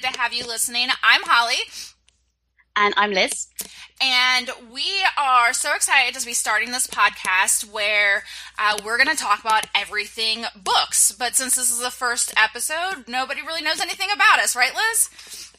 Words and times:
excited 0.00 0.14
to 0.14 0.20
have 0.20 0.32
you 0.32 0.46
listening. 0.46 0.88
I'm 1.02 1.22
Holly. 1.24 1.56
And 2.76 2.94
I'm 2.96 3.12
Liz. 3.12 3.48
And 4.00 4.50
we 4.72 4.84
are 5.18 5.52
so 5.52 5.74
excited 5.74 6.18
to 6.18 6.24
be 6.24 6.32
starting 6.32 6.70
this 6.70 6.86
podcast 6.86 7.70
where 7.70 8.24
uh, 8.58 8.78
we're 8.84 8.96
going 8.96 9.14
to 9.14 9.22
talk 9.22 9.40
about 9.40 9.66
everything 9.74 10.44
books. 10.56 11.12
But 11.12 11.36
since 11.36 11.54
this 11.56 11.70
is 11.70 11.80
the 11.80 11.90
first 11.90 12.32
episode, 12.36 13.08
nobody 13.08 13.42
really 13.42 13.62
knows 13.62 13.80
anything 13.80 14.08
about 14.14 14.38
us, 14.38 14.56
right, 14.56 14.72
Liz? 14.74 15.50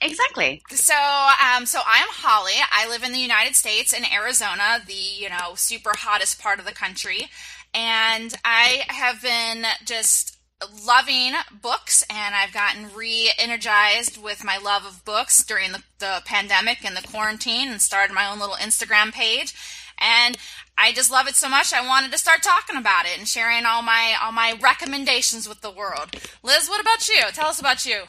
Exactly. 0.00 0.62
So, 0.70 0.94
um, 0.94 1.66
so 1.66 1.80
I'm 1.86 2.08
Holly. 2.08 2.54
I 2.72 2.88
live 2.88 3.02
in 3.02 3.12
the 3.12 3.18
United 3.18 3.54
States 3.54 3.92
in 3.92 4.04
Arizona, 4.10 4.80
the 4.86 4.94
you 4.94 5.28
know 5.28 5.54
super 5.54 5.92
hottest 5.94 6.40
part 6.40 6.58
of 6.58 6.64
the 6.64 6.72
country, 6.72 7.28
and 7.72 8.34
I 8.44 8.82
have 8.88 9.22
been 9.22 9.64
just 9.84 10.38
loving 10.86 11.34
books 11.60 12.04
and 12.10 12.34
I've 12.34 12.52
gotten 12.52 12.94
re-energized 12.94 14.22
with 14.22 14.44
my 14.44 14.58
love 14.58 14.84
of 14.84 15.04
books 15.04 15.42
during 15.44 15.72
the, 15.72 15.82
the 15.98 16.22
pandemic 16.24 16.84
and 16.84 16.96
the 16.96 17.06
quarantine 17.06 17.68
and 17.68 17.80
started 17.80 18.14
my 18.14 18.30
own 18.30 18.38
little 18.38 18.56
Instagram 18.56 19.12
page 19.12 19.54
and 19.98 20.36
I 20.76 20.92
just 20.92 21.10
love 21.10 21.28
it 21.28 21.36
so 21.36 21.48
much 21.48 21.72
I 21.72 21.86
wanted 21.86 22.12
to 22.12 22.18
start 22.18 22.42
talking 22.42 22.76
about 22.76 23.06
it 23.06 23.18
and 23.18 23.28
sharing 23.28 23.64
all 23.64 23.82
my 23.82 24.16
all 24.22 24.32
my 24.32 24.54
recommendations 24.60 25.48
with 25.48 25.60
the 25.60 25.70
world. 25.70 26.16
Liz, 26.42 26.68
what 26.68 26.80
about 26.80 27.08
you? 27.08 27.22
Tell 27.32 27.48
us 27.48 27.60
about 27.60 27.86
you. 27.86 28.02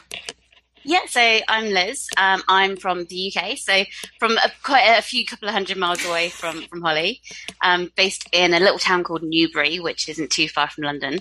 Yeah, 0.85 1.05
so 1.07 1.39
I'm 1.47 1.65
Liz. 1.71 2.09
Um, 2.17 2.43
I'm 2.49 2.75
from 2.75 3.05
the 3.05 3.33
UK, 3.33 3.57
so 3.57 3.83
from 4.19 4.37
a, 4.37 4.51
quite 4.63 4.97
a 4.97 5.01
few 5.01 5.25
couple 5.25 5.47
of 5.47 5.53
hundred 5.53 5.77
miles 5.77 6.05
away 6.05 6.27
from 6.29 6.63
from 6.63 6.81
Holly, 6.81 7.21
um, 7.61 7.89
based 7.95 8.27
in 8.33 8.53
a 8.53 8.59
little 8.59 8.79
town 8.79 9.03
called 9.05 9.23
Newbury, 9.23 9.79
which 9.79 10.09
isn't 10.09 10.29
too 10.29 10.49
far 10.49 10.69
from 10.69 10.83
London. 10.83 11.19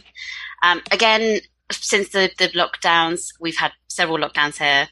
Um, 0.63 0.81
again, 0.91 1.41
since 1.71 2.11
the, 2.11 2.31
the 2.39 2.49
lockdowns, 2.49 3.29
we've 3.41 3.57
had 3.57 3.73
several 3.89 4.19
lockdowns 4.19 4.59
here, 4.59 4.89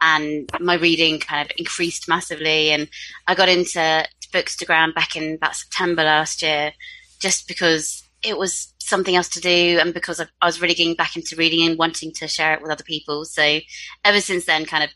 and 0.00 0.50
my 0.60 0.74
reading 0.74 1.18
kind 1.18 1.48
of 1.48 1.56
increased 1.56 2.08
massively. 2.08 2.70
And 2.70 2.88
I 3.26 3.34
got 3.34 3.48
into 3.48 4.06
Bookstagram 4.32 4.94
back 4.94 5.16
in 5.16 5.34
about 5.34 5.56
September 5.56 6.04
last 6.04 6.42
year, 6.42 6.72
just 7.20 7.48
because 7.48 8.02
it 8.22 8.36
was 8.36 8.72
something 8.78 9.16
else 9.16 9.28
to 9.30 9.40
do, 9.40 9.78
and 9.80 9.94
because 9.94 10.20
I, 10.20 10.26
I 10.42 10.46
was 10.46 10.60
really 10.60 10.74
getting 10.74 10.94
back 10.94 11.16
into 11.16 11.36
reading 11.36 11.66
and 11.66 11.78
wanting 11.78 12.12
to 12.12 12.28
share 12.28 12.54
it 12.54 12.62
with 12.62 12.70
other 12.70 12.84
people. 12.84 13.24
So 13.24 13.60
ever 14.04 14.20
since 14.20 14.44
then, 14.44 14.66
kind 14.66 14.84
of 14.84 14.90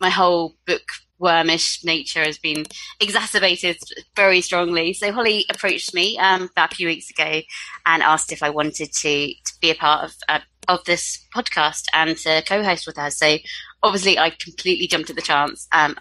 my 0.00 0.10
whole 0.10 0.56
book 0.66 0.82
wormish 1.20 1.84
nature 1.84 2.24
has 2.24 2.38
been 2.38 2.64
exacerbated 2.98 3.76
very 4.16 4.40
strongly. 4.40 4.92
So 4.94 5.12
Holly 5.12 5.44
approached 5.50 5.94
me 5.94 6.18
um, 6.18 6.48
about 6.50 6.72
a 6.72 6.76
few 6.76 6.88
weeks 6.88 7.10
ago 7.10 7.42
and 7.86 8.02
asked 8.02 8.32
if 8.32 8.42
I 8.42 8.50
wanted 8.50 8.92
to, 8.92 9.28
to 9.28 9.52
be 9.60 9.70
a 9.70 9.74
part 9.74 10.04
of 10.04 10.14
uh, 10.28 10.40
of 10.68 10.84
this 10.84 11.26
podcast 11.34 11.84
and 11.92 12.16
to 12.16 12.42
co-host 12.46 12.86
with 12.86 12.96
her. 12.96 13.10
So 13.10 13.38
obviously, 13.82 14.18
I 14.18 14.30
completely 14.30 14.86
jumped 14.86 15.10
at 15.10 15.16
the 15.16 15.22
chance. 15.22 15.68
Um, 15.72 15.96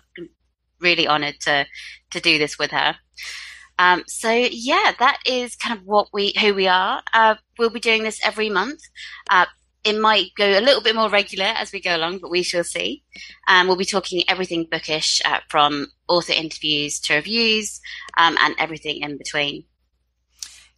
really 0.80 1.08
honoured 1.08 1.40
to 1.42 1.66
to 2.12 2.20
do 2.20 2.38
this 2.38 2.58
with 2.58 2.72
her. 2.72 2.96
Um, 3.78 4.04
so 4.08 4.30
yeah, 4.30 4.94
that 5.00 5.20
is 5.26 5.56
kind 5.56 5.78
of 5.78 5.86
what 5.86 6.10
we 6.14 6.34
who 6.40 6.54
we 6.54 6.68
are. 6.68 7.02
Uh, 7.14 7.36
we'll 7.58 7.70
be 7.70 7.80
doing 7.80 8.04
this 8.04 8.20
every 8.24 8.50
month. 8.50 8.82
Uh, 9.30 9.46
it 9.84 10.00
might 10.00 10.32
go 10.36 10.46
a 10.46 10.62
little 10.62 10.82
bit 10.82 10.96
more 10.96 11.10
regular 11.10 11.46
as 11.46 11.72
we 11.72 11.80
go 11.80 11.96
along, 11.96 12.20
but 12.20 12.32
we 12.32 12.44
shall 12.44 12.64
see. 12.64 13.04
Um, 13.48 13.68
we'll 13.68 13.78
be 13.78 13.86
talking 13.86 14.24
everything 14.28 14.68
bookish, 14.70 15.22
uh, 15.26 15.40
from 15.50 15.88
author 16.08 16.34
interviews 16.34 17.00
to 17.02 17.16
reviews, 17.16 17.80
um, 18.18 18.38
and 18.40 18.56
everything 18.60 19.02
in 19.02 19.18
between. 19.18 19.64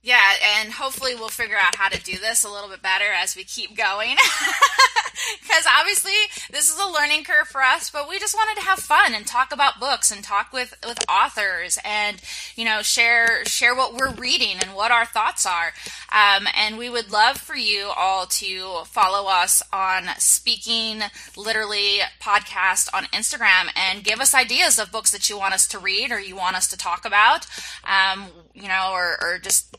Yeah, 0.03 0.19
and 0.57 0.71
hopefully 0.71 1.13
we'll 1.13 1.29
figure 1.29 1.57
out 1.57 1.75
how 1.75 1.89
to 1.89 2.01
do 2.01 2.17
this 2.17 2.43
a 2.43 2.49
little 2.49 2.69
bit 2.69 2.81
better 2.81 3.05
as 3.05 3.35
we 3.35 3.43
keep 3.43 3.75
going. 3.77 4.15
Because 5.41 5.65
obviously 5.79 6.13
this 6.49 6.69
is 6.69 6.79
a 6.79 6.91
learning 6.91 7.23
curve 7.23 7.47
for 7.47 7.61
us, 7.61 7.89
but 7.89 8.09
we 8.09 8.19
just 8.19 8.35
wanted 8.35 8.59
to 8.59 8.67
have 8.67 8.79
fun 8.79 9.13
and 9.13 9.25
talk 9.25 9.53
about 9.53 9.79
books 9.79 10.11
and 10.11 10.23
talk 10.23 10.51
with, 10.51 10.73
with 10.85 11.03
authors 11.09 11.77
and, 11.83 12.21
you 12.55 12.65
know, 12.65 12.81
share 12.81 13.43
share 13.45 13.75
what 13.75 13.93
we're 13.93 14.13
reading 14.13 14.57
and 14.61 14.75
what 14.75 14.91
our 14.91 15.05
thoughts 15.05 15.45
are. 15.45 15.73
Um, 16.11 16.47
and 16.55 16.77
we 16.77 16.89
would 16.89 17.11
love 17.11 17.37
for 17.37 17.55
you 17.55 17.91
all 17.95 18.25
to 18.25 18.83
follow 18.85 19.29
us 19.29 19.61
on 19.71 20.07
Speaking 20.17 21.01
Literally 21.35 21.99
podcast 22.21 22.89
on 22.93 23.03
Instagram 23.05 23.69
and 23.75 24.03
give 24.03 24.19
us 24.19 24.33
ideas 24.33 24.79
of 24.79 24.91
books 24.91 25.11
that 25.11 25.29
you 25.29 25.37
want 25.37 25.53
us 25.53 25.67
to 25.67 25.79
read 25.79 26.11
or 26.11 26.19
you 26.19 26.35
want 26.35 26.55
us 26.55 26.67
to 26.69 26.77
talk 26.77 27.05
about, 27.05 27.45
um, 27.83 28.27
you 28.53 28.67
know, 28.67 28.89
or, 28.93 29.17
or 29.21 29.37
just 29.37 29.77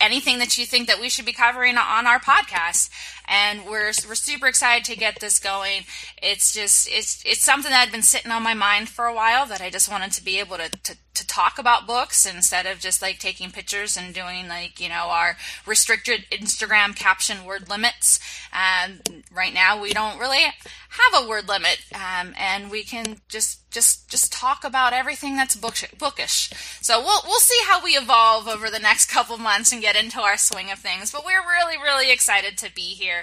anything 0.00 0.38
that 0.38 0.58
you 0.58 0.66
think 0.66 0.86
that 0.88 1.00
we 1.00 1.08
should 1.08 1.24
be 1.24 1.32
covering 1.32 1.76
on 1.76 2.06
our 2.06 2.18
podcast 2.18 2.90
and 3.30 3.64
we're 3.64 3.92
we're 4.08 4.14
super 4.16 4.48
excited 4.48 4.84
to 4.84 4.98
get 4.98 5.20
this 5.20 5.38
going. 5.38 5.84
It's 6.20 6.52
just 6.52 6.88
it's 6.90 7.22
it's 7.24 7.42
something 7.42 7.70
that 7.70 7.78
had 7.78 7.92
been 7.92 8.02
sitting 8.02 8.32
on 8.32 8.42
my 8.42 8.54
mind 8.54 8.88
for 8.88 9.06
a 9.06 9.14
while 9.14 9.46
that 9.46 9.60
i 9.60 9.70
just 9.70 9.90
wanted 9.90 10.10
to 10.12 10.24
be 10.24 10.38
able 10.38 10.56
to, 10.56 10.68
to 10.82 10.96
to 11.20 11.26
talk 11.26 11.58
about 11.58 11.86
books 11.86 12.24
instead 12.24 12.64
of 12.66 12.78
just 12.78 13.02
like 13.02 13.18
taking 13.18 13.50
pictures 13.50 13.96
and 13.96 14.14
doing 14.14 14.48
like 14.48 14.80
you 14.80 14.88
know 14.88 15.08
our 15.10 15.36
restricted 15.66 16.24
instagram 16.32 16.96
caption 16.96 17.44
word 17.44 17.68
limits. 17.68 18.18
And 18.52 19.24
right 19.32 19.52
now 19.54 19.80
we 19.80 19.92
don't 19.92 20.18
really 20.18 20.42
have 20.42 21.24
a 21.24 21.28
word 21.28 21.46
limit 21.46 21.84
um, 21.94 22.34
and 22.38 22.70
we 22.70 22.82
can 22.82 23.18
just 23.28 23.70
just 23.70 24.08
just 24.08 24.32
talk 24.32 24.64
about 24.64 24.92
everything 24.92 25.36
that's 25.36 25.56
bookish. 25.56 26.50
So 26.80 27.00
we'll 27.00 27.20
we'll 27.26 27.40
see 27.40 27.60
how 27.66 27.84
we 27.84 27.90
evolve 27.90 28.48
over 28.48 28.70
the 28.70 28.78
next 28.78 29.06
couple 29.10 29.36
months 29.36 29.72
and 29.72 29.82
get 29.82 29.96
into 29.96 30.20
our 30.20 30.36
swing 30.36 30.70
of 30.70 30.78
things 30.78 31.12
but 31.12 31.24
we're 31.24 31.42
really 31.42 31.76
really 31.76 32.10
excited 32.10 32.56
to 32.58 32.74
be 32.74 32.94
here 32.94 33.19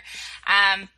um, 0.47 0.89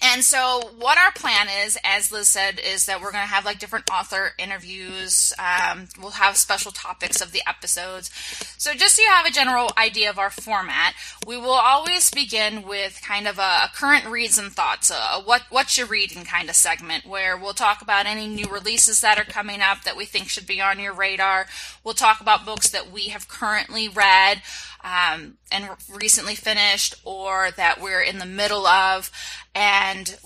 and 0.00 0.22
so, 0.22 0.70
what 0.78 0.98
our 0.98 1.10
plan 1.12 1.48
is, 1.64 1.76
as 1.82 2.12
Liz 2.12 2.28
said, 2.28 2.60
is 2.60 2.86
that 2.86 3.00
we're 3.00 3.10
going 3.10 3.24
to 3.24 3.32
have 3.32 3.44
like 3.44 3.58
different 3.58 3.90
author 3.90 4.32
interviews. 4.38 5.32
Um, 5.38 5.88
we'll 6.00 6.10
have 6.12 6.36
special 6.36 6.70
topics 6.70 7.20
of 7.20 7.32
the 7.32 7.42
episodes. 7.48 8.10
So, 8.58 8.74
just 8.74 8.96
so 8.96 9.02
you 9.02 9.08
have 9.08 9.26
a 9.26 9.30
general 9.30 9.70
idea 9.76 10.10
of 10.10 10.18
our 10.18 10.30
format, 10.30 10.94
we 11.26 11.36
will 11.36 11.50
always 11.50 12.10
begin 12.10 12.62
with 12.62 13.00
kind 13.02 13.26
of 13.26 13.38
a, 13.38 13.64
a 13.64 13.70
current 13.74 14.06
reads 14.06 14.38
and 14.38 14.52
thoughts, 14.52 14.90
a, 14.90 15.20
what 15.24 15.42
what 15.50 15.76
you 15.76 15.84
reading 15.84 16.24
kind 16.24 16.48
of 16.48 16.54
segment, 16.54 17.04
where 17.04 17.36
we'll 17.36 17.54
talk 17.54 17.82
about 17.82 18.06
any 18.06 18.28
new 18.28 18.46
releases 18.46 19.00
that 19.00 19.18
are 19.18 19.24
coming 19.24 19.60
up 19.60 19.82
that 19.82 19.96
we 19.96 20.04
think 20.04 20.28
should 20.28 20.46
be 20.46 20.60
on 20.60 20.78
your 20.78 20.92
radar. 20.92 21.46
We'll 21.82 21.94
talk 21.94 22.20
about 22.20 22.46
books 22.46 22.70
that 22.70 22.92
we 22.92 23.08
have 23.08 23.26
currently 23.26 23.88
read 23.88 24.42
um, 24.84 25.38
and 25.50 25.68
recently 25.92 26.34
finished 26.34 26.94
or 27.04 27.50
that 27.52 27.80
we're 27.80 28.02
in 28.02 28.18
the 28.18 28.26
middle 28.26 28.66
of. 28.66 29.10
And 29.54 29.77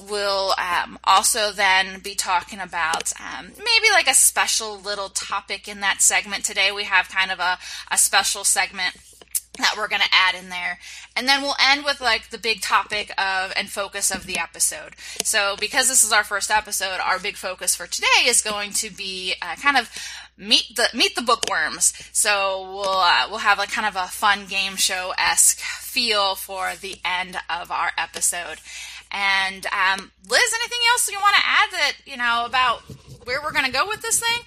we'll 0.09 0.55
um, 0.59 0.99
also 1.05 1.53
then 1.53 2.01
be 2.01 2.15
talking 2.15 2.61
about 2.61 3.13
um, 3.21 3.49
maybe 3.49 3.91
like 3.93 4.09
a 4.09 4.15
special 4.15 4.79
little 4.79 5.09
topic 5.09 5.69
in 5.69 5.81
that 5.81 6.01
segment. 6.01 6.45
Today 6.45 6.71
we 6.73 6.85
have 6.85 7.09
kind 7.09 7.31
of 7.31 7.39
a, 7.39 7.59
a 7.91 7.99
special 7.99 8.45
segment 8.45 8.97
that 9.59 9.75
we're 9.77 9.89
going 9.89 10.03
to 10.03 10.09
add 10.13 10.35
in 10.35 10.49
there. 10.49 10.79
And 11.15 11.29
then 11.29 11.43
we'll 11.43 11.57
end 11.61 11.85
with 11.85 12.01
like 12.01 12.31
the 12.31 12.39
big 12.39 12.63
topic 12.63 13.13
of 13.19 13.53
and 13.57 13.69
focus 13.69 14.11
of 14.11 14.27
the 14.27 14.39
episode. 14.39 14.95
So 15.25 15.57
because 15.61 15.89
this 15.89 16.05
is 16.05 16.13
our 16.13 16.25
first 16.25 16.51
episode, 16.51 17.01
our 17.03 17.19
big 17.19 17.37
focus 17.37 17.77
for 17.77 17.87
today 17.87 18.27
is 18.27 18.41
going 18.41 18.73
to 18.75 18.91
be 18.91 19.35
uh, 19.43 19.57
kind 19.57 19.77
of 19.77 19.91
meet 20.39 20.75
the 20.75 20.89
meet 20.95 21.15
the 21.15 21.23
bookworms. 21.23 21.93
So 22.13 22.63
we'll 22.73 22.89
uh, 22.89 23.27
we'll 23.29 23.39
have 23.39 23.59
a 23.59 23.67
kind 23.67 23.87
of 23.87 23.97
a 23.97 24.09
fun 24.09 24.47
game 24.47 24.77
show 24.77 25.13
esque 25.19 25.59
feel 25.59 26.35
for 26.35 26.73
the 26.81 26.97
end 27.05 27.37
of 27.51 27.71
our 27.71 27.93
episode. 27.99 28.57
And 29.13 29.67
um, 29.67 30.11
Liz, 30.29 30.55
anything 30.55 30.79
else 30.93 31.11
you 31.11 31.19
want 31.19 31.37
to 31.37 31.43
add 31.45 31.71
that 31.73 31.93
you 32.07 32.17
know 32.17 32.45
about 32.47 32.81
where 33.25 33.41
we're 33.43 33.53
going 33.53 33.67
to 33.67 33.73
go 33.73 33.87
with 33.87 34.03
this 34.03 34.21
thing? 34.21 34.41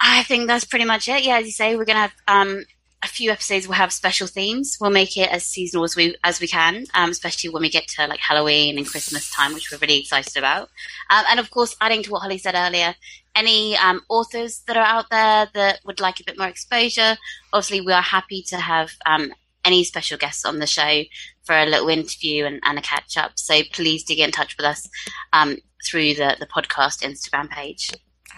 I 0.00 0.22
think 0.24 0.46
that's 0.46 0.64
pretty 0.64 0.84
much 0.84 1.08
it. 1.08 1.24
Yeah, 1.24 1.38
as 1.38 1.46
you 1.46 1.52
say, 1.52 1.76
we're 1.76 1.84
going 1.84 1.96
to 1.96 2.00
have 2.00 2.14
um, 2.26 2.64
a 3.02 3.06
few 3.06 3.30
episodes 3.30 3.68
We'll 3.68 3.76
have 3.76 3.92
special 3.92 4.26
themes. 4.26 4.76
We'll 4.80 4.90
make 4.90 5.16
it 5.16 5.30
as 5.30 5.44
seasonal 5.44 5.84
as 5.84 5.94
we 5.94 6.16
as 6.24 6.40
we 6.40 6.48
can, 6.48 6.86
um, 6.94 7.10
especially 7.10 7.50
when 7.50 7.62
we 7.62 7.70
get 7.70 7.86
to 7.88 8.06
like 8.06 8.20
Halloween 8.20 8.78
and 8.78 8.86
Christmas 8.86 9.30
time, 9.30 9.54
which 9.54 9.70
we're 9.70 9.78
really 9.78 10.00
excited 10.00 10.36
about. 10.36 10.70
Um, 11.10 11.24
and 11.30 11.40
of 11.40 11.50
course, 11.50 11.76
adding 11.80 12.02
to 12.04 12.10
what 12.10 12.22
Holly 12.22 12.38
said 12.38 12.54
earlier, 12.56 12.94
any 13.34 13.76
um, 13.76 14.02
authors 14.08 14.60
that 14.66 14.76
are 14.76 14.84
out 14.84 15.10
there 15.10 15.48
that 15.54 15.80
would 15.84 16.00
like 16.00 16.18
a 16.18 16.24
bit 16.24 16.38
more 16.38 16.48
exposure, 16.48 17.16
obviously 17.52 17.80
we 17.80 17.92
are 17.92 18.02
happy 18.02 18.42
to 18.48 18.56
have 18.56 18.92
um, 19.06 19.32
any 19.64 19.84
special 19.84 20.18
guests 20.18 20.44
on 20.44 20.58
the 20.58 20.66
show 20.66 21.02
for 21.48 21.56
a 21.56 21.64
little 21.64 21.88
interview 21.88 22.44
and, 22.44 22.60
and 22.62 22.78
a 22.78 22.82
catch 22.82 23.16
up. 23.16 23.32
So 23.36 23.62
please 23.72 24.04
do 24.04 24.14
get 24.14 24.26
in 24.26 24.32
touch 24.32 24.54
with 24.58 24.66
us 24.66 24.86
um, 25.32 25.56
through 25.84 26.12
the 26.14 26.36
the 26.38 26.46
podcast 26.46 27.02
Instagram 27.02 27.48
page. 27.48 27.90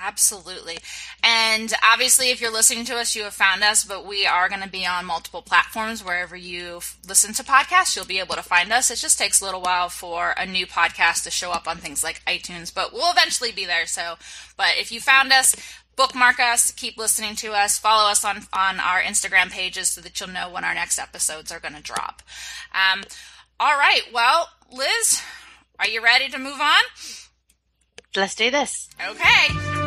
Absolutely. 0.02 0.78
And 1.22 1.74
obviously, 1.82 2.30
if 2.30 2.40
you're 2.40 2.52
listening 2.52 2.86
to 2.86 2.96
us, 2.96 3.14
you 3.14 3.24
have 3.24 3.34
found 3.34 3.62
us, 3.62 3.84
but 3.84 4.06
we 4.06 4.24
are 4.26 4.48
going 4.48 4.62
to 4.62 4.68
be 4.68 4.86
on 4.86 5.04
multiple 5.04 5.42
platforms. 5.42 6.02
Wherever 6.02 6.36
you 6.36 6.80
listen 7.06 7.34
to 7.34 7.42
podcasts, 7.42 7.94
you'll 7.94 8.06
be 8.06 8.20
able 8.20 8.36
to 8.36 8.42
find 8.42 8.72
us. 8.72 8.90
It 8.90 8.96
just 8.96 9.18
takes 9.18 9.42
a 9.42 9.44
little 9.44 9.60
while 9.60 9.90
for 9.90 10.30
a 10.38 10.46
new 10.46 10.66
podcast 10.66 11.24
to 11.24 11.30
show 11.30 11.50
up 11.50 11.68
on 11.68 11.78
things 11.78 12.02
like 12.02 12.24
iTunes, 12.24 12.72
but 12.72 12.94
we'll 12.94 13.12
eventually 13.12 13.52
be 13.52 13.66
there. 13.66 13.84
So, 13.84 14.14
but 14.56 14.78
if 14.78 14.90
you 14.90 15.00
found 15.00 15.32
us, 15.32 15.54
bookmark 16.00 16.40
us, 16.40 16.70
keep 16.72 16.96
listening 16.96 17.34
to 17.36 17.52
us, 17.52 17.76
follow 17.76 18.10
us 18.10 18.24
on, 18.24 18.38
on 18.54 18.80
our 18.80 19.02
Instagram 19.02 19.50
pages 19.50 19.90
so 19.90 20.00
that 20.00 20.18
you'll 20.18 20.30
know 20.30 20.48
when 20.48 20.64
our 20.64 20.72
next 20.72 20.98
episodes 20.98 21.52
are 21.52 21.60
going 21.60 21.74
to 21.74 21.82
drop. 21.82 22.22
Um, 22.72 23.02
all 23.60 23.76
right. 23.76 24.00
Well, 24.10 24.48
Liz, 24.72 25.20
Are 25.78 25.88
you 25.88 26.02
ready 26.02 26.28
to 26.28 26.38
move 26.38 26.60
on? 26.60 26.82
Let's 28.14 28.34
do 28.34 28.50
this. 28.50 28.88
Okay. 29.02 29.79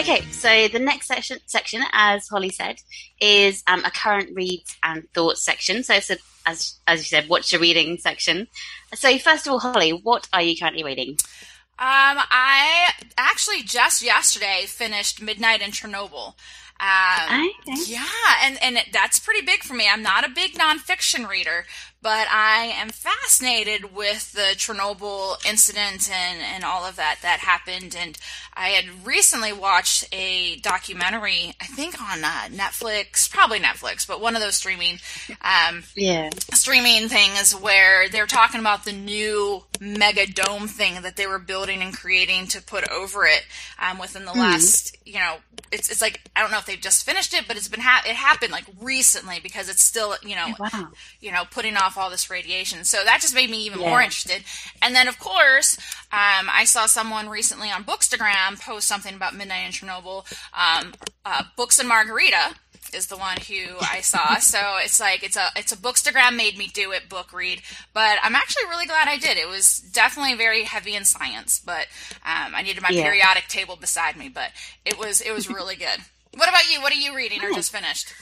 Okay, 0.00 0.22
so 0.30 0.66
the 0.68 0.78
next 0.78 1.08
section, 1.08 1.36
section, 1.44 1.82
as 1.92 2.26
Holly 2.26 2.48
said, 2.48 2.76
is 3.20 3.62
um, 3.66 3.84
a 3.84 3.90
current 3.90 4.30
reads 4.34 4.74
and 4.82 5.06
thoughts 5.12 5.44
section. 5.44 5.82
So 5.82 5.92
it's 5.92 6.08
a, 6.08 6.16
as 6.46 6.80
as 6.86 7.00
you 7.00 7.04
said, 7.04 7.28
what's 7.28 7.52
your 7.52 7.60
reading 7.60 7.98
section. 7.98 8.48
So 8.94 9.18
first 9.18 9.46
of 9.46 9.52
all, 9.52 9.58
Holly, 9.58 9.90
what 9.90 10.26
are 10.32 10.40
you 10.40 10.56
currently 10.58 10.84
reading? 10.84 11.10
Um, 11.78 12.16
I 12.30 12.92
actually 13.18 13.62
just 13.62 14.02
yesterday 14.02 14.64
finished 14.66 15.20
Midnight 15.20 15.60
in 15.60 15.70
Chernobyl. 15.70 16.28
Um, 16.80 17.50
yeah, 17.84 18.06
and 18.42 18.58
and 18.62 18.78
it, 18.78 18.86
that's 18.94 19.18
pretty 19.18 19.44
big 19.44 19.62
for 19.62 19.74
me. 19.74 19.86
I'm 19.86 20.02
not 20.02 20.24
a 20.24 20.30
big 20.30 20.54
nonfiction 20.54 21.28
reader, 21.28 21.66
but 22.02 22.26
I 22.30 22.72
am 22.76 22.88
fascinated 22.90 23.94
with 23.94 24.32
the 24.32 24.54
Chernobyl 24.56 25.36
incident 25.48 26.10
and 26.10 26.40
and 26.40 26.64
all 26.64 26.84
of 26.84 26.96
that 26.96 27.18
that 27.22 27.40
happened. 27.40 27.94
And 27.98 28.16
I 28.54 28.70
had 28.70 29.06
recently 29.06 29.52
watched 29.52 30.08
a 30.12 30.56
documentary, 30.56 31.54
I 31.60 31.66
think 31.66 32.00
on 32.00 32.24
uh, 32.24 32.48
Netflix, 32.50 33.30
probably 33.30 33.60
Netflix, 33.60 34.06
but 34.06 34.20
one 34.20 34.34
of 34.34 34.42
those 34.42 34.56
streaming 34.56 34.98
um, 35.42 35.84
Yeah. 35.94 36.30
streaming 36.52 37.08
things 37.08 37.54
where 37.54 38.08
they're 38.08 38.26
talking 38.26 38.60
about 38.60 38.84
the 38.84 38.92
new 38.92 39.64
mega 39.80 40.26
dome 40.26 40.68
thing 40.68 41.00
that 41.00 41.16
they 41.16 41.26
were 41.26 41.38
building 41.38 41.80
and 41.80 41.96
creating 41.96 42.46
to 42.46 42.60
put 42.62 42.86
over 42.90 43.24
it 43.24 43.46
um, 43.78 43.98
within 43.98 44.26
the 44.26 44.32
last 44.32 44.94
you 45.06 45.14
know 45.14 45.36
it's 45.72 45.90
it's 45.90 46.02
like 46.02 46.20
I 46.36 46.42
don't 46.42 46.50
know 46.50 46.58
if 46.58 46.66
they've 46.66 46.78
just 46.80 47.06
finished 47.06 47.32
it 47.32 47.48
but 47.48 47.56
it's 47.56 47.66
been 47.68 47.80
ha- 47.80 48.02
it 48.06 48.14
happened 48.14 48.52
like 48.52 48.64
recently 48.80 49.40
because 49.42 49.70
it's 49.70 49.82
still 49.82 50.16
you 50.22 50.36
know 50.36 50.48
Wow. 50.58 50.88
you 51.20 51.32
know 51.32 51.44
putting 51.50 51.76
off 51.76 51.96
all 51.96 52.10
this 52.10 52.28
radiation. 52.28 52.84
So 52.84 53.02
that 53.04 53.20
just 53.22 53.34
made 53.34 53.48
me 53.50 53.64
even 53.64 53.78
more 53.78 54.02
interested. 54.02 54.44
And 54.82 54.94
then 54.94 55.08
of 55.08 55.18
course 55.18 55.78
um, 56.12 56.48
I 56.52 56.64
saw 56.66 56.84
someone 56.86 57.28
recently 57.30 57.70
on 57.70 57.84
Bookstagram 57.84 58.60
post 58.60 58.86
something 58.86 59.14
about 59.14 59.34
Midnight 59.34 59.64
in 59.66 59.72
Chernobyl 59.72 60.24
um, 60.52 60.92
uh, 61.24 61.44
Books 61.56 61.78
and 61.78 61.88
Margarita 61.88 62.54
is 62.94 63.06
the 63.06 63.16
one 63.16 63.36
who 63.48 63.76
I 63.80 64.00
saw. 64.00 64.36
So 64.40 64.58
it's 64.82 64.98
like 65.00 65.22
it's 65.22 65.36
a 65.36 65.48
it's 65.56 65.72
a 65.72 65.76
bookstagram 65.76 66.36
made 66.36 66.56
me 66.58 66.66
do 66.66 66.92
it 66.92 67.08
book 67.08 67.32
read, 67.32 67.62
but 67.94 68.18
I'm 68.22 68.34
actually 68.34 68.64
really 68.68 68.86
glad 68.86 69.06
I 69.08 69.16
did. 69.18 69.36
It 69.36 69.48
was 69.48 69.78
definitely 69.78 70.34
very 70.34 70.64
heavy 70.64 70.94
in 70.96 71.04
science, 71.04 71.60
but 71.64 71.86
um, 72.24 72.54
I 72.54 72.62
needed 72.62 72.82
my 72.82 72.88
Yeah. 72.90 73.04
periodic 73.04 73.48
table 73.48 73.76
beside 73.76 74.16
me. 74.16 74.28
But 74.28 74.50
it 74.84 74.98
was 74.98 75.20
it 75.20 75.32
was 75.32 75.48
really 75.48 75.76
good. 75.76 75.86
What 76.36 76.48
about 76.48 76.70
you? 76.72 76.80
What 76.80 76.92
are 76.92 76.96
you 76.96 77.16
reading 77.16 77.42
or 77.42 77.50
just 77.50 77.72
finished? 77.72 78.12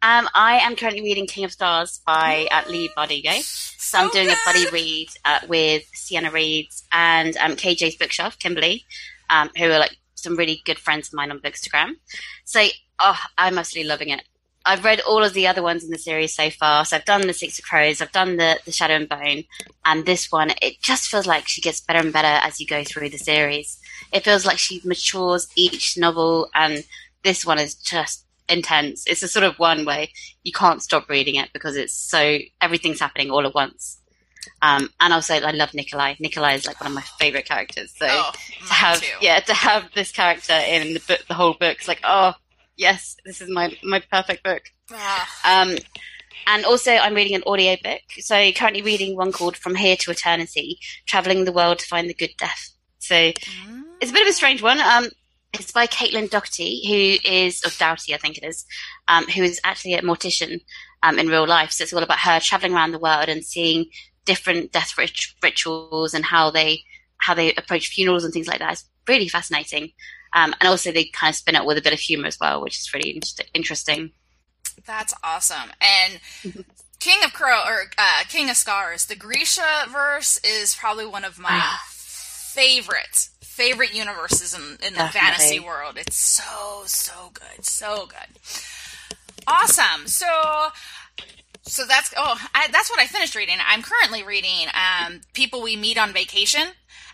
Um, 0.00 0.28
I 0.32 0.58
am 0.58 0.76
currently 0.76 1.02
reading 1.02 1.26
King 1.26 1.44
of 1.44 1.50
Scars 1.52 2.00
by 2.06 2.46
uh, 2.52 2.62
Leigh 2.70 2.88
Bardugo. 2.96 3.42
So 3.42 3.98
I'm 3.98 4.10
doing 4.10 4.28
a 4.28 4.34
buddy 4.44 4.64
read 4.70 5.08
uh, 5.24 5.40
with 5.48 5.82
Sienna 5.92 6.30
Reads 6.30 6.84
and 6.92 7.36
um, 7.38 7.52
KJ's 7.56 7.96
Bookshelf, 7.96 8.38
Kimberly, 8.38 8.84
um, 9.28 9.50
who 9.56 9.64
are 9.64 9.78
like 9.80 9.96
some 10.14 10.36
really 10.36 10.62
good 10.64 10.78
friends 10.78 11.08
of 11.08 11.14
mine 11.14 11.32
on 11.32 11.40
Bookstagram. 11.40 11.94
So 12.44 12.64
oh, 13.00 13.18
I'm 13.38 13.58
absolutely 13.58 13.88
loving 13.88 14.08
it. 14.10 14.22
I've 14.64 14.84
read 14.84 14.98
all 15.00 15.22
of 15.22 15.32
the 15.32 15.46
other 15.46 15.62
ones 15.62 15.84
in 15.84 15.90
the 15.90 15.98
series 15.98 16.34
so 16.34 16.50
far. 16.50 16.84
So 16.84 16.96
I've 16.96 17.04
done 17.04 17.20
the 17.26 17.32
Six 17.32 17.58
of 17.60 17.64
Crows, 17.64 18.00
I've 18.02 18.10
done 18.10 18.36
the, 18.36 18.58
the 18.64 18.72
Shadow 18.72 18.94
and 18.94 19.08
Bone, 19.08 19.44
and 19.84 20.04
this 20.04 20.32
one, 20.32 20.50
it 20.60 20.80
just 20.80 21.08
feels 21.08 21.26
like 21.26 21.46
she 21.46 21.60
gets 21.60 21.80
better 21.80 22.00
and 22.00 22.12
better 22.12 22.26
as 22.44 22.60
you 22.60 22.66
go 22.66 22.82
through 22.82 23.10
the 23.10 23.18
series. 23.18 23.78
It 24.12 24.24
feels 24.24 24.44
like 24.44 24.58
she 24.58 24.80
matures 24.84 25.46
each 25.54 25.96
novel, 25.96 26.48
and 26.54 26.84
this 27.22 27.46
one 27.46 27.58
is 27.60 27.74
just 27.76 28.24
intense. 28.48 29.04
It's 29.06 29.22
a 29.22 29.28
sort 29.28 29.44
of 29.44 29.56
one 29.58 29.84
way 29.84 30.12
you 30.42 30.52
can't 30.52 30.82
stop 30.82 31.08
reading 31.08 31.36
it 31.36 31.50
because 31.52 31.76
it's 31.76 31.94
so 31.94 32.38
everything's 32.60 33.00
happening 33.00 33.30
all 33.30 33.46
at 33.46 33.54
once. 33.54 33.98
Um, 34.62 34.88
and 35.00 35.12
also, 35.12 35.34
I 35.34 35.50
love 35.50 35.74
Nikolai. 35.74 36.14
Nikolai 36.20 36.54
is 36.54 36.66
like 36.66 36.80
one 36.80 36.88
of 36.90 36.94
my 36.94 37.02
favorite 37.18 37.46
characters. 37.46 37.92
So 37.96 38.06
Oh, 38.08 38.32
to 38.68 38.72
have 38.72 39.00
too. 39.00 39.06
yeah 39.20 39.38
to 39.40 39.54
have 39.54 39.90
this 39.94 40.10
character 40.12 40.54
in 40.54 40.94
the 40.94 41.00
book, 41.06 41.20
the 41.28 41.34
whole 41.34 41.52
book, 41.54 41.76
it's 41.78 41.88
like 41.88 42.00
oh 42.04 42.34
yes, 42.76 43.16
this 43.24 43.40
is 43.40 43.48
my 43.48 43.76
my 43.82 44.02
perfect 44.10 44.42
book. 44.42 44.62
Ah, 44.92 45.62
Um, 45.62 45.76
and 46.46 46.64
also, 46.64 46.92
I'm 46.92 47.14
reading 47.14 47.34
an 47.34 47.42
audio 47.46 47.76
book. 47.82 48.02
So 48.18 48.52
currently 48.52 48.82
reading 48.82 49.16
one 49.16 49.32
called 49.32 49.56
From 49.56 49.74
Here 49.74 49.96
to 49.96 50.10
Eternity: 50.10 50.78
Traveling 51.06 51.44
the 51.44 51.52
World 51.52 51.80
to 51.80 51.86
Find 51.86 52.08
the 52.08 52.14
Good 52.14 52.34
Death. 52.38 52.70
So 52.98 53.14
mm. 53.14 53.82
it's 54.00 54.10
a 54.10 54.14
bit 54.14 54.22
of 54.22 54.28
a 54.28 54.32
strange 54.32 54.62
one. 54.62 54.80
Um, 54.80 55.08
it's 55.52 55.72
by 55.72 55.86
Caitlin 55.86 56.28
Doherty, 56.28 56.82
who 56.86 57.28
is, 57.28 57.64
or 57.64 57.70
Doughty, 57.78 58.14
I 58.14 58.18
think 58.18 58.36
it 58.36 58.44
is, 58.44 58.64
um, 59.08 59.24
who 59.24 59.42
is 59.42 59.60
actually 59.64 59.94
a 59.94 60.02
mortician 60.02 60.60
um, 61.02 61.18
in 61.18 61.28
real 61.28 61.46
life. 61.46 61.70
So 61.70 61.82
it's 61.82 61.92
all 61.92 62.02
about 62.02 62.18
her 62.18 62.40
traveling 62.40 62.74
around 62.74 62.92
the 62.92 62.98
world 62.98 63.28
and 63.28 63.44
seeing 63.44 63.86
different 64.24 64.72
death 64.72 64.98
rit- 64.98 65.34
rituals 65.42 66.14
and 66.14 66.24
how 66.24 66.50
they 66.50 66.82
how 67.18 67.32
they 67.32 67.54
approach 67.54 67.88
funerals 67.88 68.24
and 68.24 68.32
things 68.32 68.48
like 68.48 68.58
that. 68.58 68.72
It's 68.72 68.84
really 69.08 69.28
fascinating. 69.28 69.92
Um, 70.36 70.54
and 70.60 70.68
also, 70.68 70.92
they 70.92 71.04
kind 71.06 71.30
of 71.32 71.36
spin 71.36 71.56
it 71.56 71.64
with 71.64 71.78
a 71.78 71.82
bit 71.82 71.92
of 71.94 71.98
humor 71.98 72.26
as 72.28 72.38
well, 72.38 72.60
which 72.60 72.78
is 72.78 72.92
really 72.94 73.14
inter- 73.16 73.44
interesting. 73.54 74.10
That's 74.86 75.14
awesome. 75.24 75.70
And 75.80 76.20
King 77.00 77.18
of 77.24 77.32
Crow 77.32 77.62
or 77.66 77.90
uh, 77.98 78.22
King 78.28 78.50
of 78.50 78.56
Scars, 78.56 79.06
the 79.06 79.16
Grishaverse 79.16 80.38
is 80.44 80.74
probably 80.76 81.06
one 81.06 81.24
of 81.24 81.38
my 81.38 81.48
Ah. 81.50 81.82
favorite 81.88 83.28
favorite 83.40 83.94
universes 83.94 84.52
in, 84.54 84.60
in 84.86 84.92
the 84.92 84.98
Definitely. 84.98 85.20
fantasy 85.20 85.60
world. 85.60 85.96
It's 85.96 86.16
so 86.16 86.82
so 86.84 87.30
good, 87.32 87.64
so 87.64 88.06
good. 88.06 88.38
Awesome. 89.46 90.06
So 90.06 90.26
so 91.62 91.86
that's 91.86 92.12
oh 92.16 92.38
I, 92.54 92.68
that's 92.70 92.90
what 92.90 93.00
I 93.00 93.06
finished 93.06 93.34
reading. 93.34 93.56
I'm 93.66 93.82
currently 93.82 94.22
reading 94.22 94.68
um, 94.74 95.20
People 95.32 95.62
We 95.62 95.76
Meet 95.76 95.96
on 95.98 96.12
Vacation. 96.12 96.68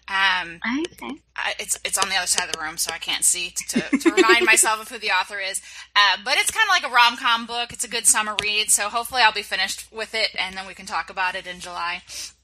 Um, 0.09 0.61
Okay. 0.92 1.14
I, 1.37 1.54
it's 1.59 1.78
it's 1.85 1.97
on 1.99 2.09
the 2.09 2.16
other 2.16 2.26
side 2.26 2.49
of 2.49 2.52
the 2.52 2.61
room, 2.61 2.76
so 2.76 2.92
I 2.92 2.99
can't 2.99 3.25
see 3.25 3.54
to, 3.68 3.80
to 3.99 4.11
remind 4.12 4.44
myself 4.44 4.80
of 4.82 4.88
who 4.88 4.99
the 4.99 5.11
author 5.11 5.38
is. 5.38 5.62
Uh, 5.97 6.18
but 6.25 6.37
it's 6.37 6.50
kind 6.50 6.64
of 6.64 6.68
like 6.68 6.90
a 6.90 6.94
rom 6.94 7.16
com 7.16 7.47
book. 7.47 7.73
It's 7.73 7.85
a 7.85 7.88
good 7.88 8.06
summer 8.06 8.37
read, 8.42 8.71
so 8.71 8.88
hopefully 8.88 9.23
I'll 9.23 9.32
be 9.32 9.42
finished 9.42 9.90
with 9.92 10.14
it, 10.14 10.30
and 10.38 10.56
then 10.56 10.66
we 10.66 10.75
can 10.75 10.87
talk 10.87 11.09
about 11.11 11.35
it 11.35 11.47
in 11.47 11.61
July. 11.61 12.02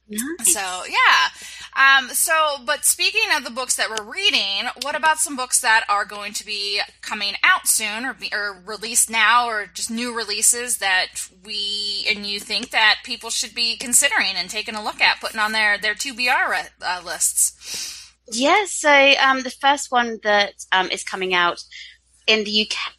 Nice. 0.09 0.55
So 0.55 0.61
yeah. 0.89 1.29
Um, 1.77 2.09
so, 2.09 2.57
but 2.65 2.85
speaking 2.85 3.29
of 3.37 3.45
the 3.45 3.51
books 3.51 3.77
that 3.77 3.89
we're 3.89 4.11
reading, 4.11 4.69
what 4.83 4.97
about 4.97 5.19
some 5.19 5.37
books 5.37 5.61
that 5.61 5.85
are 5.89 6.05
going 6.05 6.33
to 6.33 6.45
be 6.45 6.81
coming 7.03 7.35
out 7.45 7.69
soon, 7.69 8.05
or 8.05 8.15
be, 8.15 8.31
or 8.33 8.61
released 8.67 9.11
now, 9.11 9.47
or 9.47 9.67
just 9.67 9.91
new 9.91 10.17
releases 10.17 10.79
that 10.79 11.29
we 11.45 12.07
and 12.11 12.27
you 12.27 12.41
think 12.41 12.71
that 12.71 13.01
people 13.05 13.31
should 13.31 13.55
be 13.55 13.77
considering 13.77 14.35
and 14.35 14.51
taking 14.51 14.75
a 14.75 14.83
look 14.83 15.01
at, 15.01 15.21
putting 15.21 15.39
on 15.39 15.53
their 15.53 15.79
their 15.79 15.95
two 15.95 16.15
BR 16.15 16.51
re- 16.51 16.69
uh, 16.83 17.03
lists? 17.05 18.13
Yeah, 18.33 18.65
so 18.67 19.13
um, 19.23 19.43
the 19.43 19.51
first 19.51 19.93
one 19.93 20.19
that 20.23 20.55
um, 20.73 20.91
is 20.91 21.05
coming 21.05 21.33
out 21.33 21.63
in 22.27 22.45
the 22.45 22.63
UK 22.63 22.98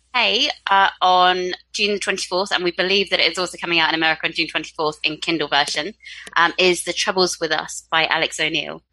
uh, 0.69 0.89
on 1.01 1.51
June 1.73 1.99
24th, 1.99 2.51
and 2.51 2.63
we 2.63 2.71
believe 2.71 3.09
that 3.09 3.19
it 3.19 3.31
is 3.31 3.37
also 3.37 3.57
coming 3.57 3.79
out 3.79 3.89
in 3.89 3.95
America 3.95 4.25
on 4.25 4.33
June 4.33 4.47
24th 4.47 4.95
in 5.03 5.17
Kindle 5.17 5.47
version, 5.47 5.93
um, 6.35 6.53
is 6.57 6.83
The 6.83 6.93
Troubles 6.93 7.39
with 7.39 7.51
Us 7.51 7.87
by 7.89 8.05
Alix 8.05 8.39
O'Neill. 8.39 8.83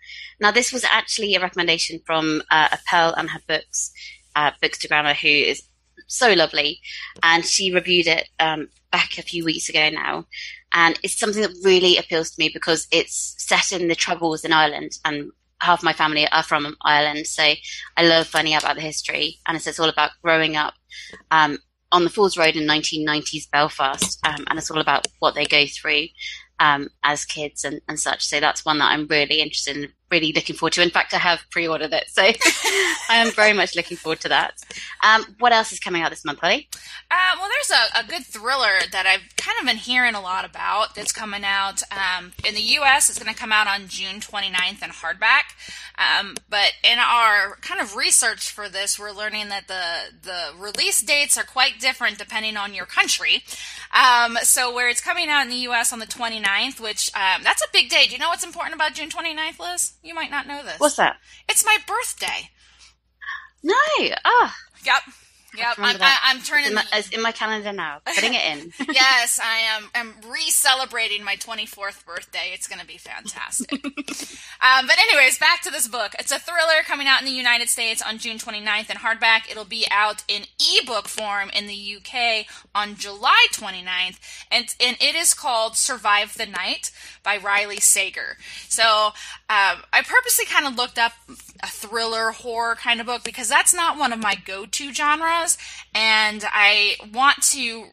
Now, 0.41 0.51
this 0.51 0.73
was 0.73 0.85
actually 0.85 1.35
a 1.35 1.41
recommendation 1.41 2.01
from 2.07 2.43
uh, 2.51 2.69
Appel 2.73 3.15
and 3.15 3.31
her 3.31 3.41
books, 3.49 3.93
uh, 4.35 4.53
grammar, 4.89 5.15
who 5.15 5.29
is 5.29 5.63
so 6.07 6.33
lovely, 6.33 6.81
and 7.23 7.45
she 7.45 7.75
reviewed 7.75 8.07
it 8.07 8.29
um, 8.39 8.69
back 8.93 9.19
a 9.19 9.23
few 9.23 9.45
weeks 9.45 9.69
ago 9.69 9.89
now. 9.91 10.27
And 10.73 10.99
it's 11.03 11.19
something 11.19 11.43
that 11.43 11.57
really 11.65 11.97
appeals 11.97 12.31
to 12.31 12.41
me 12.41 12.51
because 12.53 12.87
it's 12.93 13.35
set 13.39 13.73
in 13.73 13.89
the 13.89 13.95
Troubles 13.95 14.45
in 14.45 14.53
Ireland, 14.53 14.93
and 15.05 15.33
half 15.61 15.83
my 15.83 15.93
family 15.93 16.29
are 16.29 16.43
from 16.43 16.77
Ireland, 16.83 17.27
so 17.27 17.43
I 17.97 18.03
love 18.03 18.27
finding 18.27 18.55
out 18.55 18.63
about 18.63 18.77
the 18.77 18.83
history. 18.83 19.39
And 19.47 19.57
it's, 19.57 19.67
it's 19.67 19.81
all 19.81 19.89
about 19.89 20.11
growing 20.23 20.57
up 20.57 20.75
um, 21.31 21.59
on 21.93 22.05
the 22.05 22.11
Falls 22.11 22.37
Road 22.37 22.57
in 22.57 22.67
1990s 22.67 23.51
Belfast, 23.51 24.19
um, 24.27 24.45
and 24.49 24.59
it's 24.59 24.71
all 24.71 24.81
about 24.81 25.07
what 25.19 25.35
they 25.35 25.47
go 25.47 25.67
through 25.67 26.07
um, 26.59 26.89
as 27.05 27.25
kids 27.25 27.65
and, 27.65 27.81
and 27.89 27.99
such. 27.99 28.25
So 28.25 28.41
that's 28.41 28.65
one 28.65 28.79
that 28.79 28.91
I'm 28.91 29.07
really 29.07 29.41
interested 29.41 29.77
in, 29.77 29.93
really 30.11 30.33
looking 30.33 30.57
forward 30.57 30.73
to. 30.75 30.83
In 30.83 30.91
fact, 30.91 31.15
I 31.15 31.19
have 31.19 31.41
pre-ordered 31.51 31.93
it, 31.93 32.09
so 32.09 32.23
I 32.23 33.17
am 33.17 33.31
very 33.33 33.53
much 33.53 33.75
looking 33.77 33.97
forward 33.97 34.21
to 34.21 34.29
that. 34.29 34.55
Um, 35.03 35.25
what 35.39 35.53
else 35.53 35.73
is 35.73 35.81
coming 35.81 36.03
out 36.03 36.11
this 36.11 36.25
month, 36.25 36.41
Holly? 36.41 36.69
Uh, 37.11 37.37
well, 37.39 37.49
there's 37.49 37.81
a, 37.81 38.01
a 38.01 38.09
good 38.09 38.25
thriller 38.25 38.81
that 38.93 39.07
I've 39.07 39.37
kind 39.37 39.57
of 39.61 39.67
been 39.67 39.77
hearing 39.77 40.15
a 40.15 40.21
lot 40.21 40.45
about 40.45 40.95
that's 40.95 41.13
coming 41.13 41.45
out. 41.45 41.83
Um, 41.91 42.33
in 42.47 42.55
the 42.55 42.61
U.S., 42.61 43.09
it's 43.09 43.19
going 43.19 43.33
to 43.33 43.39
come 43.39 43.53
out 43.53 43.67
on 43.67 43.89
June 43.89 44.21
29th 44.21 44.83
in 44.83 44.91
hardback. 44.91 45.55
Um, 45.99 46.37
but 46.49 46.73
in 46.85 46.99
our 46.99 47.57
kind 47.63 47.81
of 47.81 47.97
research 47.97 48.51
for 48.51 48.69
this, 48.69 48.99
we're 48.99 49.13
learning 49.13 49.49
that 49.49 49.67
the 49.67 50.17
the 50.23 50.51
release 50.59 51.01
dates 51.01 51.39
are 51.39 51.45
quite 51.45 51.81
different 51.81 52.19
depending 52.19 52.57
on 52.57 52.75
your 52.75 52.85
country. 52.85 53.43
Um, 53.95 54.37
so 54.43 54.75
where 54.75 54.89
it's 54.89 55.01
coming 55.01 55.29
out 55.29 55.43
in 55.43 55.49
the 55.49 55.57
U.S. 55.57 55.93
on 55.93 55.99
the 55.99 56.07
29th, 56.07 56.81
which 56.81 57.11
um, 57.15 57.43
that's 57.43 57.63
a 57.63 57.69
big 57.73 57.89
day. 57.89 58.05
Do 58.07 58.13
you 58.13 58.19
know 58.19 58.29
what's 58.29 58.45
important 58.45 58.75
about 58.75 58.93
June 58.95 59.09
29th, 59.09 59.59
Liz? 59.59 59.93
You 60.07 60.15
might 60.15 60.31
not 60.31 60.47
know 60.47 60.63
this. 60.63 60.79
What's 60.79 60.97
that? 60.97 61.17
It's 61.49 61.65
my 61.65 61.77
birthday. 61.87 62.51
No. 63.65 63.75
Ah, 64.25 64.55
Yep. 64.85 65.03
Yep, 65.57 65.79
I'm, 65.79 65.97
I, 66.01 66.17
I'm 66.25 66.41
turning. 66.43 66.65
It's 66.65 66.69
in, 66.71 66.75
my, 66.75 66.85
it's 66.93 67.09
in 67.11 67.23
my 67.23 67.33
calendar 67.33 67.73
now. 67.73 68.01
Putting 68.05 68.35
it 68.35 68.45
in. 68.45 68.73
yes, 68.93 69.41
I 69.43 69.59
am. 69.77 69.91
I'm 69.95 70.15
re-celebrating 70.31 71.25
my 71.25 71.37
24th 71.37 72.05
birthday. 72.05 72.51
It's 72.53 72.67
going 72.67 72.81
to 72.81 72.87
be 72.87 72.99
fantastic. 72.99 73.73
um, 73.85 74.87
but 74.87 74.99
anyways, 74.99 75.39
back 75.39 75.63
to 75.63 75.71
this 75.71 75.89
book. 75.89 76.15
It's 76.19 76.33
a 76.33 76.39
thriller 76.39 76.83
coming 76.85 77.07
out 77.07 77.21
in 77.21 77.27
the 77.27 77.33
United 77.33 77.69
States 77.69 78.03
on 78.03 78.19
June 78.19 78.39
29th 78.39 78.91
in 78.91 78.97
hardback. 78.97 79.51
It'll 79.51 79.65
be 79.65 79.87
out 79.91 80.25
in 80.29 80.43
ebook 80.81 81.09
form 81.09 81.51
in 81.51 81.67
the 81.67 81.97
UK 81.97 82.47
on 82.75 82.97
July 82.97 83.47
29th, 83.53 84.19
and 84.51 84.75
and 84.81 84.97
it 85.01 85.15
is 85.15 85.35
called 85.35 85.77
Survive 85.77 86.37
the 86.37 86.47
Night 86.47 86.91
by 87.23 87.37
Riley 87.37 87.81
Sager. 87.81 88.37
So 88.69 88.83
um, 89.49 89.83
I 89.93 90.03
purposely 90.05 90.45
kind 90.45 90.67
of 90.67 90.77
looked 90.77 90.99
up 90.99 91.13
a 91.63 91.67
thriller 91.67 92.33
horror 92.33 92.75
kind 92.75 93.01
of 93.01 93.07
book 93.07 93.23
because 93.25 93.49
that's 93.49 93.73
not 93.73 93.99
one 93.99 94.13
of 94.13 94.19
my 94.19 94.35
go-to 94.35 94.93
genres, 94.93 95.46
and 95.95 96.45
I 96.51 96.97
want 97.13 97.43
to 97.51 97.87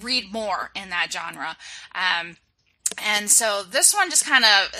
read 0.00 0.32
more 0.32 0.70
in 0.74 0.90
that 0.90 1.12
genre. 1.12 1.56
Um, 1.94 2.36
and 2.96 3.30
so 3.30 3.62
this 3.70 3.94
one 3.94 4.10
just 4.10 4.24
kind 4.24 4.44
of 4.44 4.70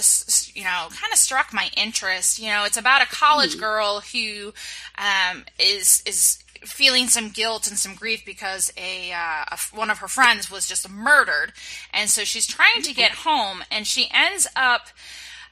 you 0.54 0.64
know 0.64 0.88
kind 0.90 1.12
of 1.12 1.18
struck 1.18 1.52
my 1.52 1.68
interest 1.76 2.38
you 2.38 2.48
know 2.48 2.64
it's 2.64 2.78
about 2.78 3.02
a 3.02 3.06
college 3.06 3.52
hmm. 3.52 3.60
girl 3.60 4.00
who 4.12 4.52
um, 4.96 5.44
is 5.58 6.02
is 6.06 6.42
feeling 6.64 7.06
some 7.06 7.28
guilt 7.28 7.68
and 7.68 7.78
some 7.78 7.94
grief 7.94 8.24
because 8.26 8.72
a, 8.76 9.12
uh, 9.12 9.44
a, 9.52 9.58
one 9.72 9.90
of 9.90 9.98
her 9.98 10.08
friends 10.08 10.50
was 10.50 10.66
just 10.66 10.90
murdered 10.90 11.52
and 11.92 12.10
so 12.10 12.24
she's 12.24 12.46
trying 12.46 12.82
to 12.82 12.92
get 12.92 13.12
home 13.12 13.62
and 13.70 13.86
she 13.86 14.08
ends 14.12 14.48
up 14.56 14.88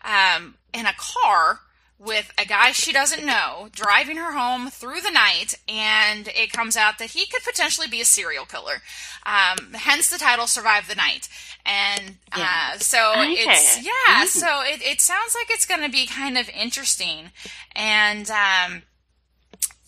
um, 0.04 0.56
in 0.74 0.84
a 0.84 0.92
car 0.96 1.60
with 1.98 2.30
a 2.38 2.44
guy 2.44 2.72
she 2.72 2.92
doesn't 2.92 3.24
know 3.24 3.68
driving 3.72 4.16
her 4.16 4.32
home 4.32 4.70
through 4.70 5.00
the 5.00 5.10
night, 5.10 5.54
and 5.68 6.28
it 6.28 6.52
comes 6.52 6.76
out 6.76 6.98
that 6.98 7.10
he 7.10 7.26
could 7.26 7.42
potentially 7.42 7.88
be 7.88 8.00
a 8.00 8.04
serial 8.04 8.44
killer. 8.44 8.82
Um, 9.24 9.72
hence 9.74 10.10
the 10.10 10.18
title 10.18 10.46
"Survive 10.46 10.88
the 10.88 10.94
Night." 10.94 11.28
And 11.64 12.16
yeah. 12.36 12.72
uh, 12.74 12.78
so 12.78 13.12
okay. 13.16 13.32
it's 13.32 13.82
yeah, 13.82 13.90
mm-hmm. 14.08 14.26
so 14.26 14.62
it, 14.62 14.82
it 14.82 15.00
sounds 15.00 15.34
like 15.34 15.48
it's 15.50 15.66
going 15.66 15.82
to 15.82 15.90
be 15.90 16.06
kind 16.06 16.38
of 16.38 16.48
interesting, 16.50 17.30
and 17.74 18.30
um, 18.30 18.82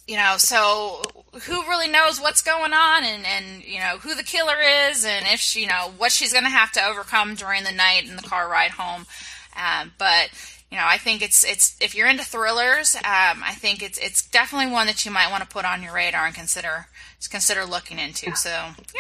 you 0.09 0.17
know, 0.17 0.37
so 0.39 1.03
who 1.43 1.63
really 1.69 1.89
knows 1.89 2.21
what's 2.21 2.43
going 2.43 2.73
on, 2.73 3.05
and 3.05 3.27
and 3.27 3.63
you 3.63 3.79
know 3.79 3.99
who 3.99 4.15
the 4.15 4.23
killer 4.23 4.57
is, 4.89 5.05
and 5.05 5.27
if 5.29 5.39
she, 5.41 5.61
you 5.61 5.67
know, 5.69 5.93
what 5.99 6.11
she's 6.11 6.33
going 6.33 6.45
to 6.45 6.51
have 6.51 6.73
to 6.73 6.85
overcome 6.85 7.35
during 7.35 7.65
the 7.65 7.73
night 7.73 8.09
in 8.09 8.17
the 8.17 8.23
car 8.23 8.49
ride 8.49 8.73
home. 8.73 9.07
Um, 9.55 9.93
but 9.99 10.31
you 10.71 10.77
know, 10.77 10.85
I 10.87 10.99
think 10.99 11.23
it's 11.23 11.45
it's 11.45 11.77
if 11.81 11.95
you're 11.95 12.09
into 12.09 12.25
thrillers, 12.25 12.95
um, 12.97 13.43
I 13.43 13.55
think 13.55 13.83
it's 13.83 13.99
it's 13.99 14.27
definitely 14.29 14.71
one 14.71 14.87
that 14.87 15.05
you 15.05 15.11
might 15.11 15.31
want 15.31 15.43
to 15.43 15.49
put 15.49 15.65
on 15.65 15.83
your 15.83 15.95
radar 15.95 16.27
and 16.27 16.35
consider 16.35 16.87
consider 17.31 17.65
looking 17.65 17.99
into. 17.99 18.35
So 18.37 18.51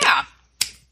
yeah. 0.03 0.25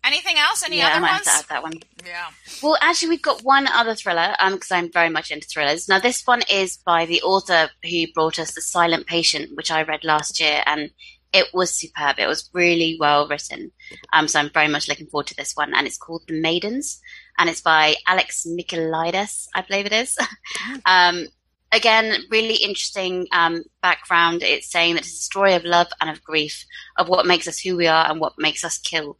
Anything 0.04 0.36
else? 0.38 0.62
Any 0.64 0.76
yeah, 0.78 0.86
other 0.86 0.96
I 0.96 1.00
might 1.00 1.12
ones? 1.14 1.26
Have 1.26 1.46
to 1.48 1.54
add 1.54 1.56
that 1.56 1.62
one. 1.64 1.72
Yeah. 2.06 2.28
Well, 2.62 2.76
actually, 2.80 3.08
we've 3.08 3.22
got 3.22 3.42
one 3.42 3.66
other 3.66 3.96
thriller 3.96 4.36
because 4.52 4.70
um, 4.70 4.84
I'm 4.84 4.92
very 4.92 5.08
much 5.08 5.32
into 5.32 5.48
thrillers. 5.48 5.88
Now, 5.88 5.98
this 5.98 6.24
one 6.24 6.42
is 6.48 6.76
by 6.76 7.06
the 7.06 7.22
author 7.22 7.70
who 7.82 8.12
brought 8.14 8.38
us 8.38 8.54
The 8.54 8.60
Silent 8.60 9.08
Patient, 9.08 9.56
which 9.56 9.72
I 9.72 9.82
read 9.82 10.04
last 10.04 10.38
year, 10.38 10.62
and 10.64 10.90
it 11.32 11.52
was 11.52 11.74
superb. 11.74 12.20
It 12.20 12.28
was 12.28 12.48
really 12.52 12.96
well 13.00 13.26
written. 13.26 13.72
Um, 14.12 14.28
so 14.28 14.38
I'm 14.38 14.50
very 14.50 14.68
much 14.68 14.88
looking 14.88 15.08
forward 15.08 15.26
to 15.26 15.36
this 15.36 15.56
one, 15.56 15.74
and 15.74 15.88
it's 15.88 15.98
called 15.98 16.22
The 16.28 16.40
Maidens 16.40 17.00
and 17.38 17.48
it's 17.48 17.60
by 17.60 17.96
Alex 18.06 18.46
Michaelides, 18.46 19.48
I 19.54 19.62
believe 19.62 19.86
it 19.86 19.92
is. 19.92 20.16
um, 20.86 21.26
again, 21.72 22.22
really 22.30 22.54
interesting 22.54 23.26
um, 23.32 23.62
background. 23.82 24.42
It's 24.42 24.70
saying 24.70 24.94
that 24.94 25.04
it's 25.04 25.12
a 25.12 25.24
story 25.24 25.54
of 25.54 25.64
love 25.64 25.88
and 26.00 26.10
of 26.10 26.22
grief, 26.22 26.64
of 26.96 27.08
what 27.08 27.26
makes 27.26 27.46
us 27.46 27.58
who 27.58 27.76
we 27.76 27.86
are 27.86 28.10
and 28.10 28.20
what 28.20 28.34
makes 28.38 28.64
us 28.64 28.78
kill. 28.78 29.18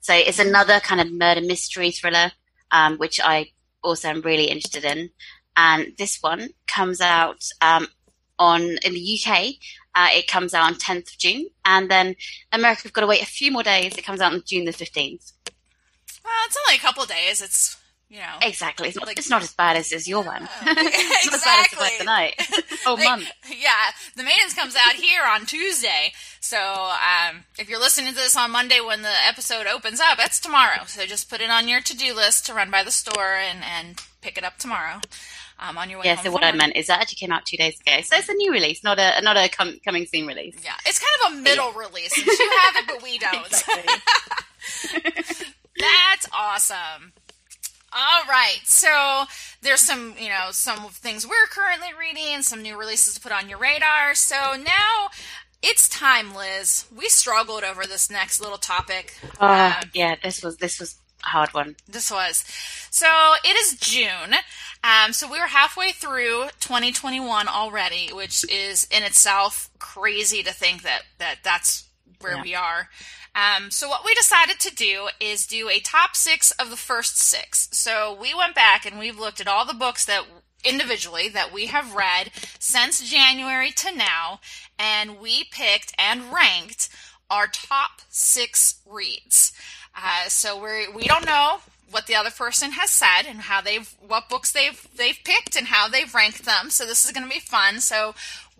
So 0.00 0.14
it's 0.14 0.38
another 0.38 0.80
kind 0.80 1.00
of 1.00 1.12
murder 1.12 1.40
mystery 1.40 1.90
thriller, 1.90 2.32
um, 2.70 2.96
which 2.98 3.20
I 3.20 3.50
also 3.82 4.08
am 4.08 4.22
really 4.22 4.44
interested 4.44 4.84
in. 4.84 5.10
And 5.56 5.92
this 5.98 6.18
one 6.20 6.50
comes 6.66 7.00
out 7.00 7.44
um, 7.60 7.88
on 8.38 8.62
in 8.62 8.94
the 8.94 9.20
UK. 9.20 9.54
Uh, 9.94 10.08
it 10.12 10.28
comes 10.28 10.54
out 10.54 10.66
on 10.66 10.74
10th 10.74 11.12
of 11.12 11.18
June, 11.18 11.48
and 11.64 11.90
then 11.90 12.14
America, 12.52 12.82
we've 12.84 12.92
got 12.92 13.00
to 13.00 13.08
wait 13.08 13.22
a 13.22 13.26
few 13.26 13.50
more 13.50 13.64
days. 13.64 13.96
It 13.96 14.04
comes 14.04 14.20
out 14.20 14.32
on 14.32 14.42
June 14.46 14.64
the 14.64 14.70
15th. 14.70 15.32
Well, 16.28 16.46
it's 16.46 16.58
only 16.66 16.76
a 16.76 16.80
couple 16.80 17.04
days. 17.06 17.40
It's 17.40 17.78
you 18.10 18.18
know 18.18 18.36
exactly. 18.42 18.88
It's 18.88 18.96
not, 18.96 19.06
like, 19.06 19.18
it's 19.18 19.30
not 19.30 19.42
as 19.42 19.54
bad 19.54 19.76
as, 19.76 19.92
as 19.92 20.06
your 20.06 20.22
one. 20.22 20.42
it's 20.62 21.26
exactly. 21.26 21.30
not 21.30 21.60
as 21.60 21.74
bad 21.74 21.92
as 21.92 21.98
the 21.98 22.04
night. 22.04 22.34
Oh, 22.86 22.94
like, 22.94 23.04
month. 23.04 23.30
Yeah, 23.50 23.90
the 24.16 24.22
maidens 24.22 24.54
comes 24.54 24.74
out 24.74 24.94
here 24.94 25.20
on 25.28 25.44
Tuesday. 25.44 26.12
So 26.40 26.56
um, 26.56 27.44
if 27.58 27.68
you're 27.68 27.80
listening 27.80 28.10
to 28.10 28.14
this 28.14 28.36
on 28.36 28.50
Monday 28.50 28.80
when 28.80 29.02
the 29.02 29.12
episode 29.26 29.66
opens 29.66 30.00
up, 30.00 30.16
that's 30.16 30.40
tomorrow. 30.40 30.84
So 30.86 31.04
just 31.04 31.28
put 31.28 31.42
it 31.42 31.50
on 31.50 31.68
your 31.68 31.82
to 31.82 31.96
do 31.96 32.14
list 32.14 32.46
to 32.46 32.54
run 32.54 32.70
by 32.70 32.82
the 32.82 32.90
store 32.90 33.34
and 33.34 33.62
and 33.62 34.00
pick 34.22 34.38
it 34.38 34.44
up 34.44 34.58
tomorrow. 34.58 35.00
Um, 35.60 35.76
on 35.76 35.90
your 35.90 35.98
way. 35.98 36.06
Yeah. 36.06 36.16
so 36.22 36.30
what 36.30 36.44
I 36.44 36.52
meant 36.52 36.76
is 36.76 36.86
that 36.86 37.00
actually 37.00 37.16
came 37.16 37.32
out 37.32 37.44
two 37.44 37.56
days 37.56 37.78
ago. 37.80 38.00
So 38.04 38.16
it's 38.16 38.28
a 38.28 38.34
new 38.34 38.52
release, 38.52 38.84
not 38.84 38.98
a 39.00 39.20
not 39.22 39.36
a 39.36 39.48
com- 39.48 39.80
coming 39.84 40.06
soon 40.06 40.26
release. 40.26 40.54
Yeah, 40.64 40.74
it's 40.86 41.00
kind 41.00 41.32
of 41.32 41.38
a 41.38 41.42
middle 41.42 41.72
yeah. 41.72 41.78
release. 41.78 42.16
you 42.16 42.50
have 42.62 42.76
it, 42.76 42.86
but 42.86 43.02
we 43.02 43.18
don't. 43.18 43.52
That's 45.78 46.28
awesome. 46.32 47.12
All 47.92 48.22
right. 48.28 48.58
So 48.64 49.24
there's 49.62 49.80
some, 49.80 50.14
you 50.18 50.28
know, 50.28 50.48
some 50.50 50.88
things 50.90 51.26
we're 51.26 51.46
currently 51.50 51.88
reading, 51.98 52.42
some 52.42 52.62
new 52.62 52.78
releases 52.78 53.14
to 53.14 53.20
put 53.20 53.32
on 53.32 53.48
your 53.48 53.58
radar. 53.58 54.14
So 54.14 54.54
now 54.56 55.08
it's 55.62 55.88
time, 55.88 56.34
Liz. 56.34 56.84
We 56.94 57.08
struggled 57.08 57.64
over 57.64 57.84
this 57.84 58.10
next 58.10 58.40
little 58.40 58.58
topic. 58.58 59.14
Uh, 59.40 59.74
uh, 59.76 59.82
yeah, 59.94 60.16
this 60.22 60.42
was 60.42 60.58
this 60.58 60.78
was 60.78 60.96
a 61.24 61.28
hard 61.28 61.54
one. 61.54 61.76
This 61.88 62.10
was. 62.10 62.44
So 62.90 63.08
it 63.42 63.56
is 63.56 63.78
June. 63.80 64.34
Um, 64.84 65.12
so 65.12 65.30
we 65.30 65.40
were 65.40 65.46
halfway 65.46 65.90
through 65.90 66.48
2021 66.60 67.48
already, 67.48 68.10
which 68.12 68.48
is 68.50 68.86
in 68.90 69.02
itself 69.02 69.70
crazy 69.78 70.42
to 70.42 70.52
think 70.52 70.82
that 70.82 71.02
that 71.18 71.36
that's 71.42 71.88
where 72.20 72.36
yeah. 72.36 72.42
we 72.42 72.54
are. 72.54 72.88
Um, 73.38 73.70
so 73.70 73.88
what 73.88 74.04
we 74.04 74.14
decided 74.14 74.58
to 74.60 74.74
do 74.74 75.08
is 75.20 75.46
do 75.46 75.68
a 75.68 75.78
top 75.78 76.16
six 76.16 76.50
of 76.52 76.70
the 76.70 76.76
first 76.76 77.18
six. 77.18 77.68
So 77.72 78.16
we 78.20 78.34
went 78.34 78.54
back 78.54 78.84
and 78.84 78.98
we've 78.98 79.18
looked 79.18 79.40
at 79.40 79.46
all 79.46 79.64
the 79.64 79.74
books 79.74 80.04
that 80.06 80.24
individually 80.64 81.28
that 81.28 81.52
we 81.52 81.66
have 81.66 81.94
read 81.94 82.32
since 82.58 83.08
January 83.08 83.70
to 83.70 83.94
now, 83.94 84.40
and 84.78 85.20
we 85.20 85.44
picked 85.44 85.94
and 85.98 86.32
ranked 86.32 86.88
our 87.30 87.46
top 87.46 88.00
six 88.08 88.80
reads. 88.84 89.52
Uh, 89.94 90.28
so 90.28 90.60
we 90.60 90.88
we 90.92 91.04
don't 91.04 91.26
know 91.26 91.58
what 91.90 92.06
the 92.06 92.14
other 92.14 92.30
person 92.30 92.72
has 92.72 92.90
said 92.90 93.22
and 93.28 93.42
how 93.42 93.60
they've 93.60 93.94
what 94.06 94.28
books 94.28 94.52
they've 94.52 94.86
they've 94.96 95.18
picked 95.24 95.56
and 95.56 95.68
how 95.68 95.88
they've 95.88 96.14
ranked 96.14 96.44
them. 96.44 96.70
So 96.70 96.84
this 96.84 97.04
is 97.04 97.12
going 97.12 97.26
to 97.26 97.32
be 97.32 97.40
fun. 97.40 97.80
So 97.80 98.14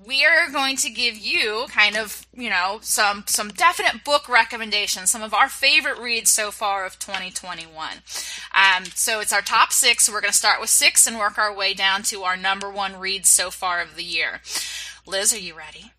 we 0.07 0.25
are 0.25 0.51
going 0.51 0.77
to 0.77 0.91
give 0.91 1.17
you 1.17 1.67
kind 1.71 1.97
of 1.97 2.27
you 2.33 2.49
know 2.49 2.79
some 2.83 3.25
some 3.27 3.49
definite 3.49 4.05
book 4.05 4.29
recommendations 4.29 5.11
some 5.11 5.23
of 5.23 5.35
our 5.35 5.49
favorite 5.49 5.99
reads 5.99 6.31
so 6.31 6.53
far 6.53 6.87
of 6.87 6.99
2021 7.01 7.89
um, 8.55 8.85
so 8.95 9.21
it's 9.21 9.33
our 9.33 9.43
top 9.43 9.73
six. 9.73 10.05
So 10.05 10.13
we're 10.13 10.21
going 10.21 10.33
to 10.33 10.37
start 10.39 10.61
with 10.61 10.71
six 10.71 11.07
and 11.07 11.19
work 11.19 11.39
our 11.39 11.55
way 11.55 11.75
down 11.75 12.03
to 12.05 12.23
our 12.23 12.37
number 12.37 12.71
one 12.71 12.99
reads 12.99 13.29
so 13.29 13.51
far 13.51 13.81
of 13.81 13.97
the 13.97 14.05
year. 14.05 14.41
Liz 15.07 15.33
are 15.33 15.39
you 15.39 15.55
ready? 15.57 15.93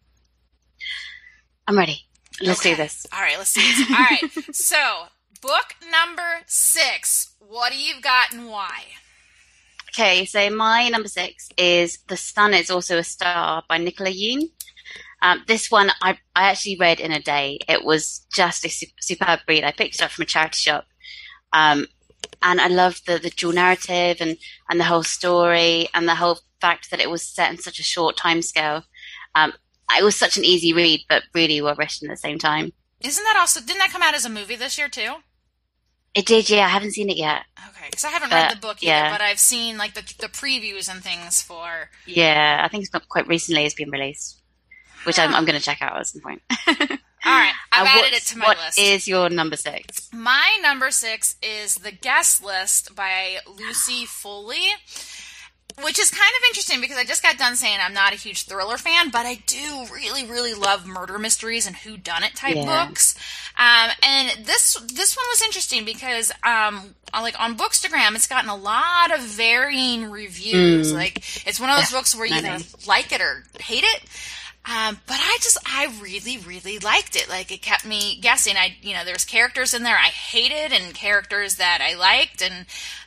I'm 1.67 1.77
ready. 1.77 2.05
Let's 2.41 2.61
okay. 2.61 2.71
do 2.71 2.77
this. 2.77 3.05
All 3.13 3.21
right 3.21 3.37
let's 3.37 3.53
do 3.53 3.61
this. 3.61 3.91
All 3.91 3.97
right. 3.97 4.21
So 4.53 5.07
book 5.41 5.75
number 5.91 6.41
six 6.45 7.35
what 7.39 7.71
do 7.71 7.77
you 7.77 8.01
got 8.01 8.33
and 8.33 8.47
why 8.47 8.83
Okay, 9.89 10.25
so 10.25 10.51
my 10.51 10.87
number 10.89 11.07
six 11.07 11.49
is 11.57 11.97
The 12.07 12.15
Sun 12.15 12.53
is 12.53 12.69
Also 12.69 12.99
a 12.99 13.03
Star 13.03 13.63
by 13.67 13.79
Nicola 13.79 14.11
Yoon. 14.11 14.43
Um, 15.23 15.43
this 15.47 15.71
one 15.71 15.89
I, 16.01 16.11
I 16.35 16.49
actually 16.49 16.77
read 16.79 16.99
in 16.99 17.11
a 17.11 17.19
day. 17.19 17.57
It 17.67 17.83
was 17.83 18.25
just 18.31 18.63
a 18.65 18.69
su- 18.69 18.85
superb 18.99 19.39
read. 19.47 19.63
I 19.63 19.71
picked 19.71 19.95
it 19.95 20.01
up 20.03 20.11
from 20.11 20.23
a 20.23 20.27
charity 20.27 20.57
shop. 20.57 20.85
Um, 21.53 21.87
and 22.43 22.61
I 22.61 22.67
loved 22.67 23.07
the, 23.07 23.17
the 23.17 23.31
dual 23.31 23.53
narrative 23.53 24.17
and, 24.21 24.37
and 24.69 24.79
the 24.79 24.85
whole 24.85 25.03
story 25.03 25.89
and 25.95 26.07
the 26.07 26.15
whole 26.15 26.39
fact 26.61 26.91
that 26.91 27.01
it 27.01 27.09
was 27.09 27.23
set 27.23 27.51
in 27.51 27.57
such 27.57 27.79
a 27.79 27.83
short 27.83 28.15
time 28.15 28.43
scale. 28.43 28.83
Um, 29.33 29.53
it 29.97 30.03
was 30.03 30.15
such 30.15 30.37
an 30.37 30.45
easy 30.45 30.71
read, 30.71 31.01
but 31.09 31.23
really 31.33 31.61
well 31.61 31.75
written 31.75 32.09
at 32.09 32.13
the 32.13 32.17
same 32.17 32.37
time. 32.37 32.73
Isn't 33.01 33.23
that 33.23 33.37
also, 33.37 33.59
didn't 33.59 33.79
that 33.79 33.91
come 33.91 34.03
out 34.03 34.13
as 34.13 34.25
a 34.25 34.29
movie 34.29 34.55
this 34.55 34.77
year 34.77 34.87
too? 34.87 35.15
It 36.15 36.25
did, 36.25 36.49
yeah. 36.49 36.65
I 36.65 36.69
haven't 36.69 36.91
seen 36.91 37.09
it 37.09 37.17
yet. 37.17 37.43
Okay, 37.69 37.85
because 37.89 38.03
I 38.03 38.09
haven't 38.09 38.29
but, 38.29 38.35
read 38.35 38.51
the 38.51 38.61
book 38.61 38.81
yet, 38.81 39.05
yeah. 39.05 39.11
but 39.11 39.21
I've 39.21 39.39
seen 39.39 39.77
like 39.77 39.93
the 39.93 40.01
the 40.19 40.27
previews 40.27 40.89
and 40.91 41.03
things 41.03 41.41
for. 41.41 41.89
Yeah, 42.05 42.61
I 42.63 42.67
think 42.67 42.83
it's 42.83 42.93
not 42.93 43.07
quite 43.09 43.27
recently 43.27 43.65
it's 43.65 43.75
been 43.75 43.91
released, 43.91 44.41
which 45.03 45.17
huh. 45.17 45.23
I'm, 45.23 45.35
I'm 45.35 45.45
going 45.45 45.57
to 45.57 45.63
check 45.63 45.81
out 45.81 45.97
at 45.97 46.07
some 46.07 46.21
point. 46.21 46.41
All 47.25 47.33
right, 47.33 47.53
I've 47.71 47.85
uh, 47.85 47.99
added 47.99 48.13
it 48.13 48.23
to 48.27 48.37
my 48.37 48.45
what 48.45 48.57
list. 48.57 48.77
What 48.77 48.87
is 48.87 49.07
your 49.07 49.29
number 49.29 49.57
six? 49.57 50.09
My 50.13 50.57
number 50.61 50.89
six 50.89 51.35
is 51.43 51.75
The 51.75 51.91
Guest 51.91 52.43
List 52.43 52.95
by 52.95 53.39
Lucy 53.45 54.05
Foley. 54.05 54.67
Which 55.83 55.99
is 55.99 56.11
kind 56.11 56.31
of 56.37 56.43
interesting 56.49 56.81
because 56.81 56.97
I 56.97 57.03
just 57.03 57.23
got 57.23 57.37
done 57.37 57.55
saying 57.55 57.77
I'm 57.81 57.93
not 57.93 58.13
a 58.13 58.17
huge 58.17 58.43
thriller 58.43 58.77
fan, 58.77 59.09
but 59.11 59.25
I 59.25 59.35
do 59.45 59.85
really, 59.93 60.25
really 60.25 60.53
love 60.53 60.85
murder 60.85 61.17
mysteries 61.17 61.67
and 61.67 61.75
who 61.75 61.97
done 61.97 62.23
it 62.23 62.35
type 62.35 62.55
yeah. 62.55 62.87
books. 62.87 63.15
Um, 63.57 63.91
and 64.03 64.45
this 64.45 64.75
this 64.93 65.15
one 65.15 65.25
was 65.29 65.41
interesting 65.41 65.85
because 65.85 66.31
um, 66.43 66.95
like 67.13 67.39
on 67.39 67.57
Bookstagram, 67.57 68.15
it's 68.15 68.27
gotten 68.27 68.49
a 68.49 68.55
lot 68.55 69.13
of 69.13 69.21
varying 69.21 70.09
reviews. 70.09 70.91
Mm. 70.91 70.95
Like 70.95 71.47
it's 71.47 71.59
one 71.59 71.69
of 71.69 71.77
those 71.77 71.91
yeah, 71.91 71.97
books 71.97 72.15
where 72.15 72.25
you 72.25 72.35
either 72.35 72.63
like 72.87 73.11
it 73.11 73.21
or 73.21 73.43
hate 73.59 73.83
it. 73.83 74.01
Um, 74.65 74.99
but 75.07 75.17
I 75.19 75.37
just, 75.41 75.57
I 75.65 75.91
really, 75.99 76.37
really 76.37 76.77
liked 76.79 77.15
it. 77.15 77.27
Like 77.27 77.51
it 77.51 77.61
kept 77.61 77.85
me 77.85 78.19
guessing. 78.21 78.55
I, 78.55 78.75
you 78.81 78.93
know, 78.93 79.03
there's 79.03 79.25
characters 79.25 79.73
in 79.73 79.83
there 79.83 79.95
I 79.95 80.09
hated 80.09 80.73
and 80.73 80.93
characters 80.93 81.55
that 81.55 81.79
I 81.81 81.95
liked, 81.95 82.43
and 82.43 82.65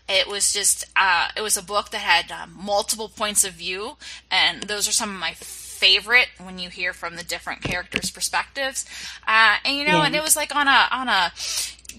it 0.08 0.28
was 0.28 0.52
just, 0.52 0.84
uh, 0.96 1.28
it 1.36 1.42
was 1.42 1.56
a 1.56 1.62
book 1.62 1.90
that 1.90 1.98
had 1.98 2.30
uh, 2.30 2.46
multiple 2.46 3.08
points 3.08 3.44
of 3.44 3.54
view, 3.54 3.96
and 4.30 4.64
those 4.64 4.88
are 4.88 4.92
some 4.92 5.10
of 5.10 5.20
my 5.20 5.34
favorite 5.82 6.28
when 6.38 6.60
you 6.60 6.68
hear 6.68 6.92
from 6.92 7.16
the 7.16 7.24
different 7.24 7.60
characters' 7.60 8.10
perspectives. 8.10 8.84
Uh, 9.26 9.56
and 9.64 9.76
you 9.76 9.84
know, 9.84 9.98
yeah. 9.98 10.06
and 10.06 10.14
it 10.14 10.22
was 10.22 10.36
like 10.36 10.54
on 10.54 10.68
a 10.68 10.86
on 10.92 11.08
a 11.08 11.32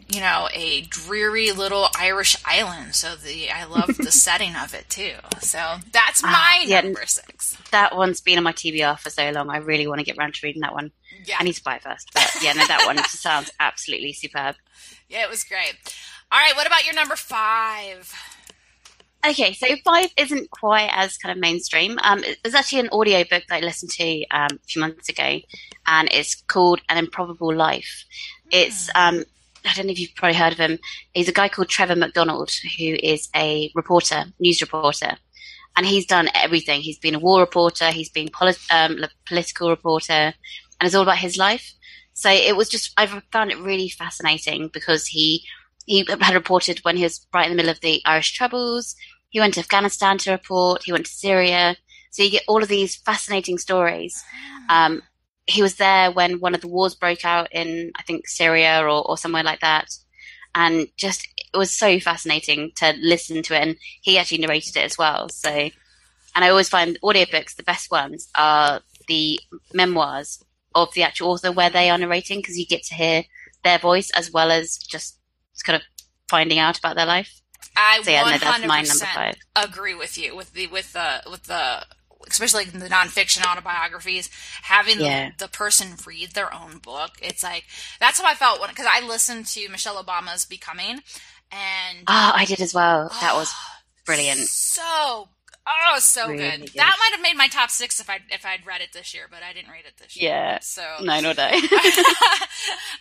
you 0.07 0.21
know 0.21 0.47
a 0.53 0.81
dreary 0.83 1.51
little 1.51 1.87
Irish 1.99 2.37
island. 2.45 2.95
So 2.95 3.15
the 3.15 3.51
I 3.51 3.65
love 3.65 3.97
the 3.97 4.11
setting 4.11 4.55
of 4.55 4.73
it 4.73 4.89
too. 4.89 5.15
So 5.41 5.59
that's 5.91 6.23
ah, 6.23 6.27
my 6.27 6.65
yeah, 6.65 6.79
number 6.79 7.05
six. 7.05 7.57
That 7.71 7.93
one's 7.93 8.21
been 8.21 8.37
on 8.37 8.45
my 8.45 8.53
TBR 8.53 8.99
for 8.99 9.09
so 9.09 9.29
long. 9.31 9.49
I 9.49 9.57
really 9.57 9.85
want 9.85 9.99
to 9.99 10.05
get 10.05 10.17
around 10.17 10.35
to 10.35 10.45
reading 10.45 10.61
that 10.61 10.73
one. 10.73 10.91
Yeah. 11.25 11.35
I 11.39 11.43
need 11.43 11.53
to 11.53 11.63
buy 11.63 11.75
it 11.75 11.83
first, 11.83 12.09
but 12.13 12.29
yeah, 12.41 12.53
no, 12.53 12.65
that 12.65 12.85
one 12.85 12.97
sounds 13.09 13.51
absolutely 13.59 14.13
superb. 14.13 14.55
Yeah, 15.09 15.23
it 15.23 15.29
was 15.29 15.43
great. 15.43 15.75
All 16.33 16.39
right, 16.39 16.55
what 16.55 16.65
about 16.65 16.83
your 16.83 16.95
number 16.95 17.15
five? 17.15 18.11
Okay, 19.23 19.53
so 19.53 19.67
five 19.85 20.07
isn't 20.17 20.49
quite 20.49 20.89
as 20.91 21.15
kind 21.15 21.31
of 21.31 21.39
mainstream. 21.39 21.99
Um, 22.01 22.23
it 22.23 22.39
was 22.43 22.55
actually 22.55 22.79
an 22.79 22.89
audio 22.91 23.19
book 23.19 23.43
that 23.47 23.57
I 23.57 23.59
listened 23.59 23.91
to 23.91 24.25
um, 24.31 24.47
a 24.53 24.67
few 24.67 24.81
months 24.81 25.09
ago, 25.09 25.37
and 25.85 26.09
it's 26.11 26.33
called 26.33 26.81
An 26.89 26.97
Improbable 26.97 27.53
Life. 27.53 28.05
It's 28.49 28.89
hmm. 28.95 29.17
um, 29.17 29.23
I 29.63 29.75
don't 29.75 29.85
know 29.85 29.91
if 29.91 29.99
you've 29.99 30.15
probably 30.15 30.35
heard 30.35 30.53
of 30.53 30.57
him. 30.57 30.79
He's 31.13 31.29
a 31.29 31.33
guy 31.33 31.49
called 31.49 31.69
Trevor 31.69 31.95
McDonald, 31.95 32.49
who 32.79 32.95
is 33.03 33.29
a 33.35 33.71
reporter, 33.75 34.25
news 34.39 34.59
reporter, 34.59 35.17
and 35.77 35.85
he's 35.85 36.07
done 36.07 36.29
everything. 36.33 36.81
He's 36.81 36.97
been 36.97 37.13
a 37.13 37.19
war 37.19 37.41
reporter, 37.41 37.91
he's 37.91 38.09
been 38.09 38.29
polit- 38.29 38.57
um, 38.71 39.03
a 39.03 39.09
political 39.27 39.69
reporter, 39.69 40.13
and 40.13 40.33
it's 40.81 40.95
all 40.95 41.03
about 41.03 41.19
his 41.19 41.37
life. 41.37 41.75
So 42.13 42.31
it 42.31 42.55
was 42.55 42.69
just 42.69 42.91
I 42.97 43.05
found 43.31 43.51
it 43.51 43.59
really 43.59 43.89
fascinating 43.89 44.69
because 44.73 45.05
he 45.05 45.43
he 45.85 46.05
had 46.21 46.33
reported 46.33 46.79
when 46.79 46.97
he 46.97 47.03
was 47.03 47.25
right 47.33 47.45
in 47.45 47.51
the 47.51 47.55
middle 47.55 47.71
of 47.71 47.81
the 47.81 48.01
Irish 48.05 48.33
Troubles. 48.33 48.95
He 49.29 49.39
went 49.39 49.55
to 49.55 49.59
Afghanistan 49.59 50.17
to 50.19 50.31
report. 50.31 50.83
He 50.83 50.91
went 50.91 51.05
to 51.05 51.11
Syria. 51.11 51.75
So 52.11 52.23
you 52.23 52.29
get 52.29 52.43
all 52.47 52.61
of 52.61 52.69
these 52.69 52.95
fascinating 52.95 53.57
stories. 53.57 54.23
Um, 54.69 55.01
he 55.45 55.61
was 55.61 55.75
there 55.75 56.11
when 56.11 56.39
one 56.39 56.55
of 56.55 56.61
the 56.61 56.67
wars 56.67 56.95
broke 56.95 57.25
out 57.25 57.49
in, 57.51 57.91
I 57.97 58.03
think, 58.03 58.27
Syria 58.27 58.81
or, 58.81 59.05
or 59.09 59.17
somewhere 59.17 59.43
like 59.43 59.61
that. 59.61 59.87
And 60.55 60.87
just, 60.95 61.27
it 61.53 61.57
was 61.57 61.71
so 61.71 61.99
fascinating 61.99 62.71
to 62.77 62.93
listen 63.01 63.41
to 63.43 63.55
it. 63.55 63.61
And 63.61 63.75
he 64.01 64.17
actually 64.17 64.37
narrated 64.37 64.77
it 64.77 64.85
as 64.85 64.97
well. 64.97 65.27
So, 65.29 65.49
and 65.49 66.45
I 66.45 66.49
always 66.49 66.69
find 66.69 66.99
audiobooks, 67.03 67.55
the 67.55 67.63
best 67.63 67.91
ones 67.91 68.29
are 68.35 68.81
the 69.07 69.39
memoirs 69.73 70.43
of 70.75 70.93
the 70.93 71.03
actual 71.03 71.31
author 71.31 71.51
where 71.51 71.69
they 71.69 71.89
are 71.89 71.97
narrating 71.97 72.39
because 72.39 72.57
you 72.57 72.65
get 72.65 72.83
to 72.83 72.95
hear 72.95 73.23
their 73.63 73.79
voice 73.79 74.11
as 74.11 74.31
well 74.31 74.51
as 74.51 74.77
just 74.77 75.17
kind 75.61 75.75
of 75.75 75.83
finding 76.29 76.57
out 76.57 76.79
about 76.79 76.95
their 76.95 77.05
life. 77.05 77.41
I 77.75 78.01
so 78.01 78.11
yeah, 78.11 78.37
100% 78.37 79.35
agree 79.55 79.95
with 79.95 80.17
you 80.17 80.35
with 80.35 80.53
the 80.53 80.67
with 80.67 80.93
the 80.93 81.23
with 81.29 81.43
the 81.43 81.85
especially 82.27 82.65
like 82.65 82.73
the 82.73 82.87
nonfiction 82.87 83.45
autobiographies, 83.49 84.29
having 84.61 84.99
yeah. 84.99 85.31
the, 85.37 85.45
the, 85.45 85.51
person 85.51 85.95
read 86.05 86.31
their 86.31 86.53
own 86.53 86.77
book. 86.77 87.11
It's 87.21 87.43
like 87.43 87.65
that's 87.99 88.19
how 88.19 88.27
I 88.27 88.33
felt 88.33 88.59
when 88.59 88.69
because 88.69 88.87
I 88.89 89.05
listened 89.05 89.47
to 89.47 89.69
Michelle 89.69 90.01
Obama's 90.03 90.45
Becoming, 90.45 90.99
and 91.51 91.97
oh, 92.07 92.31
I 92.35 92.45
did 92.45 92.61
as 92.61 92.73
well. 92.73 93.09
That 93.21 93.31
oh, 93.33 93.39
was 93.39 93.53
brilliant. 94.05 94.39
So 94.39 95.29
oh, 95.67 95.99
so 95.99 96.27
really 96.27 96.37
good. 96.37 96.59
good. 96.61 96.71
That 96.75 96.95
might 96.99 97.11
have 97.15 97.21
made 97.21 97.37
my 97.37 97.47
top 97.47 97.69
six 97.69 97.99
if 97.99 98.09
I 98.09 98.19
if 98.29 98.45
I'd 98.45 98.65
read 98.65 98.81
it 98.81 98.93
this 98.93 99.13
year, 99.13 99.27
but 99.29 99.39
I 99.43 99.53
didn't 99.53 99.71
read 99.71 99.85
it 99.85 99.97
this 99.97 100.15
year. 100.15 100.31
Yeah. 100.31 100.59
So 100.61 100.83
no, 101.01 101.17
or 101.17 101.21
no. 101.21 101.29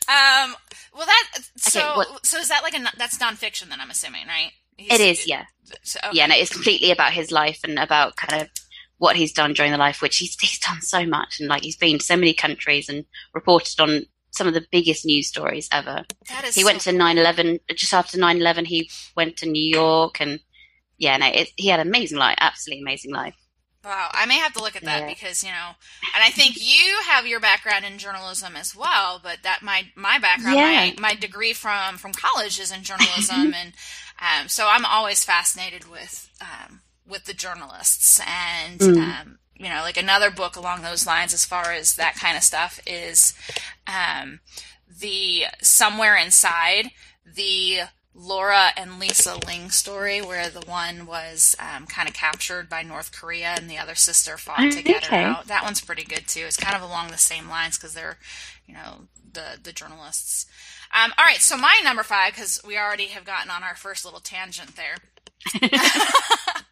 um. 0.09 0.57
Well, 0.95 1.07
that 1.07 1.29
so 1.57 2.01
okay, 2.01 2.11
so 2.23 2.39
is 2.39 2.49
that 2.49 2.63
like 2.63 2.75
a 2.75 2.85
that's 2.97 3.19
nonfiction? 3.19 3.69
Then 3.69 3.81
I'm 3.81 3.91
assuming, 3.91 4.27
right? 4.27 4.53
He's, 4.77 4.93
it 4.93 5.01
is, 5.01 5.27
yeah. 5.27 5.45
So, 5.83 6.01
okay. 6.05 6.17
Yeah, 6.17 6.27
no, 6.27 6.35
it's 6.37 6.53
completely 6.53 6.91
about 6.91 7.13
his 7.13 7.31
life 7.31 7.61
and 7.65 7.79
about 7.79 8.17
kind 8.17 8.43
of 8.43 8.49
what 8.99 9.17
he's 9.17 9.33
done 9.33 9.53
during 9.53 9.73
the 9.73 9.79
life, 9.79 10.01
which 10.01 10.19
he's 10.19 10.37
he's 10.41 10.59
done 10.59 10.81
so 10.81 11.05
much, 11.07 11.41
and 11.41 11.49
like 11.49 11.63
he's 11.63 11.77
been 11.77 11.99
to 11.99 12.05
so 12.05 12.17
many 12.17 12.35
countries 12.35 12.89
and 12.89 13.05
reported 13.35 13.81
on 13.81 14.03
some 14.31 14.47
of 14.47 14.55
the 14.55 14.65
biggest 14.71 15.05
news 15.05 15.29
stories 15.29 15.69
ever. 15.73 16.05
That 16.29 16.45
is 16.45 16.55
he 16.55 16.63
so 16.63 16.67
went 16.67 16.81
to 16.83 16.91
9/11 16.91 17.61
just 17.75 17.93
after 17.93 18.19
9/11. 18.19 18.67
He 18.67 18.91
went 19.17 19.37
to 19.39 19.49
New 19.49 19.63
York, 19.63 20.21
and 20.21 20.41
yeah, 21.03 21.17
no, 21.17 21.27
it, 21.27 21.49
he 21.57 21.67
had 21.67 21.81
an 21.81 21.89
amazing 21.89 22.19
life, 22.19 22.37
absolutely 22.41 22.83
amazing 22.83 23.13
life. 23.13 23.35
Wow, 23.85 24.09
I 24.13 24.25
may 24.27 24.39
have 24.39 24.53
to 24.53 24.63
look 24.63 24.77
at 24.77 24.85
that 24.85 25.01
yeah. 25.01 25.09
because 25.09 25.43
you 25.43 25.51
know, 25.51 25.71
and 26.15 26.23
I 26.23 26.31
think 26.31 26.55
you 26.57 27.01
have 27.09 27.27
your 27.27 27.41
background 27.41 27.85
in 27.85 27.99
journalism 27.99 28.55
as 28.55 28.77
well. 28.77 29.21
But 29.21 29.39
that 29.43 29.63
my 29.63 29.87
my 29.97 30.21
background, 30.21 30.57
yeah. 30.57 30.93
my 30.95 30.95
my 31.01 31.15
degree 31.17 31.55
from 31.55 31.97
from 31.97 32.13
college 32.13 32.61
is 32.61 32.71
in 32.71 32.83
journalism, 32.85 33.53
and 33.53 33.73
um, 34.21 34.47
so 34.47 34.69
I'm 34.69 34.85
always 34.85 35.25
fascinated 35.25 35.91
with 35.91 36.31
um, 36.41 36.83
with 37.05 37.25
the 37.25 37.35
journalists, 37.35 38.21
and 38.21 38.79
mm. 38.79 38.97
um, 38.99 39.39
you 39.57 39.69
know, 39.69 39.81
like 39.83 39.97
another 39.97 40.31
book 40.31 40.55
along 40.55 40.83
those 40.83 41.05
lines, 41.05 41.35
as 41.35 41.45
far 41.45 41.73
as 41.73 41.97
that 41.97 42.15
kind 42.15 42.37
of 42.37 42.45
stuff, 42.45 42.81
is 42.87 43.35
um, 43.89 44.39
the 45.01 45.47
Somewhere 45.61 46.15
Inside 46.15 46.93
the 47.27 47.81
Laura 48.15 48.69
and 48.77 48.99
Lisa 48.99 49.39
Ling 49.47 49.71
story, 49.71 50.21
where 50.21 50.49
the 50.49 50.61
one 50.61 51.07
was 51.07 51.57
um, 51.59 51.87
kind 51.87 52.09
of 52.09 52.15
captured 52.15 52.69
by 52.69 52.83
North 52.83 53.13
Korea 53.13 53.55
and 53.57 53.71
the 53.71 53.79
other 53.79 53.95
sister 53.95 54.37
fought 54.37 54.71
to 54.73 54.79
oh, 54.79 54.83
get 54.83 55.05
her 55.07 55.17
out. 55.17 55.47
That 55.47 55.63
one's 55.63 55.81
pretty 55.81 56.05
good 56.05 56.29
too. 56.29 56.45
It's 56.47 56.57
kind 56.57 56.77
of 56.77 56.83
along 56.83 57.11
the 57.11 57.19
same 57.19 57.49
lines 57.49 57.79
because 57.79 57.95
they're, 57.95 58.19
you 58.67 58.75
know, 58.75 59.09
the 59.33 59.59
the 59.63 59.73
journalists. 59.73 60.47
Um, 60.93 61.13
all 61.17 61.25
right, 61.25 61.41
so 61.41 61.57
my 61.57 61.81
number 61.83 62.03
five, 62.03 62.35
because 62.35 62.61
we 62.67 62.77
already 62.77 63.07
have 63.07 63.25
gotten 63.25 63.51
on 63.51 63.63
our 63.63 63.75
first 63.75 64.05
little 64.05 64.21
tangent 64.21 64.77
there. 64.77 64.97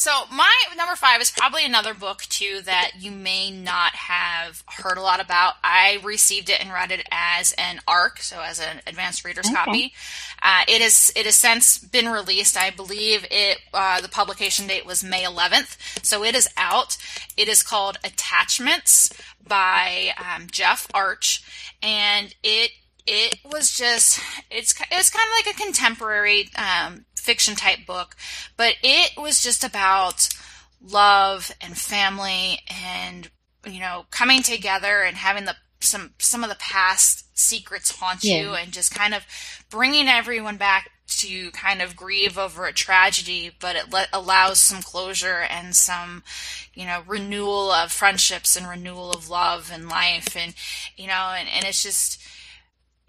so 0.00 0.10
my 0.32 0.50
number 0.78 0.96
five 0.96 1.20
is 1.20 1.30
probably 1.30 1.62
another 1.66 1.92
book 1.92 2.22
too 2.22 2.62
that 2.64 2.92
you 2.98 3.10
may 3.10 3.50
not 3.50 3.94
have 3.94 4.64
heard 4.66 4.96
a 4.96 5.02
lot 5.02 5.20
about. 5.20 5.56
I 5.62 6.00
received 6.02 6.48
it 6.48 6.58
and 6.58 6.72
read 6.72 6.90
it 6.90 7.06
as 7.12 7.52
an 7.58 7.80
ARC, 7.86 8.20
so 8.20 8.40
as 8.40 8.60
an 8.60 8.80
advanced 8.86 9.26
reader's 9.26 9.44
okay. 9.44 9.54
copy. 9.54 9.92
Uh, 10.40 10.62
it 10.66 10.80
is 10.80 11.12
it 11.14 11.26
has 11.26 11.34
since 11.34 11.76
been 11.76 12.08
released. 12.08 12.56
I 12.56 12.70
believe 12.70 13.26
it 13.30 13.58
uh, 13.74 14.00
the 14.00 14.08
publication 14.08 14.66
date 14.66 14.86
was 14.86 15.04
May 15.04 15.24
11th, 15.24 15.76
so 16.02 16.24
it 16.24 16.34
is 16.34 16.48
out. 16.56 16.96
It 17.36 17.50
is 17.50 17.62
called 17.62 17.98
Attachments 18.02 19.10
by 19.46 20.14
um, 20.16 20.46
Jeff 20.50 20.86
Arch, 20.94 21.44
and 21.82 22.34
it 22.42 22.70
it 23.06 23.38
was 23.44 23.76
just 23.76 24.18
it's 24.50 24.74
it's 24.90 25.10
kind 25.10 25.28
of 25.28 25.46
like 25.46 25.54
a 25.54 25.62
contemporary 25.62 26.48
um, 26.56 27.04
fiction 27.20 27.54
type 27.54 27.86
book, 27.86 28.16
but 28.56 28.74
it 28.82 29.12
was 29.16 29.42
just 29.42 29.64
about 29.64 30.28
love 30.82 31.52
and 31.60 31.76
family 31.76 32.60
and 32.68 33.28
you 33.66 33.80
know 33.80 34.06
coming 34.10 34.42
together 34.42 35.02
and 35.02 35.16
having 35.16 35.44
the 35.44 35.54
some 35.80 36.14
some 36.18 36.42
of 36.42 36.50
the 36.50 36.56
past 36.56 37.26
secrets 37.38 37.98
haunt 37.98 38.24
yeah. 38.24 38.40
you 38.40 38.54
and 38.54 38.72
just 38.72 38.94
kind 38.94 39.14
of 39.14 39.24
bringing 39.70 40.08
everyone 40.08 40.56
back 40.56 40.90
to 41.10 41.50
kind 41.50 41.82
of 41.82 41.96
grieve 41.96 42.38
over 42.38 42.66
a 42.66 42.72
tragedy, 42.72 43.50
but 43.60 43.76
it 43.76 43.92
let, 43.92 44.08
allows 44.12 44.60
some 44.60 44.80
closure 44.80 45.40
and 45.50 45.74
some, 45.74 46.22
you 46.72 46.86
know, 46.86 47.02
renewal 47.06 47.72
of 47.72 47.90
friendships 47.90 48.56
and 48.56 48.68
renewal 48.68 49.10
of 49.10 49.28
love 49.28 49.70
and 49.72 49.88
life. 49.88 50.36
And, 50.36 50.54
you 50.96 51.08
know, 51.08 51.34
and, 51.36 51.48
and 51.48 51.64
it's 51.64 51.82
just, 51.82 52.22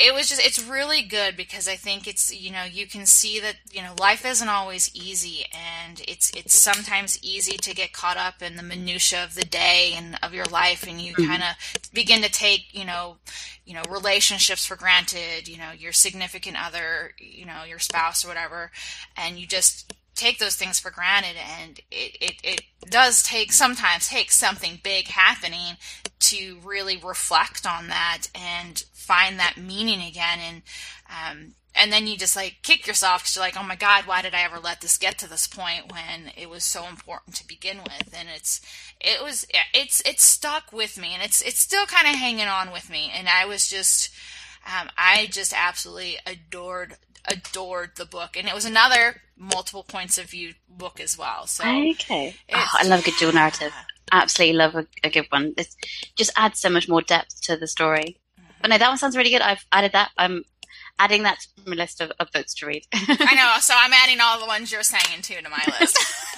it 0.02 0.14
was 0.14 0.28
just 0.28 0.44
it's 0.44 0.62
really 0.68 1.04
good 1.04 1.38
because 1.38 1.68
I 1.68 1.76
think 1.76 2.08
it's 2.08 2.34
you 2.34 2.52
know 2.52 2.64
you 2.64 2.88
can 2.88 3.06
see 3.06 3.40
that 3.40 3.56
you 3.72 3.82
know 3.82 3.94
life 4.00 4.26
isn't 4.26 4.50
always 4.50 4.94
easy 4.96 5.46
and 5.54 6.02
it's 6.08 6.32
it's 6.36 6.60
sometimes 6.60 7.20
easy 7.24 7.58
to 7.58 7.76
get 7.76 7.94
caught 7.94 8.18
up 8.18 8.42
in 8.42 8.56
the 8.56 8.64
minutia 8.64 9.24
of 9.24 9.36
the 9.36 9.46
day 9.46 9.94
and 9.96 10.18
of 10.24 10.34
your 10.34 10.46
life 10.46 10.88
and 10.88 11.00
you 11.00 11.14
mm-hmm. 11.14 11.30
kind 11.30 11.44
of 11.44 11.92
begin 11.94 12.22
to 12.24 12.32
take 12.32 12.74
you 12.74 12.84
know 12.84 13.18
you 13.66 13.76
know 13.76 13.84
relationships 13.90 14.66
for 14.66 14.76
granted 14.76 15.48
you 15.48 15.58
know 15.58 15.72
your 15.78 15.92
significant 15.92 16.58
other 16.60 17.14
you 17.20 17.46
know 17.46 17.64
your 17.68 17.80
spouse 17.80 18.26
or 18.26 18.28
whatever 18.28 18.72
and 19.16 19.38
you 19.38 19.46
just 19.46 19.91
take 20.16 20.40
those 20.40 20.56
things 20.56 20.80
for 20.80 20.92
granted 20.92 21.36
and 21.60 21.80
it, 21.90 22.18
it, 22.20 22.36
it 22.44 22.62
does 22.90 23.24
take 23.24 23.52
sometimes 23.52 24.08
take 24.08 24.32
something 24.32 24.80
big 24.84 25.08
happening 25.08 25.78
to 26.20 26.58
really 26.64 26.98
reflect 26.98 27.66
on 27.66 27.88
that 27.88 28.28
and 28.36 28.84
find 28.94 29.40
that 29.40 29.58
meaning 29.58 30.02
again. 30.02 30.40
And 30.40 30.62
um, 31.10 31.56
and 31.74 31.92
then 31.92 32.06
you 32.08 32.18
just 32.18 32.36
like 32.36 32.58
kick 32.64 32.86
yourself 32.86 33.24
because 33.24 33.36
you're 33.36 33.46
like 33.46 33.58
oh 33.58 33.64
my 33.64 33.78
god 33.78 34.06
why 34.06 34.22
did 34.22 34.36
i 34.36 34.42
ever 34.44 34.60
let 34.60 34.82
this 34.82 34.98
get 34.98 35.18
to 35.18 35.30
this 35.30 35.48
point 35.48 35.90
when 35.92 36.32
it 36.38 36.50
was 36.50 36.64
so 36.64 36.88
important 36.88 37.36
to 37.36 37.48
begin 37.48 37.78
with? 37.78 38.14
And 38.18 38.30
it's 38.34 38.62
it 39.00 39.24
was 39.24 39.46
it's 39.74 40.02
it's 40.06 40.24
stuck 40.24 40.72
with 40.72 40.98
me 40.98 41.10
and 41.14 41.24
it's 41.24 41.42
it's 41.42 41.60
still 41.60 41.86
kind 41.86 42.08
of 42.08 42.16
hanging 42.16 42.48
on 42.48 42.72
with 42.72 42.90
me. 42.90 43.12
And 43.14 43.28
i 43.28 43.46
was 43.46 43.68
just 43.68 44.14
um, 44.66 44.90
i 44.98 45.28
just 45.32 45.54
absolutely 45.56 46.18
adored 46.26 46.98
adored 47.28 47.92
the 47.96 48.06
book, 48.06 48.38
and 48.38 48.48
it 48.48 48.54
was 48.54 48.66
another 48.66 49.22
multiple 49.38 49.84
points 49.84 50.18
of 50.18 50.26
view 50.26 50.54
book 50.70 51.00
as 51.00 51.18
well. 51.18 51.48
So 51.48 51.64
okay, 51.64 52.36
oh, 52.54 52.68
I 52.80 52.88
love 52.88 53.02
a 53.02 53.04
good 53.04 53.16
dual 53.20 53.34
narrative. 53.34 53.74
Absolutely 54.12 54.58
love 54.58 54.76
a, 54.76 54.88
a 55.04 55.10
good 55.10 55.28
one. 55.30 55.54
It 55.58 55.68
just 56.16 56.32
adds 56.36 56.60
so 56.60 56.70
much 56.70 56.90
more 56.90 57.02
depth 57.02 57.42
to 57.44 57.56
the 57.56 57.68
story. 57.68 58.18
Mm-hmm. 58.40 58.52
But 58.62 58.70
no, 58.70 58.78
that 58.78 58.90
one 58.90 58.98
sounds 58.98 59.16
really 59.16 59.30
good. 59.30 59.42
I've 59.42 59.66
added 59.72 59.94
that. 59.94 60.12
I'm 60.18 60.44
adding 61.00 61.24
that 61.24 61.40
to 61.40 61.70
my 61.70 61.76
list 61.76 62.02
of, 62.02 62.12
of 62.20 62.32
books 62.32 62.54
to 62.56 62.66
read. 62.66 62.84
I 62.94 63.36
know. 63.36 63.60
So 63.62 63.74
I'm 63.78 63.94
adding 63.94 64.20
all 64.22 64.40
the 64.40 64.46
ones 64.46 64.72
you're 64.72 64.84
saying 64.84 65.22
too 65.22 65.42
to 65.42 65.50
my 65.50 65.64
list. 65.80 65.98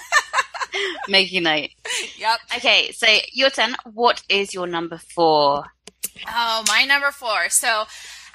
Making 1.07 1.43
note. 1.43 1.69
Yep. 2.17 2.39
Okay, 2.57 2.91
so 2.91 3.07
your 3.31 3.49
turn. 3.49 3.75
What 3.93 4.23
is 4.29 4.53
your 4.53 4.67
number 4.67 4.97
four? 4.97 5.65
Oh, 6.27 6.63
my 6.67 6.85
number 6.85 7.11
four. 7.11 7.49
So 7.49 7.85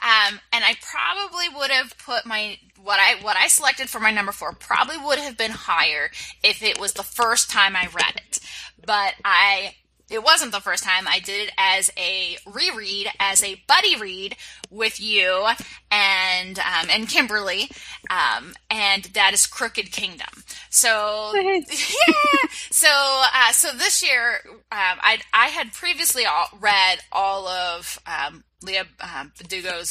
um, 0.00 0.40
and 0.52 0.64
I 0.64 0.76
probably 0.80 1.48
would 1.48 1.70
have 1.70 1.96
put 1.98 2.24
my 2.24 2.58
what 2.82 3.00
I 3.00 3.16
what 3.22 3.36
I 3.36 3.48
selected 3.48 3.88
for 3.88 3.98
my 3.98 4.10
number 4.10 4.32
four 4.32 4.52
probably 4.52 4.96
would 4.96 5.18
have 5.18 5.36
been 5.36 5.50
higher 5.50 6.10
if 6.42 6.62
it 6.62 6.80
was 6.80 6.92
the 6.92 7.02
first 7.02 7.50
time 7.50 7.74
I 7.74 7.88
read 7.92 8.16
it. 8.16 8.38
But 8.84 9.14
I 9.24 9.74
it 10.10 10.22
wasn't 10.22 10.52
the 10.52 10.60
first 10.60 10.84
time 10.84 11.06
I 11.06 11.18
did 11.18 11.48
it 11.48 11.52
as 11.58 11.90
a 11.98 12.38
reread, 12.46 13.08
as 13.20 13.42
a 13.42 13.62
buddy 13.66 13.96
read 13.96 14.36
with 14.70 15.00
you 15.00 15.48
and 15.90 16.58
um, 16.58 16.88
and 16.90 17.08
Kimberly, 17.08 17.70
um, 18.10 18.54
and 18.70 19.04
that 19.04 19.34
is 19.34 19.46
Crooked 19.46 19.92
Kingdom. 19.92 20.44
So 20.70 21.32
yeah, 21.36 21.62
so 22.70 22.88
uh, 23.34 23.52
so 23.52 23.72
this 23.72 24.02
year 24.02 24.40
um, 24.46 24.58
I 25.02 25.18
I 25.34 25.48
had 25.48 25.72
previously 25.72 26.24
all, 26.24 26.48
read 26.58 27.00
all 27.12 27.46
of 27.46 27.98
um, 28.06 28.44
Leigh 28.62 28.78
um, 28.78 29.32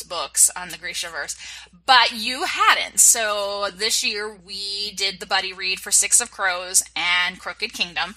books 0.08 0.49
on 0.56 0.69
the 0.69 0.77
Grishaverse, 0.77 1.38
but 1.86 2.12
you 2.12 2.43
hadn't. 2.43 2.99
So 2.99 3.67
this 3.73 4.03
year 4.03 4.36
we 4.36 4.91
did 4.93 5.19
the 5.19 5.25
buddy 5.27 5.53
read 5.53 5.80
for 5.80 5.91
Six 5.91 6.19
of 6.19 6.32
Crows 6.32 6.84
and 6.95 7.39
Crooked 7.39 7.73
Kingdom, 7.73 8.15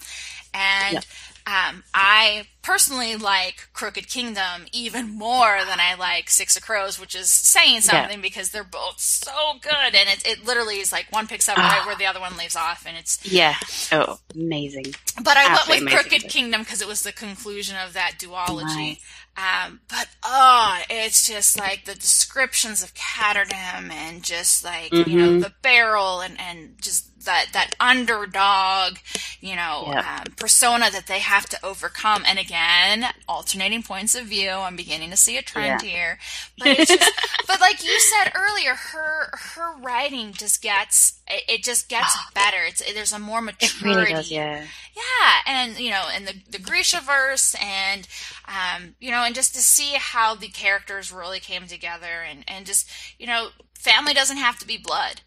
and. 0.51 0.95
Yep 0.95 1.05
um, 1.47 1.83
I 1.93 2.47
personally 2.61 3.15
like 3.15 3.67
Crooked 3.73 4.07
Kingdom 4.07 4.65
even 4.71 5.09
more 5.09 5.59
than 5.67 5.79
I 5.79 5.95
like 5.95 6.29
Six 6.29 6.55
of 6.55 6.63
Crows, 6.63 6.99
which 6.99 7.15
is 7.15 7.29
saying 7.29 7.81
something 7.81 8.17
yeah. 8.17 8.21
because 8.21 8.51
they're 8.51 8.63
both 8.63 8.99
so 8.99 9.31
good, 9.61 9.95
and 9.95 10.09
it, 10.09 10.25
it 10.25 10.45
literally 10.45 10.79
is 10.79 10.91
like 10.91 11.11
one 11.11 11.27
picks 11.27 11.49
up 11.49 11.57
right 11.57 11.79
ah. 11.81 11.85
where 11.85 11.95
the 11.95 12.05
other 12.05 12.19
one 12.19 12.37
leaves 12.37 12.55
off, 12.55 12.85
and 12.87 12.97
it's 12.97 13.19
yeah, 13.31 13.55
oh, 13.91 14.19
amazing. 14.35 14.85
But 15.23 15.37
I 15.37 15.53
went 15.67 15.83
with 15.83 15.93
Crooked 15.93 16.29
Kingdom 16.29 16.61
because 16.61 16.81
it 16.81 16.87
was 16.87 17.01
the 17.03 17.11
conclusion 17.11 17.75
of 17.83 17.93
that 17.93 18.13
duology. 18.19 18.97
Nice. 18.97 19.05
Um, 19.37 19.79
but 19.87 20.07
oh, 20.23 20.79
it's 20.89 21.25
just 21.25 21.57
like 21.57 21.85
the 21.85 21.95
descriptions 21.95 22.83
of 22.83 22.93
Ketterdam 22.93 23.89
and 23.89 24.23
just 24.23 24.63
like 24.65 24.91
mm-hmm. 24.91 25.09
you 25.09 25.17
know 25.17 25.29
mm-hmm. 25.29 25.39
the 25.39 25.53
barrel 25.61 26.19
and 26.19 26.39
and 26.39 26.75
just 26.81 27.10
that 27.25 27.47
that 27.53 27.75
underdog, 27.79 28.97
you 29.39 29.55
know, 29.55 29.85
yep. 29.87 30.05
um, 30.05 30.33
persona 30.35 30.89
that 30.91 31.07
they 31.07 31.19
have 31.19 31.47
to 31.49 31.65
overcome. 31.65 32.23
And 32.25 32.39
again, 32.39 33.05
alternating 33.27 33.83
points 33.83 34.15
of 34.15 34.25
view. 34.25 34.49
I'm 34.49 34.75
beginning 34.75 35.09
to 35.11 35.17
see 35.17 35.37
a 35.37 35.41
trend 35.41 35.81
yeah. 35.83 35.89
here, 35.89 36.19
but 36.57 36.77
just, 36.77 37.11
but 37.47 37.59
like 37.59 37.83
you 37.83 37.99
said 37.99 38.31
earlier, 38.35 38.73
her 38.73 39.29
her 39.33 39.77
writing 39.81 40.33
just 40.33 40.61
gets 40.61 41.19
it, 41.27 41.43
it 41.47 41.63
just 41.63 41.89
gets 41.89 42.15
better. 42.33 42.57
It's 42.67 42.81
there's 42.93 43.13
a 43.13 43.19
more 43.19 43.41
maturity. 43.41 43.89
It 43.89 43.95
really 43.95 44.13
does, 44.13 44.31
yeah. 44.31 44.65
Yeah, 44.95 45.33
and 45.45 45.79
you 45.79 45.91
know, 45.91 46.03
and 46.13 46.27
the 46.27 46.33
the 46.49 46.57
Grishaverse, 46.57 47.61
and 47.61 48.07
um, 48.47 48.95
you 48.99 49.11
know, 49.11 49.23
and 49.23 49.33
just 49.35 49.55
to 49.55 49.61
see 49.61 49.93
how 49.97 50.35
the 50.35 50.47
characters 50.47 51.11
really 51.11 51.39
came 51.39 51.67
together, 51.67 52.23
and 52.29 52.43
and 52.47 52.65
just 52.65 52.89
you 53.17 53.27
know, 53.27 53.49
family 53.73 54.13
doesn't 54.13 54.37
have 54.37 54.59
to 54.59 54.67
be 54.67 54.77
blood 54.77 55.21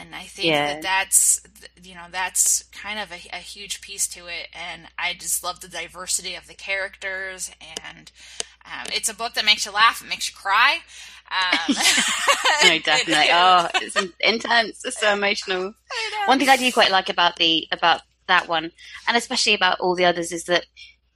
and 0.00 0.14
I 0.14 0.22
think 0.22 0.48
yeah. 0.48 0.74
that 0.74 0.82
that's 0.82 1.40
you 1.82 1.94
know 1.94 2.06
that's 2.10 2.64
kind 2.64 2.98
of 2.98 3.10
a, 3.10 3.20
a, 3.32 3.38
huge 3.38 3.80
piece 3.80 4.06
to 4.08 4.26
it, 4.26 4.48
and 4.52 4.88
I 4.98 5.14
just 5.14 5.42
love 5.42 5.60
the 5.60 5.68
diversity 5.68 6.34
of 6.34 6.46
the 6.46 6.54
characters, 6.54 7.50
and 7.60 8.10
um, 8.64 8.86
it's 8.94 9.08
a 9.08 9.14
book 9.14 9.34
that 9.34 9.44
makes 9.44 9.66
you 9.66 9.72
laugh, 9.72 10.02
it 10.02 10.08
makes 10.08 10.28
you 10.28 10.34
cry. 10.34 10.78
Um, 11.30 11.74
no, 12.64 12.78
definitely. 12.84 13.26
oh, 13.32 13.68
it's 13.76 13.96
intense. 14.20 14.84
It's 14.84 15.00
so 15.00 15.12
emotional. 15.12 15.74
One 16.26 16.38
thing 16.38 16.48
I 16.48 16.56
do 16.56 16.70
quite 16.72 16.90
like 16.90 17.08
about 17.08 17.36
the 17.36 17.66
about 17.72 18.02
that 18.28 18.48
one, 18.48 18.70
and 19.08 19.16
especially 19.16 19.54
about 19.54 19.80
all 19.80 19.94
the 19.94 20.04
others, 20.04 20.32
is 20.32 20.44
that 20.44 20.66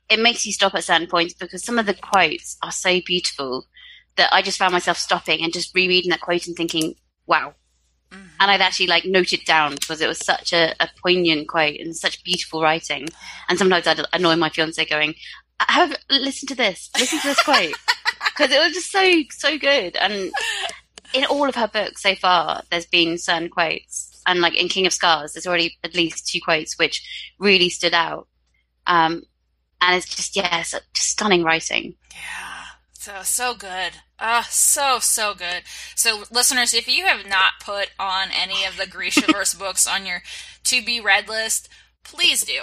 it 0.09 0.21
makes 0.21 0.47
you 0.47 0.53
stop 0.53 0.75
at 0.75 0.85
certain 0.85 1.09
points 1.09 1.35
because 1.35 1.65
some 1.65 1.79
of 1.79 1.87
the 1.87 1.95
quotes 1.95 2.57
are 2.63 2.73
so 2.73 3.01
beautiful 3.05 3.67
that 4.17 4.33
I 4.33 4.41
just 4.41 4.59
found 4.59 4.73
myself 4.73 4.99
stopping 4.99 5.43
and 5.43 5.53
just 5.53 5.75
rereading 5.75 6.11
that 6.11 6.21
quote 6.21 6.47
and 6.47 6.57
thinking, 6.57 6.95
"Wow. 7.27 7.55
And 8.41 8.51
I'd 8.51 8.61
actually 8.61 8.89
like 8.89 9.05
note 9.05 9.33
it 9.33 9.47
down 9.47 9.75
because 9.75 10.01
it 10.01 10.09
was 10.09 10.19
such 10.19 10.53
a, 10.53 10.75
a, 10.81 10.89
poignant 11.03 11.49
quote 11.49 11.81
and 11.81 11.97
such 11.97 12.23
beautiful 12.23 12.63
writing. 12.63 13.09
And 13.49 13.59
sometimes 13.59 13.87
I'd 13.87 14.05
annoy 14.13 14.37
my 14.37 14.51
fiance 14.51 14.85
going, 14.85 15.15
have 15.61 15.97
listen 16.11 16.47
to 16.49 16.55
this, 16.55 16.91
listen 16.99 17.19
to 17.21 17.29
this 17.29 17.43
quote. 17.43 17.75
Because 18.37 18.53
it 18.53 18.59
was 18.59 18.75
just 18.75 18.93
so, 18.93 19.23
so 19.31 19.57
good. 19.57 19.97
And 19.97 20.31
in 21.15 21.25
all 21.25 21.49
of 21.49 21.55
her 21.55 21.69
books 21.69 22.03
so 22.03 22.15
far, 22.15 22.63
there's 22.71 22.85
been 22.85 23.17
certain 23.17 23.49
quotes. 23.49 24.23
And 24.27 24.43
like 24.43 24.55
in 24.61 24.69
King 24.69 24.85
of 24.85 24.93
Scars, 24.93 25.33
there's 25.33 25.47
already 25.47 25.79
at 25.83 25.95
least 25.95 26.29
two 26.29 26.41
quotes 26.43 26.79
which 26.79 27.33
really 27.39 27.71
stood 27.71 27.95
out. 27.95 28.29
Um, 28.87 29.23
and 29.81 29.97
it's 29.97 30.15
just, 30.15 30.37
yeah, 30.37 30.63
just 30.63 30.85
stunning 30.95 31.45
writing. 31.45 31.95
Yeah. 32.13 32.65
So, 32.93 33.23
so 33.23 33.55
good. 33.55 33.93
Ah, 34.19 34.41
oh, 34.41 34.49
so, 34.51 34.99
so 34.99 35.35
good. 35.35 35.63
So, 35.95 36.25
listeners, 36.31 36.73
if 36.73 36.89
you 36.89 37.05
have 37.05 37.27
not 37.27 37.53
put 37.61 37.91
on 37.99 38.29
any 38.33 38.65
of 38.65 38.77
the 38.77 38.85
Grishaverse 38.85 39.59
books 39.59 39.87
on 39.87 40.07
your 40.07 40.23
to 40.65 40.83
be 40.83 41.01
read 41.01 41.29
list, 41.29 41.69
please 42.03 42.43
do. 42.45 42.61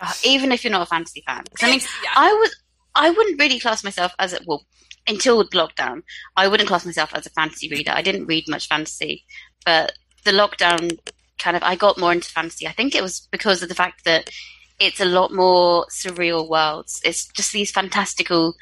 uh, 0.00 0.12
even 0.24 0.52
if 0.52 0.62
you're 0.62 0.70
not 0.70 0.82
a 0.82 0.86
fantasy 0.86 1.22
fan. 1.26 1.44
I 1.62 1.70
mean, 1.70 1.80
yeah. 2.04 2.10
I 2.14 2.32
was, 2.32 2.56
I 2.94 3.10
wouldn't 3.10 3.40
really 3.40 3.58
class 3.60 3.82
myself 3.82 4.12
as 4.18 4.34
a, 4.34 4.40
well, 4.46 4.64
until 5.08 5.42
lockdown, 5.48 6.02
I 6.36 6.48
wouldn't 6.48 6.68
class 6.68 6.84
myself 6.84 7.14
as 7.14 7.26
a 7.26 7.30
fantasy 7.30 7.68
reader. 7.68 7.92
I 7.92 8.02
didn't 8.02 8.26
read 8.26 8.44
much 8.48 8.68
fantasy, 8.68 9.24
but 9.64 9.92
the 10.24 10.32
lockdown 10.32 10.98
kind 11.38 11.56
of, 11.56 11.62
I 11.62 11.76
got 11.76 11.98
more 11.98 12.12
into 12.12 12.30
fantasy. 12.30 12.68
I 12.68 12.72
think 12.72 12.94
it 12.94 13.02
was 13.02 13.26
because 13.30 13.62
of 13.62 13.68
the 13.68 13.74
fact 13.74 14.04
that 14.04 14.30
it's 14.78 15.00
a 15.00 15.04
lot 15.04 15.32
more 15.32 15.86
surreal 15.86 16.48
worlds. 16.48 17.00
It's 17.04 17.26
just 17.28 17.52
these 17.52 17.70
fantastical 17.70 18.54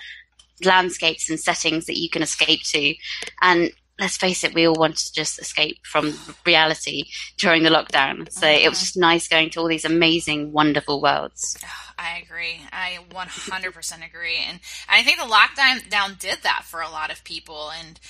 landscapes 0.64 1.30
and 1.30 1.38
settings 1.38 1.86
that 1.86 1.98
you 1.98 2.08
can 2.08 2.22
escape 2.22 2.62
to. 2.64 2.94
And 3.42 3.72
let's 4.00 4.16
face 4.16 4.42
it, 4.42 4.54
we 4.54 4.66
all 4.66 4.74
wanted 4.74 4.96
to 4.96 5.12
just 5.12 5.38
escape 5.38 5.78
from 5.84 6.14
reality 6.46 7.04
during 7.36 7.62
the 7.62 7.70
lockdown. 7.70 8.32
So 8.32 8.48
it 8.48 8.68
was 8.68 8.80
just 8.80 8.96
nice 8.96 9.28
going 9.28 9.50
to 9.50 9.60
all 9.60 9.68
these 9.68 9.84
amazing, 9.84 10.52
wonderful 10.52 11.00
worlds. 11.00 11.56
I 11.98 12.22
agree. 12.24 12.62
I 12.72 12.98
100% 13.10 14.06
agree. 14.06 14.38
And 14.48 14.60
I 14.88 15.02
think 15.02 15.18
the 15.18 15.24
lockdown 15.24 16.18
did 16.18 16.38
that 16.44 16.62
for 16.64 16.80
a 16.80 16.88
lot 16.88 17.12
of 17.12 17.22
people. 17.24 17.70
And, 17.78 18.00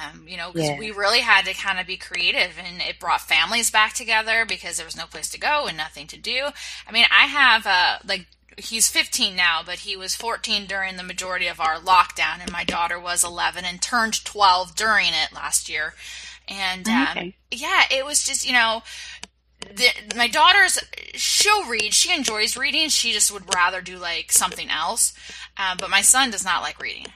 um, 0.00 0.28
you 0.28 0.36
know, 0.36 0.52
because 0.52 0.68
yeah. 0.68 0.78
we 0.78 0.92
really 0.92 1.18
had 1.18 1.44
to 1.46 1.52
kind 1.52 1.80
of 1.80 1.86
be 1.88 1.96
creative 1.96 2.52
and 2.56 2.80
it 2.80 3.00
brought 3.00 3.20
families 3.20 3.68
back 3.68 3.94
together 3.94 4.46
because 4.46 4.76
there 4.76 4.86
was 4.86 4.96
no 4.96 5.06
place 5.06 5.28
to 5.30 5.40
go 5.40 5.66
and 5.66 5.76
nothing 5.76 6.06
to 6.06 6.16
do. 6.16 6.50
I 6.86 6.92
mean, 6.92 7.04
I 7.10 7.26
have, 7.26 7.66
uh, 7.66 7.98
like, 8.06 8.28
he's 8.58 8.88
15 8.88 9.34
now, 9.34 9.62
but 9.64 9.80
he 9.80 9.96
was 9.96 10.14
14 10.14 10.66
during 10.66 10.96
the 10.96 11.02
majority 11.02 11.46
of 11.46 11.60
our 11.60 11.76
lockdown, 11.76 12.40
and 12.40 12.52
my 12.52 12.64
daughter 12.64 12.98
was 12.98 13.24
11 13.24 13.64
and 13.64 13.80
turned 13.80 14.24
12 14.24 14.74
during 14.74 15.08
it 15.08 15.32
last 15.34 15.68
year. 15.68 15.94
And 16.48 16.88
um, 16.88 17.08
okay. 17.10 17.36
yeah, 17.50 17.84
it 17.90 18.04
was 18.04 18.24
just 18.24 18.46
you 18.46 18.52
know, 18.52 18.82
the, 19.60 19.88
my 20.16 20.28
daughter's 20.28 20.78
she'll 21.14 21.68
read, 21.68 21.94
she 21.94 22.14
enjoys 22.14 22.56
reading, 22.56 22.88
she 22.88 23.12
just 23.12 23.32
would 23.32 23.54
rather 23.54 23.80
do 23.80 23.98
like 23.98 24.32
something 24.32 24.68
else. 24.68 25.14
Uh, 25.56 25.76
but 25.78 25.90
my 25.90 26.00
son 26.00 26.30
does 26.30 26.44
not 26.44 26.62
like 26.62 26.80
reading 26.80 27.06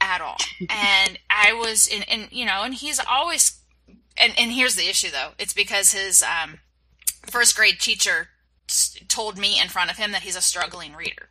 at 0.00 0.20
all, 0.20 0.36
and 0.60 1.18
I 1.30 1.54
was 1.54 1.86
in, 1.86 2.02
and 2.04 2.28
you 2.30 2.44
know, 2.44 2.62
and 2.62 2.74
he's 2.74 3.00
always. 3.00 3.60
And, 4.16 4.32
and 4.38 4.52
here's 4.52 4.76
the 4.76 4.88
issue 4.88 5.10
though. 5.10 5.30
It's 5.40 5.54
because 5.54 5.90
his 5.90 6.22
um, 6.22 6.60
first 7.26 7.56
grade 7.56 7.80
teacher 7.80 8.28
told 9.08 9.38
me 9.38 9.60
in 9.60 9.68
front 9.68 9.90
of 9.90 9.96
him 9.96 10.12
that 10.12 10.22
he's 10.22 10.36
a 10.36 10.42
struggling 10.42 10.94
reader. 10.94 11.30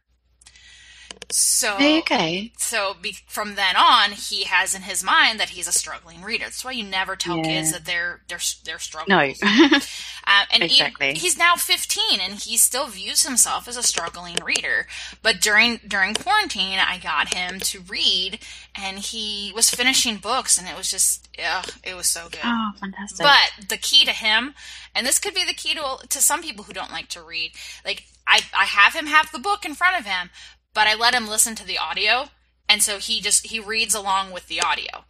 So 1.29 1.75
Okay. 1.99 2.51
so 2.57 2.95
be, 3.01 3.17
from 3.27 3.55
then 3.55 3.75
on, 3.75 4.11
he 4.11 4.43
has 4.43 4.75
in 4.75 4.83
his 4.83 5.03
mind 5.03 5.39
that 5.39 5.49
he's 5.49 5.67
a 5.67 5.71
struggling 5.71 6.21
reader. 6.21 6.45
That's 6.45 6.63
why 6.63 6.71
you 6.71 6.83
never 6.83 7.15
tell 7.15 7.37
Yeah. 7.37 7.43
kids 7.43 7.71
that 7.71 7.85
they're 7.85 8.21
they're 8.27 8.39
they're 8.65 8.79
struggling. 8.79 9.35
No. 9.41 9.79
Um, 10.25 10.45
and 10.53 10.63
he- 10.63 11.13
he's 11.15 11.37
now 11.37 11.55
15 11.57 12.21
and 12.21 12.35
he 12.35 12.55
still 12.55 12.87
views 12.87 13.23
himself 13.25 13.67
as 13.67 13.75
a 13.75 13.83
struggling 13.83 14.37
reader. 14.41 14.87
But 15.21 15.41
during 15.41 15.81
during 15.85 16.13
quarantine, 16.13 16.79
I 16.79 16.97
got 16.97 17.33
him 17.33 17.59
to 17.59 17.81
read, 17.81 18.39
and 18.73 18.99
he 18.99 19.51
was 19.53 19.69
finishing 19.69 20.15
books, 20.17 20.57
and 20.57 20.65
it 20.65 20.77
was 20.77 20.89
just, 20.89 21.27
ugh, 21.45 21.69
it 21.83 21.95
was 21.95 22.07
so 22.07 22.29
good. 22.31 22.39
oh, 22.41 22.71
fantastic. 22.79 23.19
But 23.25 23.67
the 23.67 23.75
key 23.75 24.05
to 24.05 24.11
him, 24.13 24.53
and 24.95 25.05
this 25.05 25.19
could 25.19 25.33
be 25.33 25.43
the 25.43 25.53
key 25.53 25.73
to 25.73 25.97
to 26.07 26.21
some 26.21 26.41
people 26.41 26.63
who 26.63 26.71
don't 26.73 26.91
like 26.91 27.09
to 27.09 27.21
read. 27.21 27.51
Like 27.83 28.05
I, 28.25 28.39
I 28.57 28.63
have 28.63 28.93
him 28.95 29.07
have 29.07 29.29
the 29.33 29.39
book 29.39 29.65
in 29.65 29.75
front 29.75 29.99
of 29.99 30.05
him, 30.05 30.29
but 30.73 30.87
I 30.87 30.95
let 30.95 31.13
him 31.13 31.27
listen 31.27 31.55
to 31.55 31.65
the 31.65 31.77
audio, 31.77 32.29
and 32.67 32.81
so 32.81 32.97
he 32.97 33.21
just 33.21 33.47
he 33.47 33.59
reads 33.59 33.95
along 33.95 34.31
with 34.31 34.47
the 34.47 34.61
audio. 34.61 35.05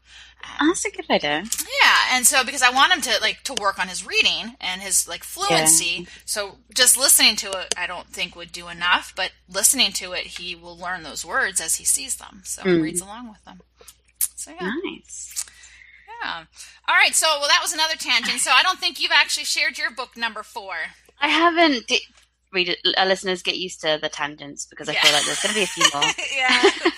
Oh, 0.60 0.68
that's 0.68 0.86
a 0.86 0.92
good 0.92 1.10
idea. 1.10 1.44
Yeah, 1.82 1.98
and 2.12 2.28
so 2.28 2.44
because 2.44 2.62
I 2.62 2.70
want 2.70 2.92
him 2.94 3.02
to 3.02 3.18
like 3.22 3.44
to 3.44 3.54
work 3.54 3.80
on 3.80 3.88
his 3.88 4.06
reading 4.06 4.56
and 4.60 4.82
his 4.82 5.08
like 5.08 5.24
fluency, 5.24 6.08
so 6.26 6.58
just 6.74 6.98
listening 6.98 7.36
to 7.38 7.52
it, 7.52 7.74
I 7.78 7.88
don't 7.88 8.08
think 8.08 8.36
would 8.36 8.52
do 8.52 8.68
enough. 8.68 9.14
But 9.16 9.32
listening 9.50 9.94
to 9.94 10.12
it, 10.14 10.26
he 10.26 10.56
will 10.56 10.78
learn 10.78 11.04
those 11.04 11.26
words 11.26 11.62
as 11.62 11.76
he 11.76 11.86
sees 11.86 12.18
them, 12.18 12.42
so 12.44 12.64
he 12.64 12.80
reads 12.80 13.02
mm. 13.02 13.06
along 13.06 13.30
with 13.30 13.44
them. 13.46 13.62
So 14.36 14.52
yeah, 14.52 14.72
Nice. 14.84 15.46
yeah. 16.22 16.44
All 16.88 16.96
right, 16.96 17.16
so 17.16 17.28
well, 17.40 17.48
that 17.48 17.62
was 17.62 17.74
another 17.74 17.96
tangent. 17.96 18.42
So 18.42 18.52
I 18.52 18.64
don't 18.64 18.80
think 18.80 19.00
you've 19.00 19.12
actually 19.14 19.46
shared 19.46 19.78
your 19.78 19.92
book 19.92 20.18
number 20.18 20.44
four. 20.44 20.76
I 21.22 21.30
haven't. 21.30 21.90
Read 22.54 22.76
uh, 22.98 23.06
listeners 23.06 23.42
get 23.42 23.58
used 23.58 23.82
to 23.82 24.00
the 24.02 24.10
tangents 24.10 24.66
because 24.66 24.88
I 24.90 24.94
Yeah. 24.94 25.02
feel 25.02 25.14
like 25.14 25.26
there's 25.26 25.42
going 25.42 25.54
to 25.54 25.60
be 25.60 25.64
a 25.64 25.68
few 25.68 25.86
more. 25.94 26.04
yeah. 26.36 26.94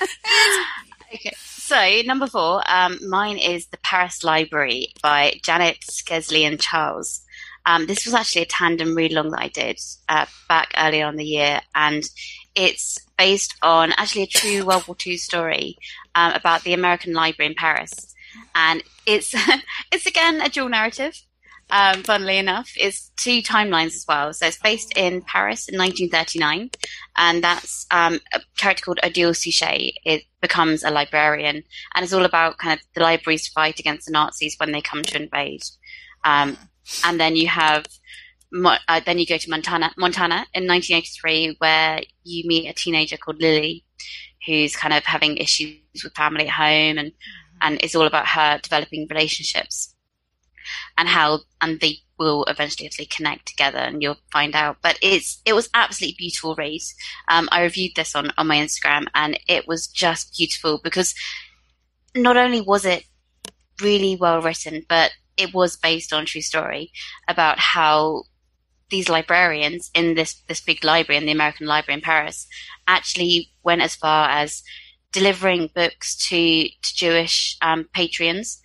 Okay, 1.13 1.33
so 1.37 2.01
number 2.05 2.27
four, 2.27 2.61
um, 2.67 2.97
mine 3.07 3.37
is 3.37 3.67
The 3.67 3.77
Paris 3.77 4.23
Library 4.23 4.89
by 5.01 5.39
Janet 5.43 5.77
Skeslien 5.89 6.59
Charles. 6.59 7.21
Um, 7.65 7.85
this 7.85 8.05
was 8.05 8.13
actually 8.13 8.41
a 8.41 8.47
tandem 8.47 8.95
read 8.95 9.11
along 9.11 9.31
that 9.31 9.41
I 9.41 9.47
did 9.47 9.79
uh, 10.09 10.25
back 10.49 10.73
earlier 10.77 11.05
on 11.05 11.15
the 11.15 11.23
year, 11.23 11.61
and 11.73 12.03
it's 12.53 12.99
based 13.17 13.55
on 13.61 13.93
actually 13.93 14.23
a 14.23 14.27
true 14.27 14.65
World 14.65 14.87
War 14.87 14.97
II 15.05 15.15
story 15.17 15.77
um, 16.15 16.33
about 16.33 16.63
the 16.63 16.73
American 16.73 17.13
Library 17.13 17.51
in 17.51 17.55
Paris, 17.55 18.13
and 18.53 18.83
it's 19.05 19.33
it's 19.91 20.05
again 20.05 20.41
a 20.41 20.49
dual 20.49 20.69
narrative. 20.69 21.21
Um, 21.71 22.03
funnily 22.03 22.37
enough, 22.37 22.71
it's 22.75 23.09
two 23.17 23.41
timelines 23.41 23.95
as 23.95 24.05
well. 24.07 24.31
So 24.33 24.45
it's 24.45 24.59
based 24.59 24.95
in 24.95 25.21
Paris 25.23 25.67
in 25.67 25.77
1939, 25.77 26.69
and 27.17 27.43
that's 27.43 27.87
um, 27.89 28.19
a 28.33 28.41
character 28.55 28.85
called 28.85 28.99
Odile 29.03 29.33
Souchet. 29.33 29.93
It 30.05 30.23
becomes 30.41 30.83
a 30.83 30.91
librarian, 30.91 31.63
and 31.95 32.03
it's 32.03 32.13
all 32.13 32.25
about 32.25 32.59
kind 32.59 32.79
of 32.79 32.85
the 32.93 33.01
library's 33.01 33.47
fight 33.47 33.79
against 33.79 34.05
the 34.05 34.11
Nazis 34.11 34.55
when 34.59 34.71
they 34.71 34.81
come 34.81 35.01
to 35.01 35.21
invade. 35.21 35.63
Um, 36.23 36.55
and 37.03 37.19
then 37.19 37.35
you 37.35 37.47
have, 37.47 37.87
uh, 38.63 39.01
then 39.03 39.17
you 39.17 39.25
go 39.25 39.37
to 39.37 39.49
Montana, 39.49 39.91
Montana 39.97 40.45
in 40.53 40.67
1983, 40.67 41.55
where 41.57 42.01
you 42.23 42.47
meet 42.47 42.69
a 42.69 42.73
teenager 42.73 43.17
called 43.17 43.41
Lily, 43.41 43.83
who's 44.45 44.75
kind 44.75 44.93
of 44.93 45.03
having 45.03 45.37
issues 45.37 45.79
with 46.03 46.13
family 46.13 46.47
at 46.47 46.53
home, 46.53 46.99
and 46.99 47.11
and 47.61 47.81
it's 47.81 47.95
all 47.95 48.05
about 48.05 48.27
her 48.27 48.59
developing 48.61 49.07
relationships 49.09 49.94
and 50.97 51.07
how 51.07 51.39
and 51.61 51.79
they 51.79 51.99
will 52.17 52.45
eventually 52.45 52.87
actually 52.87 53.05
connect 53.07 53.45
together 53.45 53.79
and 53.79 54.01
you'll 54.01 54.17
find 54.31 54.55
out. 54.55 54.77
But 54.81 54.97
it's 55.01 55.41
it 55.45 55.53
was 55.53 55.69
absolutely 55.73 56.15
beautiful 56.17 56.55
read 56.55 56.81
um, 57.27 57.49
i 57.51 57.61
reviewed 57.61 57.91
this 57.95 58.15
on 58.15 58.31
on 58.37 58.47
my 58.47 58.57
instagram 58.57 59.05
and 59.13 59.39
it 59.47 59.67
was 59.67 59.87
just 59.87 60.35
beautiful 60.37 60.79
because 60.83 61.13
not 62.15 62.37
only 62.37 62.61
was 62.61 62.85
it 62.85 63.05
really 63.81 64.15
well 64.15 64.41
written 64.41 64.85
but 64.87 65.11
it 65.37 65.53
was 65.53 65.77
based 65.77 66.13
on 66.13 66.25
true 66.25 66.41
story 66.41 66.91
about 67.27 67.59
how 67.59 68.23
these 68.89 69.09
librarians 69.09 69.91
in 69.93 70.15
this 70.15 70.41
this 70.47 70.61
big 70.61 70.83
library 70.83 71.17
in 71.17 71.25
the 71.25 71.31
american 71.31 71.67
library 71.67 71.97
in 71.97 72.01
paris 72.01 72.47
actually 72.87 73.49
went 73.63 73.81
as 73.81 73.95
far 73.95 74.29
as 74.29 74.63
delivering 75.11 75.69
books 75.73 76.15
to, 76.15 76.67
to 76.81 76.95
jewish 76.95 77.57
um, 77.61 77.87
patrons 77.93 78.61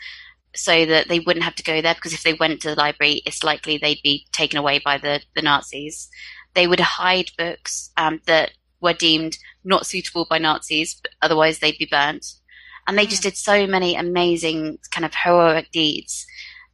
so 0.55 0.85
that 0.87 1.09
they 1.09 1.21
wouldn't 1.21 1.45
have 1.45 1.55
to 1.57 1.63
go 1.63 1.81
there 1.81 1.95
because 1.95 2.13
if 2.13 2.23
they 2.23 2.35
went 2.35 2.61
to 2.63 2.71
the 2.71 2.75
library, 2.77 3.23
it's 3.25 3.45
likely 3.45 3.79
they'd 3.79 4.03
be 4.03 4.27
taken 4.33 4.59
away 4.59 4.81
by 4.85 4.99
the, 4.99 5.21
the 5.35 5.43
Nazis. 5.43 6.09
They 6.55 6.67
would 6.67 6.81
hide 6.81 7.31
books 7.39 7.91
um, 7.97 8.21
that 8.27 8.53
were 8.81 8.93
deemed 8.93 9.39
not 9.65 9.87
suitable 9.87 10.27
by 10.29 10.39
Nazis, 10.39 10.99
but 11.01 11.13
otherwise 11.23 11.59
they'd 11.59 11.79
be 11.79 11.89
burnt. 11.91 12.27
And 12.87 12.99
they 12.99 13.07
just 13.07 13.23
did 13.23 13.37
so 13.37 13.67
many 13.67 13.95
amazing 13.95 14.79
kind 14.91 15.05
of 15.05 15.15
heroic 15.15 15.71
deeds 15.71 16.27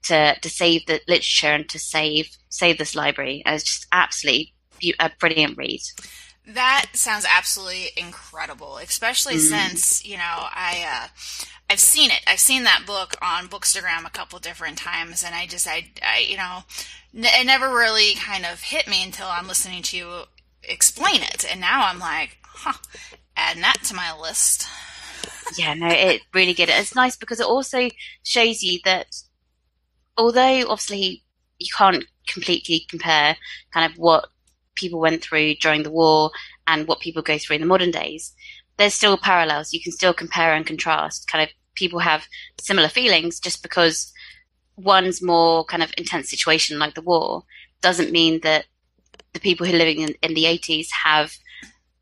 to 0.04 0.38
to 0.40 0.48
save 0.48 0.86
the 0.86 1.00
literature 1.08 1.48
and 1.48 1.68
to 1.68 1.78
save 1.78 2.28
save 2.48 2.78
this 2.78 2.94
library. 2.94 3.42
It 3.44 3.50
was 3.50 3.64
just 3.64 3.86
absolutely 3.92 4.54
a 5.00 5.10
brilliant 5.18 5.58
read. 5.58 5.80
That 6.46 6.86
sounds 6.92 7.26
absolutely 7.28 7.88
incredible, 7.96 8.78
especially 8.78 9.38
since 9.38 10.04
you 10.04 10.16
know 10.16 10.22
I 10.22 10.86
uh, 10.88 11.08
I've 11.68 11.80
seen 11.80 12.10
it. 12.10 12.20
I've 12.26 12.38
seen 12.40 12.62
that 12.64 12.84
book 12.86 13.16
on 13.20 13.48
Bookstagram 13.48 14.06
a 14.06 14.10
couple 14.10 14.38
different 14.38 14.78
times, 14.78 15.24
and 15.24 15.34
I 15.34 15.46
just 15.46 15.66
I, 15.66 15.90
I 16.06 16.20
you 16.20 16.36
know 16.36 16.62
n- 17.14 17.24
it 17.24 17.46
never 17.46 17.68
really 17.68 18.14
kind 18.14 18.46
of 18.46 18.60
hit 18.60 18.86
me 18.86 19.02
until 19.02 19.26
I'm 19.26 19.48
listening 19.48 19.82
to 19.82 19.96
you 19.96 20.08
explain 20.62 21.22
it, 21.22 21.44
and 21.50 21.60
now 21.60 21.86
I'm 21.86 21.98
like, 21.98 22.38
huh, 22.42 22.78
adding 23.36 23.62
that 23.62 23.82
to 23.84 23.94
my 23.94 24.16
list. 24.16 24.68
Yeah, 25.58 25.74
no, 25.74 25.88
it 25.88 26.22
really 26.32 26.54
good. 26.54 26.68
It's 26.68 26.94
nice 26.94 27.16
because 27.16 27.40
it 27.40 27.46
also 27.46 27.88
shows 28.22 28.62
you 28.62 28.78
that 28.84 29.06
although 30.16 30.68
obviously 30.68 31.22
you 31.58 31.68
can't 31.76 32.04
completely 32.28 32.86
compare 32.88 33.36
kind 33.72 33.90
of 33.90 33.98
what 33.98 34.28
people 34.76 35.00
went 35.00 35.22
through 35.22 35.56
during 35.56 35.82
the 35.82 35.90
war 35.90 36.30
and 36.66 36.86
what 36.86 37.00
people 37.00 37.22
go 37.22 37.38
through 37.38 37.56
in 37.56 37.62
the 37.62 37.66
modern 37.66 37.90
days, 37.90 38.32
there's 38.76 38.94
still 38.94 39.16
parallels. 39.16 39.72
You 39.72 39.80
can 39.80 39.92
still 39.92 40.14
compare 40.14 40.54
and 40.54 40.66
contrast. 40.66 41.28
Kind 41.28 41.42
of 41.42 41.50
people 41.74 41.98
have 41.98 42.26
similar 42.60 42.88
feelings 42.88 43.40
just 43.40 43.62
because 43.62 44.12
one's 44.76 45.22
more 45.22 45.64
kind 45.64 45.82
of 45.82 45.92
intense 45.96 46.28
situation 46.28 46.78
like 46.78 46.94
the 46.94 47.02
war 47.02 47.42
doesn't 47.80 48.12
mean 48.12 48.40
that 48.42 48.66
the 49.32 49.40
people 49.40 49.66
who 49.66 49.72
are 49.72 49.78
living 49.78 50.00
in, 50.00 50.14
in 50.22 50.34
the 50.34 50.44
80s 50.44 50.88
have 51.04 51.32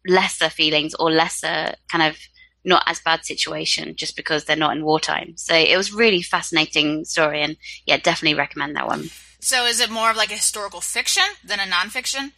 lesser 0.07 0.49
feelings 0.49 0.95
or 0.95 1.11
lesser 1.11 1.75
kind 1.89 2.05
of 2.05 2.17
not 2.65 2.83
as 2.87 3.01
bad 3.01 3.25
situation 3.25 3.95
just 3.97 4.17
because 4.17 4.45
they're 4.45 4.57
not 4.57 4.77
in 4.77 4.85
wartime. 4.85 5.35
So 5.37 5.55
it 5.55 5.77
was 5.77 5.93
really 5.93 6.23
fascinating 6.23 7.05
story 7.05 7.43
and 7.43 7.57
yeah, 7.87 7.99
definitely 7.99 8.39
recommend 8.39 8.77
that 8.77 8.87
one. 8.87 9.11
So 9.41 9.67
is 9.67 9.81
it 9.81 9.91
more 9.91 10.11
of 10.11 10.17
like 10.17 10.31
a 10.31 10.37
historical 10.37 10.81
fiction 10.81 11.25
than 11.45 11.61
a 11.61 11.65
nonfiction? 11.65 12.33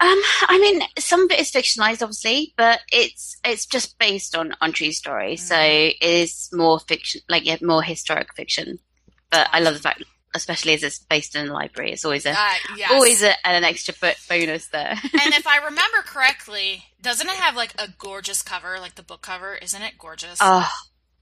Um, 0.00 0.20
I 0.48 0.58
mean, 0.60 0.82
some 0.98 1.24
of 1.24 1.30
it 1.30 1.38
is 1.38 1.52
fictionalized, 1.52 2.02
obviously, 2.02 2.54
but 2.56 2.80
it's 2.90 3.36
it's 3.44 3.66
just 3.66 3.98
based 3.98 4.34
on 4.34 4.54
on 4.60 4.72
true 4.72 4.90
story, 4.92 5.36
so 5.36 5.56
it 5.58 5.96
is 6.02 6.48
more 6.52 6.80
fiction, 6.80 7.20
like 7.28 7.44
yeah, 7.46 7.56
more 7.62 7.82
historic 7.82 8.34
fiction. 8.34 8.78
But 9.30 9.48
I 9.52 9.60
love 9.60 9.74
the 9.74 9.80
fact, 9.80 10.02
especially 10.34 10.74
as 10.74 10.82
it's 10.82 10.98
based 10.98 11.36
in 11.36 11.48
a 11.48 11.52
library, 11.52 11.92
it's 11.92 12.04
always 12.04 12.26
a 12.26 12.32
Uh, 12.32 12.54
yes. 12.76 12.90
always 12.90 13.22
a, 13.22 13.46
an 13.46 13.62
extra 13.64 13.94
bo- 14.00 14.12
bonus 14.28 14.66
there. 14.68 14.90
and 14.90 15.34
if 15.34 15.46
I 15.46 15.56
remember 15.64 15.98
correctly, 16.04 16.84
doesn't 17.00 17.28
it 17.28 17.36
have 17.36 17.54
like 17.54 17.72
a 17.80 17.88
gorgeous 17.98 18.42
cover, 18.42 18.78
like 18.80 18.96
the 18.96 19.02
book 19.04 19.22
cover? 19.22 19.54
Isn't 19.54 19.82
it 19.82 19.98
gorgeous? 19.98 20.38
oh, 20.40 20.68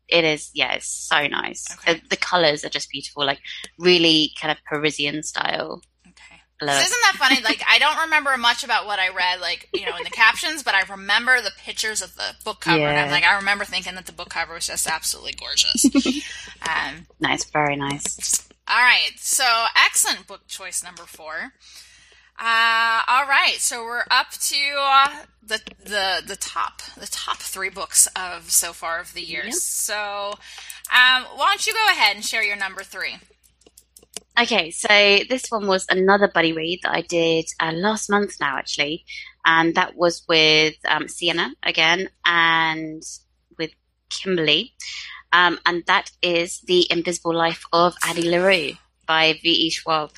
it 0.08 0.24
is. 0.24 0.50
Yeah, 0.54 0.72
it's 0.72 0.88
so 0.88 1.26
nice. 1.26 1.66
Okay. 1.70 1.94
The, 2.00 2.08
the 2.10 2.16
colors 2.16 2.64
are 2.64 2.68
just 2.70 2.90
beautiful, 2.90 3.26
like 3.26 3.40
really 3.78 4.32
kind 4.40 4.50
of 4.50 4.58
Parisian 4.64 5.22
style. 5.22 5.82
Love 6.66 6.76
So 6.76 6.82
isn't 6.82 6.98
that 7.04 7.16
funny? 7.18 7.40
Like 7.42 7.62
I 7.68 7.78
don't 7.78 7.98
remember 8.02 8.36
much 8.36 8.64
about 8.64 8.86
what 8.86 8.98
I 8.98 9.08
read, 9.10 9.40
like 9.40 9.68
you 9.72 9.86
know, 9.86 9.96
in 9.96 10.04
the 10.04 10.10
captions, 10.10 10.62
but 10.62 10.74
I 10.74 10.82
remember 10.90 11.40
the 11.40 11.52
pictures 11.58 12.02
of 12.02 12.14
the 12.16 12.34
book 12.44 12.60
cover, 12.60 12.82
and 12.86 12.98
I'm 12.98 13.10
like, 13.10 13.24
I 13.24 13.36
remember 13.36 13.64
thinking 13.64 13.94
that 13.94 14.06
the 14.06 14.12
book 14.12 14.30
cover 14.30 14.54
was 14.54 14.66
just 14.66 14.86
absolutely 14.86 15.34
gorgeous. 15.34 15.84
um, 16.68 17.06
Nice, 17.20 17.44
very 17.44 17.76
nice. 17.76 18.48
all 18.68 18.76
right, 18.82 19.12
so 19.16 19.44
excellent 19.76 20.26
book 20.26 20.46
choice 20.48 20.82
number 20.82 21.02
four. 21.02 21.52
Uh, 22.42 23.02
all 23.06 23.26
right, 23.26 23.56
so 23.58 23.82
we're 23.82 24.04
up 24.10 24.30
to 24.30 24.56
uh, 24.78 25.08
the 25.46 25.60
the 25.84 26.22
the 26.26 26.36
top 26.36 26.80
the 26.98 27.06
top 27.06 27.36
three 27.36 27.68
books 27.68 28.08
of 28.16 28.50
so 28.50 28.72
far 28.72 28.98
of 28.98 29.12
the 29.12 29.20
year. 29.22 29.44
Yep. 29.44 29.54
So, 29.54 30.30
um, 30.90 31.24
why 31.36 31.48
don't 31.50 31.66
you 31.66 31.74
go 31.74 31.86
ahead 31.90 32.16
and 32.16 32.24
share 32.24 32.42
your 32.42 32.56
number 32.56 32.82
three? 32.82 33.16
Okay, 34.40 34.70
so 34.70 34.88
this 35.28 35.50
one 35.50 35.66
was 35.66 35.84
another 35.90 36.26
buddy 36.26 36.54
read 36.54 36.80
that 36.82 36.94
I 36.94 37.02
did 37.02 37.44
uh, 37.60 37.72
last 37.72 38.08
month 38.08 38.36
now, 38.40 38.56
actually, 38.56 39.04
and 39.44 39.74
that 39.74 39.96
was 39.96 40.24
with 40.26 40.76
um, 40.88 41.08
Sienna 41.08 41.52
again 41.62 42.08
and 42.24 43.02
with 43.58 43.72
Kimberly, 44.08 44.72
um, 45.30 45.58
and 45.66 45.84
that 45.86 46.10
is 46.22 46.60
The 46.60 46.86
Invisible 46.90 47.34
Life 47.34 47.64
of 47.70 47.94
Addie 48.02 48.30
LaRue 48.30 48.72
by 49.06 49.38
V.E. 49.42 49.68
Schwab. 49.68 50.12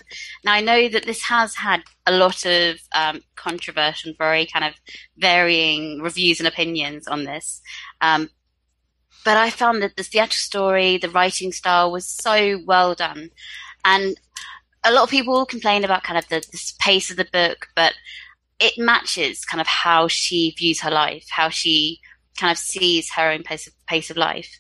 Now, 0.45 0.53
I 0.53 0.61
know 0.61 0.89
that 0.89 1.05
this 1.05 1.23
has 1.23 1.57
had 1.57 1.83
a 2.07 2.13
lot 2.13 2.47
of 2.47 2.77
um, 2.95 3.23
controversy 3.35 4.11
and 4.11 4.19
very 4.19 4.47
kind 4.47 4.65
of 4.65 4.75
varying 5.19 6.01
reviews 6.01 6.39
and 6.39 6.47
opinions 6.47 7.09
on 7.09 7.25
this. 7.25 7.61
Um, 8.01 8.31
but 9.25 9.37
I 9.37 9.51
found 9.51 9.83
that 9.83 9.97
the 9.97 10.03
theatrical 10.03 10.37
story, 10.37 10.99
the 10.99 11.11
writing 11.11 11.53
style 11.53 11.91
was 11.91 12.07
so 12.07 12.61
well 12.65 12.95
done. 12.95 13.31
And 13.85 14.17
a 14.85 14.93
lot 14.93 15.05
of 15.05 15.11
people 15.11 15.47
complain 15.47 15.85
about 15.85 16.03
kind 16.03 16.19
of 16.19 16.29
the, 16.29 16.41
the 16.41 16.73
pace 16.81 17.11
of 17.11 17.17
the 17.17 17.29
book, 17.33 17.69
but 17.75 17.95
it 18.59 18.79
matches 18.79 19.45
kind 19.45 19.61
of 19.61 19.67
how 19.67 20.09
she 20.09 20.55
views 20.57 20.81
her 20.81 20.91
life, 20.91 21.27
how 21.31 21.49
she 21.49 22.01
kind 22.39 22.51
of 22.51 22.59
sees 22.59 23.11
her 23.13 23.31
own 23.31 23.43
pace 23.43 23.67
of, 23.67 23.73
pace 23.87 24.11
of 24.11 24.17
life. 24.17 24.59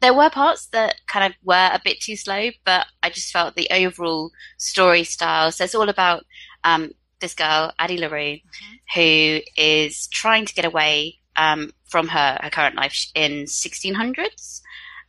There 0.00 0.14
were 0.14 0.30
parts 0.30 0.66
that 0.68 0.96
kind 1.06 1.24
of 1.24 1.32
were 1.44 1.70
a 1.72 1.80
bit 1.82 2.00
too 2.00 2.16
slow, 2.16 2.50
but 2.64 2.86
I 3.02 3.10
just 3.10 3.32
felt 3.32 3.54
the 3.54 3.68
overall 3.70 4.30
story 4.58 5.04
style. 5.04 5.52
So 5.52 5.64
it's 5.64 5.74
all 5.74 5.88
about 5.88 6.24
um, 6.64 6.90
this 7.20 7.34
girl, 7.34 7.72
Addie 7.78 7.98
LaRue, 7.98 8.36
mm-hmm. 8.36 8.74
who 8.94 9.40
is 9.56 10.08
trying 10.08 10.44
to 10.46 10.54
get 10.54 10.64
away 10.64 11.18
um, 11.36 11.70
from 11.84 12.08
her, 12.08 12.38
her 12.42 12.50
current 12.50 12.76
life 12.76 13.06
in 13.14 13.44
1600s 13.44 14.60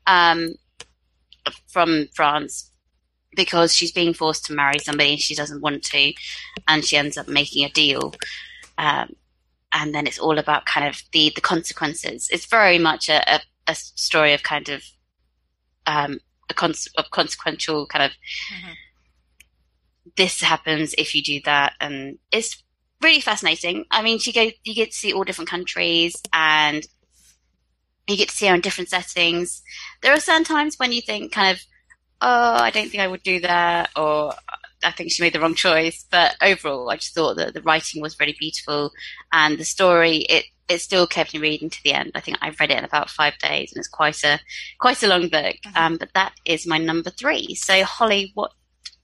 um, 0.07 0.53
from 1.67 2.07
France 2.13 2.71
because 3.35 3.75
she's 3.75 3.91
being 3.91 4.13
forced 4.13 4.45
to 4.45 4.53
marry 4.53 4.79
somebody 4.79 5.11
and 5.11 5.19
she 5.19 5.35
doesn't 5.35 5.61
want 5.61 5.83
to, 5.83 6.13
and 6.67 6.85
she 6.85 6.97
ends 6.97 7.17
up 7.17 7.27
making 7.27 7.65
a 7.65 7.69
deal. 7.69 8.13
Um, 8.77 9.15
and 9.71 9.93
then 9.93 10.07
it's 10.07 10.19
all 10.19 10.37
about 10.37 10.65
kind 10.65 10.87
of 10.87 11.01
the 11.11 11.31
the 11.35 11.41
consequences. 11.41 12.29
It's 12.31 12.45
very 12.45 12.77
much 12.77 13.09
a, 13.09 13.35
a, 13.35 13.39
a 13.67 13.75
story 13.75 14.33
of 14.33 14.43
kind 14.43 14.69
of 14.69 14.83
um, 15.85 16.19
a, 16.49 16.53
con- 16.53 16.73
a 16.97 17.03
consequential 17.11 17.87
kind 17.87 18.05
of 18.05 18.11
mm-hmm. 18.11 18.73
this 20.15 20.41
happens 20.41 20.93
if 20.97 21.15
you 21.15 21.23
do 21.23 21.41
that, 21.45 21.73
and 21.79 22.19
it's 22.31 22.63
really 23.01 23.21
fascinating. 23.21 23.85
I 23.91 24.01
mean, 24.01 24.19
you 24.23 24.33
go 24.33 24.49
you 24.63 24.73
get 24.73 24.91
to 24.91 24.97
see 24.97 25.13
all 25.13 25.23
different 25.23 25.49
countries 25.49 26.15
and 26.31 26.85
you 28.07 28.17
get 28.17 28.29
to 28.29 28.35
see 28.35 28.47
her 28.47 28.55
in 28.55 28.61
different 28.61 28.89
settings. 28.89 29.61
There 30.01 30.13
are 30.13 30.19
certain 30.19 30.43
times 30.43 30.77
when 30.77 30.91
you 30.91 31.01
think 31.01 31.31
kind 31.31 31.55
of, 31.55 31.63
oh, 32.23 32.55
I 32.55 32.71
don't 32.71 32.89
think 32.89 33.03
I 33.03 33.07
would 33.07 33.23
do 33.23 33.41
that, 33.41 33.89
or 33.95 34.33
I 34.83 34.91
think 34.91 35.11
she 35.11 35.21
made 35.21 35.33
the 35.33 35.39
wrong 35.39 35.55
choice. 35.55 36.05
But 36.09 36.35
overall, 36.41 36.89
I 36.89 36.95
just 36.95 37.13
thought 37.13 37.35
that 37.35 37.53
the 37.53 37.61
writing 37.61 38.01
was 38.01 38.19
really 38.19 38.35
beautiful, 38.39 38.91
and 39.31 39.57
the 39.57 39.65
story 39.65 40.17
it 40.17 40.45
it 40.69 40.79
still 40.79 41.05
kept 41.05 41.33
me 41.33 41.41
reading 41.41 41.69
to 41.69 41.83
the 41.83 41.93
end. 41.93 42.11
I 42.15 42.21
think 42.21 42.37
I've 42.41 42.59
read 42.59 42.71
it 42.71 42.77
in 42.77 42.85
about 42.85 43.09
five 43.09 43.37
days, 43.37 43.71
and 43.71 43.79
it's 43.79 43.89
quite 43.89 44.23
a 44.23 44.39
quite 44.79 45.03
a 45.03 45.07
long 45.07 45.27
book. 45.27 45.55
Mm-hmm. 45.65 45.77
Um, 45.77 45.97
but 45.97 46.13
that 46.13 46.33
is 46.45 46.65
my 46.65 46.77
number 46.77 47.09
three. 47.09 47.55
So 47.55 47.83
Holly, 47.83 48.31
what 48.33 48.53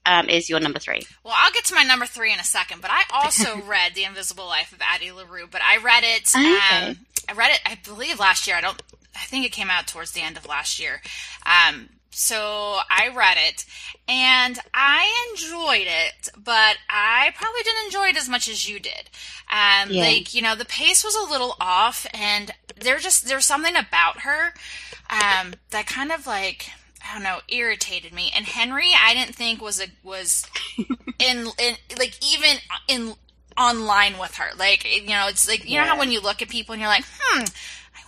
um, 0.06 0.28
is 0.28 0.48
your 0.48 0.60
number 0.60 0.78
three? 0.78 1.02
Well, 1.22 1.34
I'll 1.36 1.52
get 1.52 1.66
to 1.66 1.74
my 1.74 1.84
number 1.84 2.06
three 2.06 2.32
in 2.32 2.40
a 2.40 2.44
second, 2.44 2.80
but 2.80 2.90
I 2.90 3.02
also 3.12 3.60
read 3.66 3.94
The 3.94 4.04
Invisible 4.04 4.46
Life 4.46 4.72
of 4.72 4.80
Addie 4.80 5.12
LaRue, 5.12 5.46
but 5.50 5.60
I 5.62 5.76
read 5.76 6.04
it. 6.04 6.34
Okay. 6.34 6.88
Um, 6.88 6.96
I 7.28 7.32
read 7.34 7.52
it, 7.52 7.60
I 7.66 7.78
believe, 7.84 8.18
last 8.18 8.46
year. 8.46 8.56
I 8.56 8.60
don't. 8.60 8.82
I 9.20 9.24
think 9.24 9.44
it 9.44 9.52
came 9.52 9.70
out 9.70 9.86
towards 9.86 10.12
the 10.12 10.22
end 10.22 10.36
of 10.36 10.46
last 10.46 10.80
year. 10.80 11.02
Um, 11.44 11.90
so 12.10 12.80
I 12.90 13.10
read 13.14 13.36
it 13.38 13.64
and 14.08 14.58
I 14.74 15.30
enjoyed 15.30 15.86
it, 15.86 16.28
but 16.36 16.76
I 16.88 17.32
probably 17.36 17.62
didn't 17.62 17.84
enjoy 17.86 18.08
it 18.08 18.16
as 18.16 18.28
much 18.28 18.48
as 18.48 18.68
you 18.68 18.80
did. 18.80 19.10
Um, 19.50 19.90
yeah. 19.90 20.02
like, 20.02 20.34
you 20.34 20.42
know, 20.42 20.56
the 20.56 20.64
pace 20.64 21.04
was 21.04 21.14
a 21.14 21.30
little 21.30 21.56
off 21.60 22.06
and 22.12 22.50
there 22.80 22.98
just, 22.98 23.28
there's 23.28 23.46
something 23.46 23.76
about 23.76 24.20
her, 24.20 24.54
um, 25.08 25.54
that 25.70 25.86
kind 25.86 26.10
of 26.10 26.26
like, 26.26 26.70
I 27.08 27.14
don't 27.14 27.22
know, 27.22 27.38
irritated 27.48 28.12
me. 28.12 28.32
And 28.34 28.44
Henry, 28.44 28.90
I 29.00 29.14
didn't 29.14 29.34
think 29.36 29.62
was 29.62 29.80
a, 29.80 29.86
was 30.02 30.46
in, 31.18 31.46
in, 31.58 31.76
like, 31.96 32.18
even 32.26 32.58
in, 32.88 33.14
online 33.56 34.18
with 34.18 34.36
her. 34.36 34.56
Like, 34.56 34.84
you 34.84 35.10
know, 35.10 35.26
it's 35.28 35.48
like, 35.48 35.64
you 35.64 35.74
yeah. 35.74 35.84
know 35.84 35.90
how 35.90 35.98
when 35.98 36.10
you 36.10 36.20
look 36.20 36.42
at 36.42 36.48
people 36.48 36.72
and 36.72 36.80
you're 36.80 36.90
like, 36.90 37.04
hmm, 37.18 37.44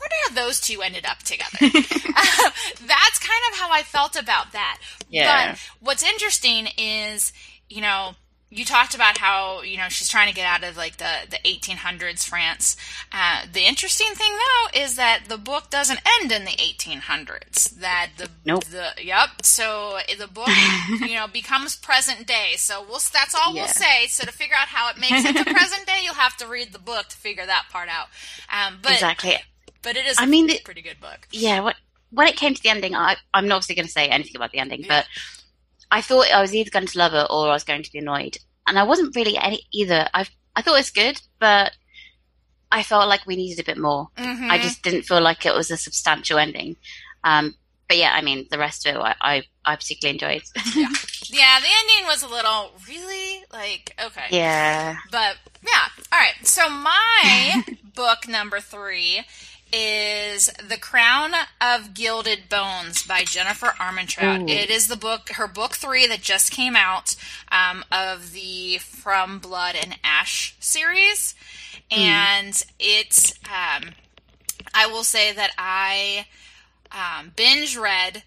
wonder 0.02 0.16
how 0.28 0.46
those 0.46 0.60
two 0.60 0.82
ended 0.82 1.06
up 1.06 1.18
together. 1.18 1.58
that's 1.60 3.18
kind 3.18 3.42
of 3.50 3.58
how 3.58 3.70
I 3.70 3.82
felt 3.84 4.16
about 4.16 4.52
that. 4.52 4.78
Yeah. 5.08 5.52
But 5.52 5.60
what's 5.80 6.02
interesting 6.02 6.68
is, 6.76 7.32
you 7.68 7.80
know, 7.80 8.14
you 8.52 8.66
talked 8.66 8.94
about 8.94 9.16
how 9.16 9.62
you 9.62 9.78
know 9.78 9.88
she's 9.88 10.10
trying 10.10 10.28
to 10.28 10.34
get 10.34 10.44
out 10.44 10.62
of 10.62 10.76
like 10.76 10.98
the 10.98 11.10
the 11.30 11.38
1800s 11.38 12.28
France. 12.28 12.76
Uh, 13.10 13.46
the 13.50 13.66
interesting 13.66 14.08
thing 14.14 14.32
though 14.32 14.80
is 14.80 14.96
that 14.96 15.24
the 15.28 15.38
book 15.38 15.70
doesn't 15.70 16.00
end 16.20 16.30
in 16.30 16.44
the 16.44 16.50
1800s. 16.50 17.80
That 17.80 18.10
the 18.18 18.28
nope. 18.44 18.64
the 18.64 18.88
yep. 19.02 19.30
So 19.42 19.98
the 20.18 20.28
book 20.28 20.48
you 21.00 21.14
know 21.14 21.26
becomes 21.26 21.76
present 21.76 22.26
day. 22.26 22.52
So 22.56 22.82
we'll 22.82 23.00
that's 23.12 23.34
all 23.34 23.54
yeah. 23.54 23.62
we'll 23.62 23.68
say. 23.68 24.06
So 24.08 24.24
to 24.24 24.32
figure 24.32 24.56
out 24.56 24.68
how 24.68 24.90
it 24.90 24.98
makes 24.98 25.24
it 25.24 25.34
to 25.34 25.44
present 25.44 25.86
day, 25.86 26.00
you'll 26.04 26.14
have 26.14 26.36
to 26.36 26.46
read 26.46 26.72
the 26.72 26.78
book 26.78 27.08
to 27.08 27.16
figure 27.16 27.46
that 27.46 27.64
part 27.70 27.88
out. 27.88 28.08
Um, 28.50 28.80
but 28.82 28.92
exactly. 28.92 29.38
But 29.82 29.96
it 29.96 30.06
is 30.06 30.16
I 30.18 30.26
mean, 30.26 30.48
pretty 30.64 30.82
good 30.82 31.00
book. 31.00 31.26
Yeah, 31.30 31.60
what, 31.60 31.76
when 32.10 32.28
it 32.28 32.36
came 32.36 32.54
to 32.54 32.62
the 32.62 32.68
ending, 32.68 32.94
I, 32.94 33.16
I'm 33.34 33.48
not 33.48 33.56
obviously 33.56 33.74
going 33.74 33.86
to 33.86 33.92
say 33.92 34.08
anything 34.08 34.36
about 34.36 34.52
the 34.52 34.58
ending, 34.58 34.82
yeah. 34.82 34.88
but 34.88 35.06
I 35.90 36.00
thought 36.00 36.30
I 36.32 36.40
was 36.40 36.54
either 36.54 36.70
going 36.70 36.86
to 36.86 36.98
love 36.98 37.14
it 37.14 37.26
or 37.30 37.48
I 37.48 37.52
was 37.52 37.64
going 37.64 37.82
to 37.82 37.92
be 37.92 37.98
annoyed. 37.98 38.38
And 38.66 38.78
I 38.78 38.84
wasn't 38.84 39.16
really 39.16 39.36
any 39.36 39.66
either. 39.72 40.08
I 40.14 40.26
I 40.54 40.62
thought 40.62 40.74
it 40.74 40.78
was 40.78 40.90
good, 40.90 41.20
but 41.38 41.72
I 42.70 42.82
felt 42.82 43.08
like 43.08 43.26
we 43.26 43.36
needed 43.36 43.60
a 43.60 43.66
bit 43.66 43.78
more. 43.78 44.08
Mm-hmm. 44.16 44.50
I 44.50 44.58
just 44.58 44.82
didn't 44.82 45.02
feel 45.02 45.20
like 45.20 45.44
it 45.44 45.54
was 45.54 45.70
a 45.70 45.76
substantial 45.76 46.38
ending. 46.38 46.76
Um, 47.24 47.54
but 47.88 47.98
yeah, 47.98 48.12
I 48.14 48.22
mean, 48.22 48.46
the 48.50 48.58
rest 48.58 48.86
of 48.86 48.96
it, 48.96 48.98
I, 48.98 49.14
I, 49.20 49.42
I 49.64 49.76
particularly 49.76 50.14
enjoyed. 50.14 50.42
yeah. 50.74 50.88
yeah, 51.26 51.60
the 51.60 51.66
ending 51.66 52.06
was 52.06 52.22
a 52.22 52.28
little 52.28 52.72
really 52.88 53.44
like 53.52 53.94
okay. 54.02 54.24
Yeah. 54.30 54.96
But 55.10 55.36
yeah, 55.62 55.88
all 56.10 56.18
right. 56.18 56.34
So 56.46 56.68
my 56.70 57.64
book 57.94 58.26
number 58.26 58.60
three 58.60 59.26
is 59.72 60.50
The 60.68 60.76
Crown 60.76 61.32
of 61.60 61.94
Gilded 61.94 62.48
Bones 62.48 63.02
by 63.02 63.24
Jennifer 63.24 63.68
Armentrout. 63.78 64.42
Ooh. 64.42 64.48
It 64.48 64.70
is 64.70 64.88
the 64.88 64.96
book, 64.96 65.30
her 65.30 65.48
book 65.48 65.72
three 65.72 66.06
that 66.06 66.20
just 66.20 66.50
came 66.50 66.76
out 66.76 67.16
um, 67.50 67.84
of 67.90 68.32
the 68.32 68.78
From 68.78 69.38
Blood 69.38 69.74
and 69.80 69.98
Ash 70.04 70.54
series. 70.60 71.34
Mm. 71.90 71.98
And 71.98 72.64
it's, 72.78 73.32
um, 73.46 73.90
I 74.74 74.86
will 74.86 75.04
say 75.04 75.32
that 75.32 75.52
I 75.56 76.26
um, 76.92 77.32
binge 77.34 77.76
read 77.76 78.22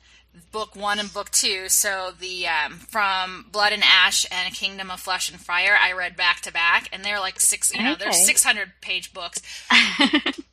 book 0.51 0.75
one 0.75 0.99
and 0.99 1.13
book 1.13 1.31
two. 1.31 1.69
So 1.69 2.11
the 2.19 2.47
um, 2.47 2.73
from 2.73 3.45
Blood 3.51 3.73
and 3.73 3.83
Ash 3.83 4.25
and 4.31 4.53
Kingdom 4.53 4.91
of 4.91 4.99
Flesh 4.99 5.29
and 5.29 5.39
Fire, 5.39 5.77
I 5.81 5.93
read 5.93 6.15
back 6.15 6.41
to 6.41 6.53
back, 6.53 6.89
and 6.91 7.03
they're 7.03 7.19
like 7.19 7.39
six. 7.39 7.73
You 7.73 7.83
know, 7.83 7.93
okay. 7.93 8.05
they're 8.05 8.13
six 8.13 8.43
hundred 8.43 8.71
page 8.81 9.13
books. 9.13 9.41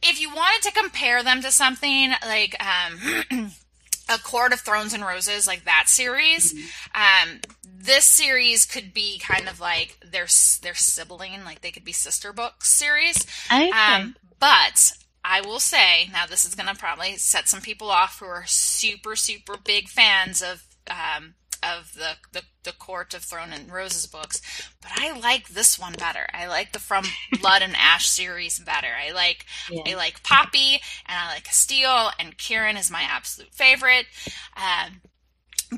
if 0.02 0.20
you 0.20 0.34
wanted 0.34 0.68
to 0.68 0.72
compare 0.72 1.22
them 1.22 1.42
to 1.42 1.50
something 1.50 2.12
like. 2.24 2.56
Um, 2.62 3.50
a 4.08 4.18
Court 4.18 4.52
of 4.52 4.60
Thrones 4.60 4.92
and 4.92 5.04
Roses, 5.04 5.46
like 5.46 5.64
that 5.64 5.84
series. 5.86 6.52
Um, 6.94 7.40
this 7.64 8.04
series 8.04 8.64
could 8.64 8.92
be 8.92 9.18
kind 9.18 9.48
of 9.48 9.60
like 9.60 9.98
their 10.00 10.26
their 10.62 10.74
sibling, 10.74 11.44
like 11.44 11.62
they 11.62 11.70
could 11.70 11.84
be 11.84 11.92
sister 11.92 12.32
books 12.32 12.68
series. 12.68 13.26
Okay. 13.46 13.70
Um, 13.70 14.16
but 14.38 14.92
I 15.24 15.40
will 15.40 15.61
say, 15.61 16.08
now 16.12 16.26
this 16.26 16.44
is 16.44 16.54
going 16.54 16.68
to 16.68 16.74
probably 16.74 17.16
set 17.16 17.48
some 17.48 17.61
people 17.61 17.90
off 17.90 18.18
who 18.18 18.26
are 18.26 18.44
super, 18.46 19.14
super 19.16 19.56
big 19.56 19.88
fans 19.88 20.42
of 20.42 20.64
um, 20.88 21.35
of 21.62 21.94
the, 21.94 22.16
the, 22.32 22.42
the 22.64 22.72
Court 22.72 23.14
of 23.14 23.22
Thorn 23.22 23.52
and 23.52 23.70
Roses 23.70 24.06
books, 24.06 24.42
but 24.80 24.90
I 24.96 25.16
like 25.18 25.50
this 25.50 25.78
one 25.78 25.94
better. 25.94 26.26
I 26.35 26.48
like 26.48 26.72
the 26.72 26.78
From 26.78 27.04
Blood 27.40 27.62
and 27.62 27.76
Ash 27.76 28.08
series 28.08 28.58
better. 28.58 28.88
I 28.88 29.12
like 29.12 29.46
yeah. 29.70 29.82
I 29.87 29.94
like 29.94 30.22
Poppy 30.22 30.80
and 31.06 31.18
I 31.18 31.35
like 31.35 31.44
Casteel 31.44 32.12
and 32.18 32.37
Kieran 32.37 32.76
is 32.76 32.90
my 32.90 33.02
absolute 33.02 33.54
favorite. 33.54 34.06
Um, 34.56 35.00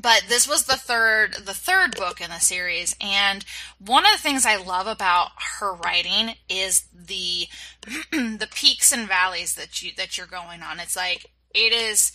but 0.01 0.23
this 0.27 0.47
was 0.47 0.65
the 0.65 0.75
third 0.75 1.35
the 1.45 1.53
third 1.53 1.95
book 1.95 2.19
in 2.21 2.29
the 2.29 2.39
series 2.39 2.95
and 2.99 3.45
one 3.79 4.05
of 4.05 4.11
the 4.11 4.21
things 4.21 4.45
i 4.45 4.55
love 4.55 4.87
about 4.87 5.29
her 5.59 5.73
writing 5.73 6.35
is 6.49 6.85
the 7.07 7.47
the 8.11 8.47
peaks 8.53 8.91
and 8.91 9.07
valleys 9.07 9.55
that 9.55 9.81
you 9.81 9.91
that 9.97 10.17
you're 10.17 10.27
going 10.27 10.61
on. 10.61 10.79
It's 10.79 10.95
like 10.95 11.31
it 11.53 11.73
is 11.73 12.11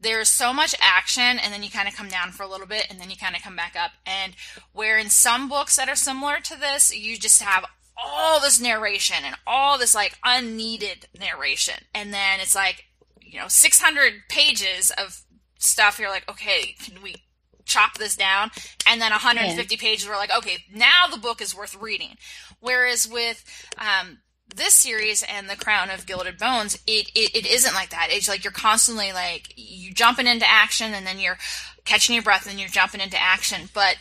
there's 0.00 0.28
so 0.28 0.52
much 0.52 0.74
action 0.80 1.38
and 1.38 1.52
then 1.52 1.62
you 1.62 1.70
kind 1.70 1.88
of 1.88 1.94
come 1.94 2.08
down 2.08 2.30
for 2.30 2.42
a 2.42 2.48
little 2.48 2.66
bit 2.66 2.86
and 2.90 3.00
then 3.00 3.10
you 3.10 3.16
kind 3.16 3.34
of 3.34 3.42
come 3.42 3.56
back 3.56 3.74
up. 3.78 3.92
And 4.04 4.34
where 4.72 4.98
in 4.98 5.08
some 5.08 5.48
books 5.48 5.76
that 5.76 5.88
are 5.88 5.96
similar 5.96 6.40
to 6.40 6.58
this 6.58 6.94
you 6.94 7.16
just 7.16 7.42
have 7.42 7.64
all 7.96 8.40
this 8.40 8.60
narration 8.60 9.24
and 9.24 9.36
all 9.46 9.78
this 9.78 9.94
like 9.94 10.18
unneeded 10.24 11.06
narration. 11.18 11.84
And 11.94 12.12
then 12.12 12.40
it's 12.40 12.54
like 12.54 12.86
you 13.20 13.38
know 13.38 13.48
600 13.48 14.28
pages 14.28 14.90
of 14.98 15.22
stuff 15.58 15.98
you're 15.98 16.10
like 16.10 16.28
okay 16.28 16.74
can 16.78 17.02
we 17.02 17.16
chop 17.64 17.98
this 17.98 18.16
down 18.16 18.50
and 18.86 19.00
then 19.00 19.10
150 19.10 19.74
yeah. 19.74 19.80
pages 19.80 20.08
we're 20.08 20.16
like 20.16 20.36
okay 20.36 20.58
now 20.72 21.06
the 21.10 21.18
book 21.18 21.40
is 21.40 21.56
worth 21.56 21.74
reading 21.80 22.16
whereas 22.60 23.08
with 23.08 23.44
um, 23.78 24.18
this 24.54 24.74
series 24.74 25.22
and 25.22 25.48
the 25.48 25.56
Crown 25.56 25.90
of 25.90 26.06
Gilded 26.06 26.38
Bones, 26.38 26.76
it, 26.86 27.10
it, 27.14 27.34
it 27.34 27.46
isn't 27.46 27.74
like 27.74 27.90
that. 27.90 28.08
It's 28.10 28.28
like 28.28 28.44
you're 28.44 28.52
constantly 28.52 29.12
like 29.12 29.52
you 29.56 29.92
jumping 29.92 30.26
into 30.26 30.48
action 30.48 30.94
and 30.94 31.06
then 31.06 31.18
you're 31.18 31.38
catching 31.84 32.14
your 32.14 32.22
breath 32.22 32.48
and 32.48 32.58
you're 32.58 32.68
jumping 32.68 33.00
into 33.00 33.20
action. 33.20 33.68
But 33.72 33.96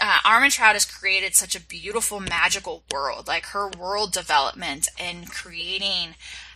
uh, 0.00 0.18
Armentrout 0.24 0.72
has 0.72 0.84
created 0.84 1.34
such 1.34 1.54
a 1.54 1.60
beautiful, 1.60 2.20
magical 2.20 2.84
world. 2.92 3.26
Like 3.26 3.46
her 3.46 3.68
world 3.68 4.12
development 4.12 4.88
and 4.98 5.28
creating, 5.28 6.14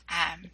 um, 0.09 0.51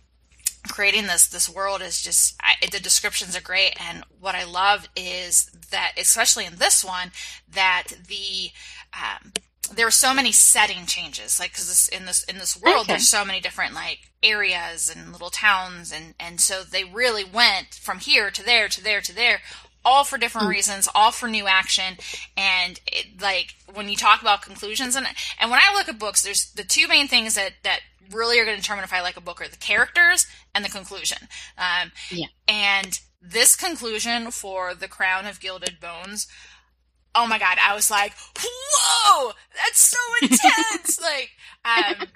creating 0.69 1.07
this 1.07 1.27
this 1.27 1.49
world 1.49 1.83
is 1.83 2.03
just 2.03 2.37
I, 2.41 2.55
the 2.71 2.81
descriptions 2.81 3.37
are 3.37 3.43
great. 3.43 3.75
And 3.81 4.05
what 4.21 4.35
I 4.35 4.45
love 4.45 4.89
is 4.97 5.51
that, 5.71 5.93
especially 5.99 6.47
in 6.47 6.57
this 6.57 6.85
one, 6.85 7.11
that 7.53 7.89
the 8.09 8.51
um, 8.95 9.33
there 9.75 9.87
are 9.87 9.93
so 9.93 10.13
many 10.13 10.33
setting 10.33 10.87
changes 10.87 11.39
like 11.41 11.53
because 11.53 11.89
in 11.89 12.05
this 12.05 12.25
in 12.25 12.39
this 12.39 12.61
world 12.61 12.83
okay. 12.83 12.93
there's 12.95 13.09
so 13.09 13.25
many 13.25 13.41
different 13.41 13.75
like 13.75 14.11
areas 14.23 14.95
and 14.95 15.13
little 15.13 15.31
towns 15.31 15.93
and 15.93 16.15
and 16.21 16.41
so 16.41 16.63
they 16.63 16.85
really 16.85 17.25
went 17.25 17.69
from 17.75 17.99
here 17.99 18.31
to 18.31 18.45
there 18.45 18.69
to 18.69 18.83
there 18.83 19.01
to 19.01 19.15
there 19.15 19.41
all 19.85 20.05
for 20.05 20.19
different 20.19 20.47
mm. 20.47 20.51
reasons 20.51 20.89
all 20.95 21.11
for 21.11 21.29
new 21.29 21.47
action 21.47 21.97
and 22.37 22.81
it, 22.87 23.21
like 23.21 23.55
when 23.73 23.89
you 23.89 23.97
talk 23.97 24.21
about 24.21 24.43
conclusions 24.43 24.95
and 24.95 25.07
and 25.41 25.51
when 25.51 25.61
i 25.61 25.75
look 25.75 25.89
at 25.89 25.99
books 25.99 26.23
there's 26.23 26.51
the 26.53 26.65
two 26.65 26.87
main 26.87 27.09
things 27.09 27.35
that 27.35 27.53
that 27.63 27.81
really 28.13 28.39
are 28.39 28.45
going 28.45 28.57
to 28.57 28.63
determine 28.63 28.85
if 28.85 28.93
i 28.93 29.01
like 29.01 29.17
a 29.17 29.21
book 29.21 29.41
are 29.41 29.49
the 29.49 29.57
characters 29.57 30.27
and 30.55 30.65
the 30.65 30.69
conclusion 30.69 31.19
um, 31.59 31.93
yeah 32.11 32.27
and 32.49 33.01
this 33.21 33.55
conclusion 33.57 34.31
for 34.31 34.75
the 34.75 34.89
crown 34.89 35.27
of 35.27 35.41
gilded 35.41 35.79
bones 35.81 36.27
oh 37.15 37.27
my 37.27 37.39
god, 37.39 37.59
I 37.63 37.75
was 37.75 37.91
like, 37.91 38.13
whoa, 38.41 39.33
that's 39.55 39.81
so 39.81 39.99
intense. 40.23 41.01
like, 41.01 41.31
um, 41.65 42.07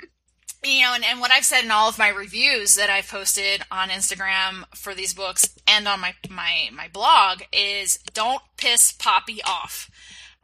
you 0.64 0.82
know, 0.82 0.94
and, 0.94 1.05
and 1.05 1.20
what 1.20 1.30
I've 1.30 1.44
said 1.44 1.64
in 1.64 1.70
all 1.70 1.88
of 1.88 1.99
my 1.99 2.09
reviews 2.09 2.74
that 2.74 2.90
I've 2.90 3.09
posted 3.09 3.62
on 3.70 3.88
Instagram 3.90 4.64
for 4.74 4.94
these 4.94 5.14
books 5.14 5.49
and 5.66 5.86
on 5.86 6.01
my, 6.01 6.14
my, 6.28 6.70
my 6.72 6.88
blog 6.88 7.42
is 7.53 7.99
don't 8.14 8.42
piss 8.57 8.92
Poppy 8.92 9.40
off. 9.44 9.90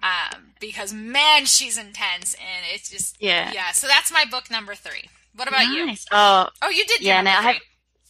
Um, 0.03 0.55
because 0.61 0.92
man, 0.92 1.46
she's 1.46 1.78
intense 1.78 2.34
and 2.34 2.64
it's 2.74 2.90
just, 2.90 3.16
yeah. 3.20 3.53
Yeah. 3.55 3.70
So 3.70 3.86
that's 3.86 4.12
my 4.12 4.24
book 4.28 4.50
number 4.50 4.74
three. 4.74 5.09
What 5.35 5.49
about 5.49 5.66
nice. 5.66 6.05
you? 6.05 6.09
Oh, 6.12 6.49
oh, 6.62 6.68
you 6.70 6.85
did. 6.85 7.01
Yeah. 7.01 7.20
No, 7.22 7.30
I 7.30 7.43
have, 7.43 7.57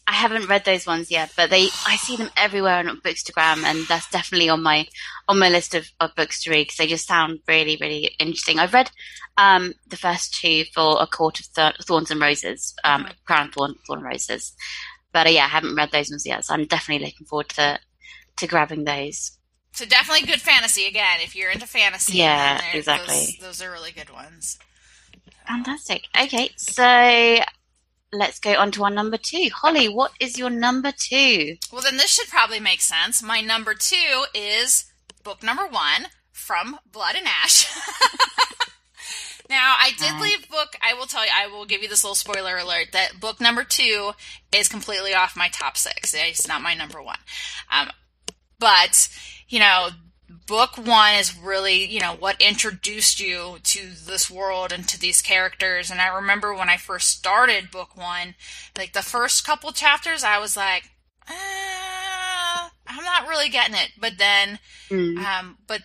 I 0.07 0.13
haven't 0.13 0.49
read 0.49 0.65
those 0.65 0.87
ones 0.87 1.11
yet, 1.11 1.33
but 1.37 1.51
they 1.51 1.69
I 1.87 1.97
see 1.97 2.17
them 2.17 2.31
everywhere 2.37 2.79
on 2.79 3.01
Bookstagram, 3.01 3.63
and 3.65 3.87
that's 3.87 4.11
definitely 4.11 4.49
on 4.49 4.63
my 4.63 4.87
on 5.29 5.39
my 5.39 5.49
list 5.49 5.75
of, 5.75 5.87
of 6.01 6.15
books 6.17 6.43
to 6.43 6.51
read 6.51 6.65
because 6.65 6.77
they 6.77 6.87
just 6.89 7.07
sound 7.07 7.41
really 7.47 7.79
really 7.81 8.15
interesting. 8.19 8.59
I've 8.59 8.75
read 8.75 8.91
um, 9.37 9.75
the 9.87 9.97
first 9.97 10.35
two 10.35 10.65
for 10.75 11.01
A 11.01 11.07
Court 11.07 11.41
of 11.41 11.53
Th- 11.55 11.77
Thorns 11.87 12.11
and 12.11 12.21
Roses, 12.21 12.75
um, 12.85 13.05
mm-hmm. 13.05 13.13
Crown 13.27 13.49
of 13.49 13.55
Thorn, 13.55 13.75
Thorn 13.87 14.01
and 14.01 14.09
Roses, 14.09 14.55
but 15.13 15.29
uh, 15.29 15.31
yeah, 15.31 15.45
I 15.45 15.49
haven't 15.49 15.77
read 15.77 15.93
those 15.93 16.11
ones 16.11 16.27
yet, 16.27 16.45
so 16.45 16.55
I'm 16.55 16.67
definitely 16.67 17.07
looking 17.07 17.27
forward 17.27 17.51
to 17.51 17.79
to 18.39 18.47
grabbing 18.49 18.85
those. 18.85 19.39
So 19.73 19.87
definitely 19.87 20.27
good 20.27 20.41
fantasy 20.41 20.87
again 20.87 21.21
if 21.23 21.37
you're 21.37 21.51
into 21.51 21.67
fantasy. 21.67 22.19
Yeah, 22.19 22.61
exactly. 22.75 23.37
Those, 23.41 23.59
those 23.59 23.63
are 23.63 23.71
really 23.71 23.93
good 23.93 24.11
ones. 24.11 24.59
Fantastic. 25.47 26.07
Okay, 26.21 26.51
so 26.57 27.39
let's 28.13 28.39
go 28.39 28.55
on 28.55 28.71
to 28.73 28.85
our 28.85 28.91
number 28.91 29.17
two. 29.17 29.49
Holly, 29.53 29.89
what 29.89 30.13
is 30.21 30.39
your 30.39 30.51
number 30.51 30.93
two? 30.97 31.57
Well, 31.73 31.83
then 31.83 31.97
this 31.97 32.11
should 32.11 32.29
probably 32.29 32.61
make 32.61 32.81
sense. 32.81 33.23
My 33.23 33.41
number 33.41 33.75
two 33.75 34.25
is 34.35 34.93
book 35.25 35.43
number 35.43 35.67
one 35.67 36.09
from 36.33 36.79
Blood 36.91 37.15
and 37.17 37.27
Ash. 37.27 37.67
now, 39.49 39.77
I 39.79 39.93
did 39.99 40.21
leave 40.21 40.49
book, 40.49 40.77
I 40.83 40.95
will 40.95 41.07
tell 41.07 41.25
you, 41.25 41.31
I 41.35 41.47
will 41.47 41.65
give 41.65 41.83
you 41.83 41.89
this 41.89 42.05
little 42.05 42.15
spoiler 42.15 42.57
alert 42.57 42.89
that 42.93 43.21
book 43.21 43.41
number 43.41 43.65
two 43.65 44.13
is 44.53 44.69
completely 44.69 45.15
off 45.15 45.37
my 45.37 45.49
top 45.49 45.77
six. 45.77 46.15
It's 46.15 46.49
not 46.49 46.63
my 46.63 46.75
number 46.75 47.03
one. 47.03 47.19
Um, 47.71 47.91
but, 48.59 49.09
you 49.49 49.59
know, 49.59 49.89
book 50.47 50.77
one 50.77 51.15
is 51.15 51.37
really, 51.37 51.85
you 51.85 52.01
know, 52.01 52.15
what 52.19 52.41
introduced 52.41 53.21
you 53.21 53.57
to 53.63 53.91
this 54.07 54.31
world 54.31 54.73
and 54.73 54.89
to 54.89 54.99
these 54.99 55.23
characters. 55.23 55.91
And 55.91 56.01
I 56.01 56.09
remember 56.09 56.55
when 56.55 56.69
I 56.69 56.77
first 56.77 57.09
started 57.09 57.71
book 57.71 57.97
one, 57.97 58.35
like 58.77 58.93
the 58.93 59.03
first 59.03 59.47
couple 59.47 59.73
chapters, 59.73 60.25
I 60.25 60.39
was 60.39 60.57
like, 60.57 60.91
uh, 61.29 62.69
I'm 62.87 63.05
not 63.05 63.29
really 63.29 63.49
getting 63.49 63.75
it. 63.77 63.93
But 63.99 64.15
then, 64.19 64.59
mm. 64.91 65.19
um, 65.19 65.59
but 65.67 65.83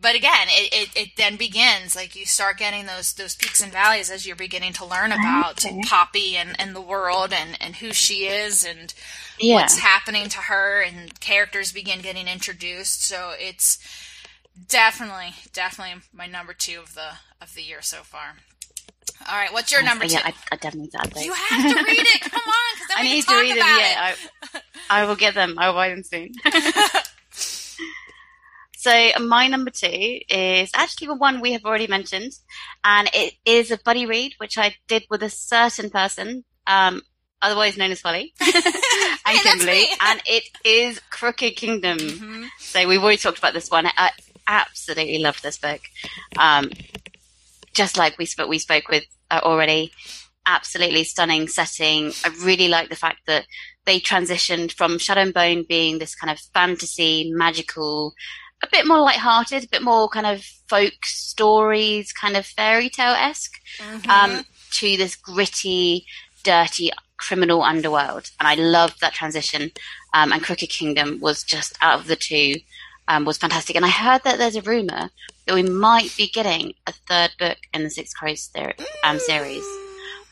but 0.00 0.14
again, 0.14 0.48
it, 0.48 0.72
it, 0.72 1.02
it, 1.02 1.08
then 1.16 1.36
begins 1.36 1.96
like 1.96 2.14
you 2.14 2.26
start 2.26 2.58
getting 2.58 2.86
those 2.86 3.12
those 3.14 3.34
peaks 3.34 3.62
and 3.62 3.72
valleys 3.72 4.10
as 4.10 4.26
you're 4.26 4.36
beginning 4.36 4.72
to 4.74 4.84
learn 4.84 5.12
ah, 5.12 5.18
about 5.18 5.64
okay. 5.64 5.80
Poppy 5.86 6.36
and, 6.36 6.54
and 6.58 6.76
the 6.76 6.80
world 6.80 7.32
and, 7.32 7.56
and 7.60 7.76
who 7.76 7.92
she 7.92 8.26
is 8.26 8.64
and 8.64 8.92
yeah. 9.40 9.54
what's 9.54 9.78
happening 9.78 10.28
to 10.28 10.38
her 10.38 10.82
and 10.82 11.18
characters 11.20 11.72
begin 11.72 12.00
getting 12.00 12.28
introduced. 12.28 13.04
So 13.04 13.32
it's 13.38 13.78
definitely, 14.68 15.34
definitely 15.52 16.02
my 16.12 16.26
number 16.26 16.52
two 16.52 16.80
of 16.80 16.94
the 16.94 17.18
of 17.40 17.54
the 17.54 17.62
year 17.62 17.82
so 17.82 17.98
far. 17.98 18.36
All 19.28 19.36
right, 19.36 19.52
what's 19.52 19.72
your 19.72 19.82
number 19.82 20.04
yeah, 20.04 20.20
two? 20.20 20.28
I, 20.28 20.34
I 20.52 20.56
definitely 20.56 20.90
got 20.90 21.10
that. 21.10 21.24
You 21.24 21.32
have 21.32 21.76
to 21.76 21.84
read 21.84 21.98
it. 22.00 22.20
Come 22.20 22.42
on, 22.44 22.76
because 22.76 22.90
I 22.96 23.02
need 23.02 23.24
to 23.24 23.34
read 23.34 23.50
them. 23.52 23.56
Yeah, 23.58 24.14
I, 24.14 24.60
I, 24.90 25.04
will 25.06 25.16
get 25.16 25.34
them. 25.34 25.54
I 25.58 25.68
will 25.68 25.74
buy 25.74 25.88
them 25.88 26.02
soon. 26.02 26.32
so 28.86 29.10
my 29.18 29.48
number 29.48 29.70
two 29.70 30.20
is 30.28 30.70
actually 30.72 31.08
the 31.08 31.16
one 31.16 31.40
we 31.40 31.54
have 31.54 31.64
already 31.64 31.88
mentioned, 31.88 32.30
and 32.84 33.10
it 33.12 33.34
is 33.44 33.72
a 33.72 33.78
buddy 33.78 34.06
read, 34.06 34.34
which 34.38 34.56
I 34.56 34.76
did 34.86 35.06
with 35.10 35.24
a 35.24 35.28
certain 35.28 35.90
person. 35.90 36.44
Um, 36.68 37.02
otherwise 37.42 37.76
known 37.76 37.90
as 37.90 38.00
Holly 38.00 38.32
and 39.26 39.38
Kimberly, 39.40 39.86
and 40.00 40.22
it 40.24 40.44
is 40.64 41.00
Crooked 41.10 41.56
Kingdom. 41.56 41.98
Mm-hmm. 41.98 42.44
So 42.60 42.86
we've 42.86 43.02
already 43.02 43.16
talked 43.16 43.38
about 43.38 43.54
this 43.54 43.70
one. 43.70 43.88
I 43.96 44.12
absolutely 44.46 45.18
love 45.18 45.42
this 45.42 45.58
book. 45.58 45.80
Um, 46.38 46.70
just 47.74 47.98
like 47.98 48.16
we 48.18 48.24
spoke, 48.24 48.48
we 48.48 48.60
spoke 48.60 48.86
with 48.88 49.04
uh, 49.32 49.40
already. 49.42 49.90
Absolutely 50.46 51.02
stunning 51.02 51.48
setting. 51.48 52.12
I 52.24 52.28
really 52.44 52.68
like 52.68 52.88
the 52.88 52.94
fact 52.94 53.22
that 53.26 53.46
they 53.84 53.98
transitioned 53.98 54.70
from 54.70 54.98
Shadow 54.98 55.22
and 55.22 55.34
Bone 55.34 55.64
being 55.68 55.98
this 55.98 56.14
kind 56.14 56.30
of 56.30 56.38
fantasy, 56.54 57.32
magical, 57.34 58.14
a 58.62 58.68
bit 58.70 58.86
more 58.86 59.00
light-hearted, 59.00 59.64
a 59.64 59.68
bit 59.68 59.82
more 59.82 60.08
kind 60.08 60.26
of 60.26 60.42
folk 60.68 61.04
stories, 61.04 62.12
kind 62.12 62.36
of 62.36 62.46
fairy 62.46 62.88
tale 62.88 63.12
esque, 63.12 63.60
mm-hmm. 63.78 64.10
um, 64.10 64.44
to 64.72 64.96
this 64.96 65.14
gritty, 65.16 66.06
dirty 66.42 66.90
criminal 67.18 67.62
underworld. 67.62 68.30
And 68.40 68.48
I 68.48 68.54
loved 68.54 69.00
that 69.00 69.14
transition. 69.14 69.70
Um, 70.14 70.32
and 70.32 70.42
Crooked 70.42 70.70
Kingdom 70.70 71.20
was 71.20 71.42
just 71.42 71.76
out 71.80 72.00
of 72.00 72.06
the 72.06 72.16
two, 72.16 72.56
um, 73.08 73.24
was 73.24 73.38
fantastic. 73.38 73.76
And 73.76 73.84
I 73.84 73.90
heard 73.90 74.22
that 74.24 74.38
there's 74.38 74.56
a 74.56 74.62
rumor 74.62 75.10
that 75.46 75.54
we 75.54 75.62
might 75.62 76.14
be 76.16 76.28
getting 76.28 76.72
a 76.86 76.92
third 76.92 77.30
book 77.38 77.58
in 77.72 77.84
the 77.84 77.90
Six 77.90 78.12
Crows 78.14 78.50
um, 79.04 79.18
series, 79.18 79.64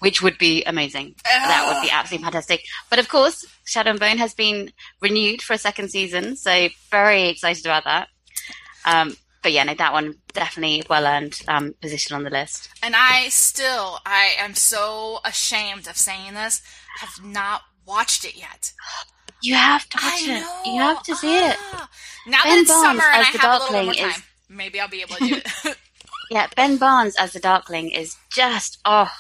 which 0.01 0.23
would 0.23 0.39
be 0.39 0.65
amazing. 0.65 1.15
That 1.25 1.67
would 1.69 1.87
be 1.87 1.91
absolutely 1.91 2.25
fantastic. 2.25 2.65
But 2.91 2.99
of 2.99 3.09
course, 3.09 3.47
Shadow 3.65 3.91
and 3.91 4.01
Bone 4.01 4.19
has 4.19 4.35
been 4.35 4.73
renewed 5.01 5.41
for 5.41 5.53
a 5.53 5.59
second 5.59 5.91
season, 5.91 6.37
so 6.37 6.69
very 6.91 7.29
excited 7.29 7.65
about 7.65 7.85
that. 7.85 8.09
Um, 8.85 9.17
but 9.43 9.53
yeah, 9.53 9.65
no, 9.65 9.75
that 9.75 9.93
one 9.93 10.17
definitely 10.33 10.83
well 10.89 11.07
earned 11.07 11.41
um, 11.49 11.75
position 11.81 12.17
on 12.17 12.25
the 12.25 12.31
list. 12.31 12.71
And 12.83 12.95
I 12.97 13.29
still, 13.29 14.01
I 14.07 14.33
am 14.39 14.55
so 14.55 15.21
ashamed 15.25 15.87
of 15.87 15.97
saying 15.97 16.35
this, 16.35 16.63
have 16.99 17.25
not 17.25 17.63
watched 17.87 18.25
it 18.25 18.37
yet. 18.37 18.73
You 19.43 19.55
have 19.55 19.87
to 19.91 19.99
watch 20.03 20.23
it. 20.23 20.47
You 20.67 20.81
have 20.81 21.03
to 21.03 21.15
see 21.15 21.39
ah. 21.43 21.51
it. 21.51 22.31
Now 22.31 22.39
ben 22.43 22.65
that 22.65 22.69
Barnes 22.69 22.83
summer 22.83 23.13
and 23.13 23.21
I 23.21 23.25
have 23.25 23.61
a 23.61 23.65
little 23.65 23.85
more 23.85 23.95
time, 23.95 24.11
is, 24.11 24.23
maybe 24.49 24.81
I'll 24.81 24.89
be 24.89 25.03
able 25.03 25.17
to 25.17 25.29
do 25.29 25.35
it. 25.35 25.77
yeah, 26.31 26.47
Ben 26.57 26.79
Barnes 26.79 27.15
as 27.17 27.35
the 27.35 27.41
Darkling 27.41 27.91
is 27.91 28.17
just 28.31 28.79
oh, 28.87 29.11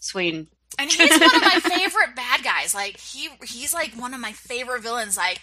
swoon. 0.00 0.48
And 0.78 0.90
he's 0.90 1.10
one 1.10 1.34
of 1.34 1.42
my 1.42 1.60
favorite 1.62 2.14
bad 2.16 2.42
guys. 2.44 2.74
Like 2.74 2.98
he 2.98 3.30
he's 3.44 3.72
like 3.72 3.94
one 3.94 4.12
of 4.12 4.20
my 4.20 4.32
favorite 4.32 4.82
villains. 4.82 5.16
Like 5.16 5.40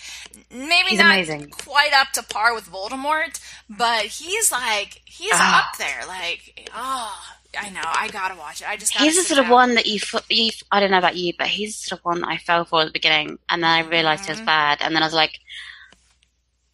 maybe 0.52 0.90
he's 0.90 1.00
not 1.00 1.12
amazing. 1.12 1.50
quite 1.50 1.92
up 1.94 2.12
to 2.14 2.24
par 2.24 2.54
with 2.54 2.70
Voldemort, 2.70 3.40
but 3.70 4.06
he's 4.06 4.52
like 4.52 5.02
he's 5.06 5.34
oh. 5.34 5.64
up 5.64 5.78
there. 5.78 6.02
Like 6.08 6.70
oh, 6.76 7.34
I 7.60 7.70
know 7.70 7.82
I 7.84 8.10
gotta 8.10 8.36
watch 8.36 8.62
it. 8.62 8.70
I 8.70 8.78
just 8.78 8.96
he's 8.96 9.16
the 9.16 9.24
sort 9.24 9.44
of 9.44 9.50
one 9.50 9.76
that 9.76 9.88
you, 9.88 10.00
you. 10.30 10.52
I 10.72 10.80
don't 10.80 10.92
know 10.92 10.98
about 11.00 11.16
you, 11.16 11.34
but 11.38 11.48
he's 11.48 11.78
the 11.78 11.88
sort 11.88 12.02
of 12.02 12.06
one 12.06 12.22
that 12.22 12.30
I 12.30 12.38
fell 12.38 12.66
for 12.66 12.82
at 12.82 12.86
the 12.86 12.92
beginning, 12.92 13.40
and 13.50 13.64
then 13.64 13.70
I 13.70 13.88
realized 13.88 14.24
mm-hmm. 14.24 14.34
he 14.34 14.40
was 14.40 14.46
bad, 14.46 14.80
and 14.82 14.96
then 14.96 15.04
I 15.04 15.06
was 15.08 15.16
like, 15.16 15.40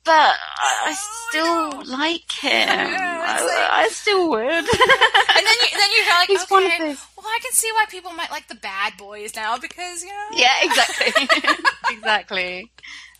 but 0.10 0.36
I 0.60 0.96
still 1.30 1.84
like 1.86 2.32
him. 2.32 2.68
I, 2.68 3.46
like, 3.46 3.72
I, 3.72 3.90
still 3.92 4.28
would. 4.32 4.42
and 4.44 4.66
then 4.66 5.58
you 5.62 5.78
then 5.78 5.90
you 5.96 6.04
are 6.04 6.20
like, 6.20 6.30
He's 6.30 6.52
okay, 6.52 6.96
well, 7.16 7.28
I 7.28 7.40
can 7.44 7.52
see 7.52 7.70
why 7.74 7.86
people 7.90 8.12
might 8.14 8.32
like 8.32 8.48
the 8.48 8.56
bad 8.56 8.94
boys 8.98 9.36
now 9.36 9.60
because 9.60 10.02
you 10.02 10.10
know. 10.10 10.28
Yeah, 10.34 10.56
exactly, 10.64 11.14
exactly. 11.96 12.72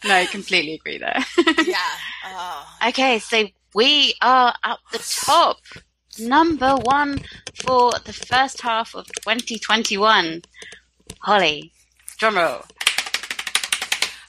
No, 0.04 0.16
I 0.16 0.26
completely 0.26 0.74
agree 0.74 0.98
there. 0.98 1.24
yeah. 1.68 1.92
Oh. 2.26 2.78
Okay, 2.88 3.20
so 3.20 3.46
we 3.76 4.16
are 4.24 4.56
at 4.64 4.80
the 4.92 4.98
top. 4.98 5.58
number 6.18 6.76
one 6.76 7.22
for 7.64 7.92
the 8.04 8.14
first 8.14 8.62
half 8.62 8.96
of 8.96 9.06
2021. 9.22 10.42
Holly, 11.20 11.72
drumroll. 12.20 12.66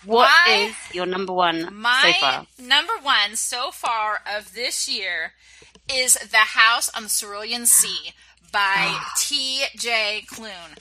What 0.04 0.30
My- 0.46 0.52
is 0.54 0.94
your 0.94 1.06
number 1.06 1.32
one 1.32 1.74
My 1.74 2.12
so 2.14 2.20
far? 2.20 2.46
number 2.58 2.92
one 3.02 3.36
so 3.36 3.70
far 3.70 4.20
of 4.26 4.54
this 4.54 4.88
year 4.88 5.32
is 5.92 6.14
The 6.14 6.36
House 6.38 6.88
on 6.94 7.04
the 7.04 7.08
Cerulean 7.08 7.66
Sea 7.66 8.12
by 8.52 8.98
T.J. 9.18 10.24
Klune. 10.28 10.76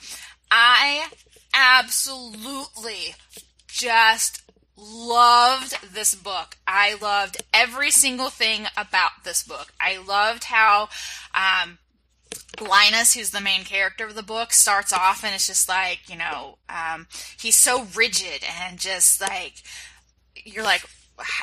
I 0.50 1.10
absolutely 1.54 3.14
just 3.68 4.42
loved 4.76 5.92
this 5.94 6.14
book. 6.14 6.56
I 6.66 6.94
loved 7.00 7.42
every 7.52 7.90
single 7.90 8.30
thing 8.30 8.66
about 8.76 9.24
this 9.24 9.42
book. 9.42 9.72
I 9.80 9.98
loved 9.98 10.44
how 10.44 10.88
um, 11.34 11.78
Linus, 12.60 13.14
who's 13.14 13.30
the 13.30 13.40
main 13.40 13.64
character 13.64 14.06
of 14.06 14.14
the 14.14 14.22
book, 14.22 14.52
starts 14.52 14.92
off 14.92 15.24
and 15.24 15.34
it's 15.34 15.46
just 15.46 15.68
like, 15.68 16.00
you 16.08 16.16
know, 16.16 16.58
um, 16.68 17.06
he's 17.40 17.56
so 17.56 17.86
rigid 17.94 18.44
and 18.60 18.78
just 18.78 19.20
like, 19.20 19.62
you're 20.34 20.64
like, 20.64 20.84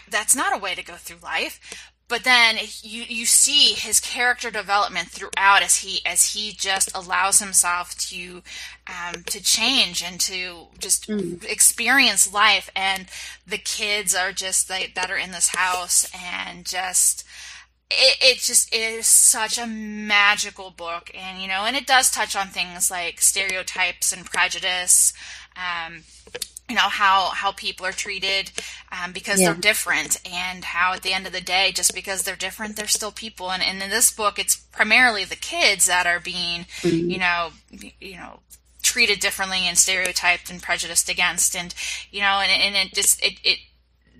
that's 0.10 0.36
not 0.36 0.56
a 0.56 0.60
way 0.60 0.76
to 0.76 0.84
go 0.84 0.94
through 0.94 1.18
life. 1.24 1.92
But 2.10 2.24
then 2.24 2.58
you 2.84 3.04
you 3.04 3.26
see 3.26 3.74
his 3.74 4.00
character 4.00 4.50
development 4.50 5.10
throughout 5.10 5.62
as 5.62 5.78
he 5.78 6.00
as 6.06 6.34
he 6.34 6.54
just 6.54 6.96
allows 6.96 7.40
himself 7.40 7.98
to 8.10 8.42
um, 8.88 9.24
to 9.26 9.44
change 9.44 10.02
and 10.02 10.18
to 10.22 10.68
just 10.80 11.10
experience 11.10 12.32
life. 12.32 12.70
And 12.78 13.08
the 13.46 13.58
kids 13.58 14.16
are 14.16 14.32
just 14.32 14.70
like 14.70 14.96
that 14.96 15.12
are 15.12 15.18
in 15.18 15.32
this 15.32 15.50
house 15.50 16.10
and 16.16 16.64
just 16.66 17.26
it, 17.90 18.18
it 18.22 18.38
just 18.40 18.74
is 18.74 19.08
such 19.08 19.58
a 19.58 19.66
magical 19.66 20.72
book 20.72 21.10
and 21.14 21.42
you 21.42 21.48
know 21.48 21.64
and 21.66 21.76
it 21.76 21.88
does 21.88 22.12
touch 22.12 22.36
on 22.36 22.48
things 22.48 22.92
like 22.92 23.22
stereotypes 23.22 24.12
and 24.12 24.26
prejudice 24.26 25.14
um, 25.56 26.04
you 26.70 26.76
know 26.76 26.82
how 26.82 27.30
how 27.30 27.52
people 27.54 27.86
are 27.86 27.94
treated 27.94 28.52
um, 28.92 29.14
because 29.14 29.40
Yeah. 29.40 29.54
they're 29.54 29.62
different 29.62 30.20
and 30.30 30.66
how 30.66 30.94
at 30.94 31.02
the 31.02 31.14
end 31.14 31.26
of 31.28 31.34
the 31.34 31.42
day 31.42 31.72
just 31.72 31.94
because 31.96 32.24
they're 32.24 32.36
different 32.36 32.76
they're 32.76 32.88
still 32.88 33.12
people 33.12 33.52
and, 33.52 33.64
and 33.64 33.82
in 33.82 33.90
this 33.90 34.12
book 34.12 34.38
it's 34.38 34.58
primarily 34.58 35.24
the 35.24 35.36
kids 35.38 35.86
that 35.88 36.06
are 36.06 36.20
being 36.20 36.66
you 36.84 37.20
know 37.20 37.52
you 38.02 38.18
know 38.18 38.40
treated 38.84 39.20
differently 39.20 39.60
and 39.60 39.78
stereotyped 39.78 40.50
and 40.50 40.62
prejudiced 40.62 41.10
against 41.10 41.56
and 41.56 41.74
you 42.12 42.20
know 42.22 42.40
and, 42.42 42.52
and 42.62 42.76
it 42.76 42.94
just 42.94 43.24
it, 43.24 43.40
it 43.44 43.60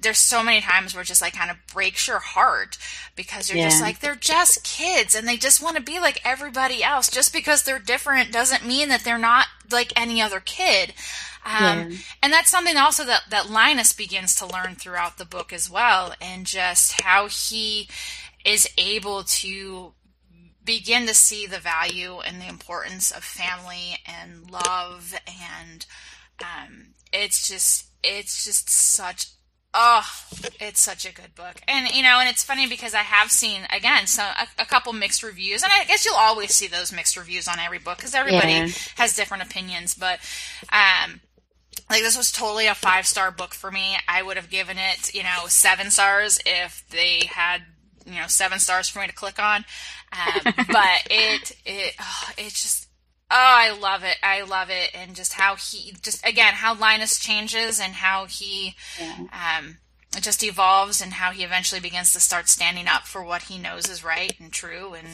there's 0.02 0.20
so 0.20 0.44
many 0.44 0.62
times 0.62 0.94
where 0.94 1.02
it 1.02 1.08
just 1.08 1.22
like 1.22 1.34
kind 1.34 1.50
of 1.50 1.58
breaks 1.74 2.08
your 2.08 2.20
heart 2.20 2.78
because 3.16 3.50
you're 3.50 3.58
just 3.64 3.82
like 3.82 4.00
they're 4.00 4.16
just 4.16 4.64
kids 4.64 5.16
and 5.16 5.28
they 5.28 5.38
just 5.38 5.62
want 5.62 5.76
to 5.76 5.82
be 5.82 6.00
like 6.00 6.22
everybody 6.26 6.84
else. 6.84 7.10
Just 7.10 7.34
because 7.34 7.64
they're 7.64 7.80
different 7.80 8.32
doesn't 8.32 8.66
mean 8.66 8.90
that 8.90 9.04
they're 9.04 9.18
not 9.18 9.48
like 9.72 9.92
any 10.00 10.22
other 10.22 10.40
kid. 10.40 10.94
Um, 11.46 11.64
Yeah. 11.64 11.98
and 12.24 12.34
that's 12.34 12.50
something 12.50 12.76
also 12.78 13.06
that, 13.06 13.24
that 13.30 13.50
linus 13.50 13.94
begins 13.94 14.36
to 14.36 14.46
learn 14.46 14.76
throughout 14.76 15.18
the 15.18 15.26
book 15.26 15.54
as 15.54 15.70
well 15.70 16.14
and 16.20 16.46
just 16.46 17.02
how 17.02 17.28
he 17.28 17.88
is 18.44 18.70
able 18.78 19.24
to 19.24 19.94
begin 20.66 21.08
to 21.08 21.14
see 21.14 21.46
the 21.48 21.60
value 21.60 22.20
and 22.20 22.42
the 22.42 22.48
importance 22.50 23.12
of 23.12 23.24
family 23.24 23.98
and 24.06 24.52
love 24.52 25.14
and 25.26 25.86
um, 26.42 26.88
it's 27.14 27.48
just 27.48 27.86
it's 28.04 28.44
just 28.44 28.70
such 28.70 29.28
oh 29.74 30.06
it's 30.60 30.80
such 30.80 31.06
a 31.06 31.14
good 31.14 31.36
book. 31.36 31.62
And 31.68 31.88
you 31.94 32.02
know 32.04 32.20
and 32.20 32.30
it's 32.30 32.44
funny 32.44 32.68
because 32.68 32.94
i 32.94 33.00
have 33.00 33.30
seen 33.32 33.62
again 33.72 34.08
so 34.08 34.24
a, 34.24 34.48
a 34.62 34.66
couple 34.66 34.94
mixed 34.94 35.24
reviews 35.24 35.62
and 35.64 35.72
i 35.76 35.84
guess 35.86 36.06
you'll 36.06 36.16
always 36.16 36.54
see 36.56 36.68
those 36.68 36.92
mixed 36.94 37.18
reviews 37.18 37.48
on 37.48 37.60
every 37.60 37.80
book 37.80 37.98
because 37.98 38.16
everybody 38.16 38.54
Yeah. 38.54 38.68
has 38.96 39.16
different 39.16 39.44
opinions 39.44 39.94
but 39.94 40.20
um 40.72 41.20
like 41.90 42.02
this 42.02 42.18
was 42.18 42.32
totally 42.32 42.68
a 42.68 42.76
five 42.76 43.06
star 43.08 43.32
book 43.32 43.54
for 43.54 43.72
me. 43.72 43.96
I 44.10 44.22
would 44.22 44.36
have 44.36 44.50
given 44.50 44.78
it 44.78 45.14
you 45.14 45.24
know 45.24 45.46
seven 45.48 45.90
stars 45.92 46.40
if 46.46 46.84
they 46.90 47.26
had 47.30 47.62
you 48.06 48.16
know 48.20 48.28
seven 48.28 48.60
stars 48.60 48.90
for 48.90 49.00
me 49.00 49.08
to 49.08 49.14
click 49.14 49.40
on. 49.40 49.64
Um, 50.12 50.42
but 50.72 51.08
it 51.10 51.52
it 51.66 51.96
oh, 52.00 52.30
it 52.38 52.50
just 52.50 52.87
oh 53.30 53.36
i 53.36 53.78
love 53.78 54.04
it 54.04 54.18
i 54.24 54.42
love 54.42 54.70
it 54.70 54.92
and 54.94 55.16
just 55.16 55.34
how 55.34 55.56
he 55.56 55.94
just 56.02 56.26
again 56.26 56.54
how 56.54 56.74
linus 56.76 57.20
changes 57.20 57.80
and 57.80 57.94
how 57.94 58.26
he 58.26 58.76
um 59.34 59.78
just 60.22 60.44
evolves 60.44 61.02
and 61.02 61.14
how 61.14 61.32
he 61.32 61.44
eventually 61.44 61.82
begins 61.82 62.12
to 62.14 62.20
start 62.20 62.48
standing 62.48 62.88
up 62.88 63.04
for 63.06 63.24
what 63.24 63.44
he 63.44 63.58
knows 63.58 63.88
is 63.90 64.04
right 64.04 64.34
and 64.40 64.52
true 64.52 64.94
and 64.94 65.08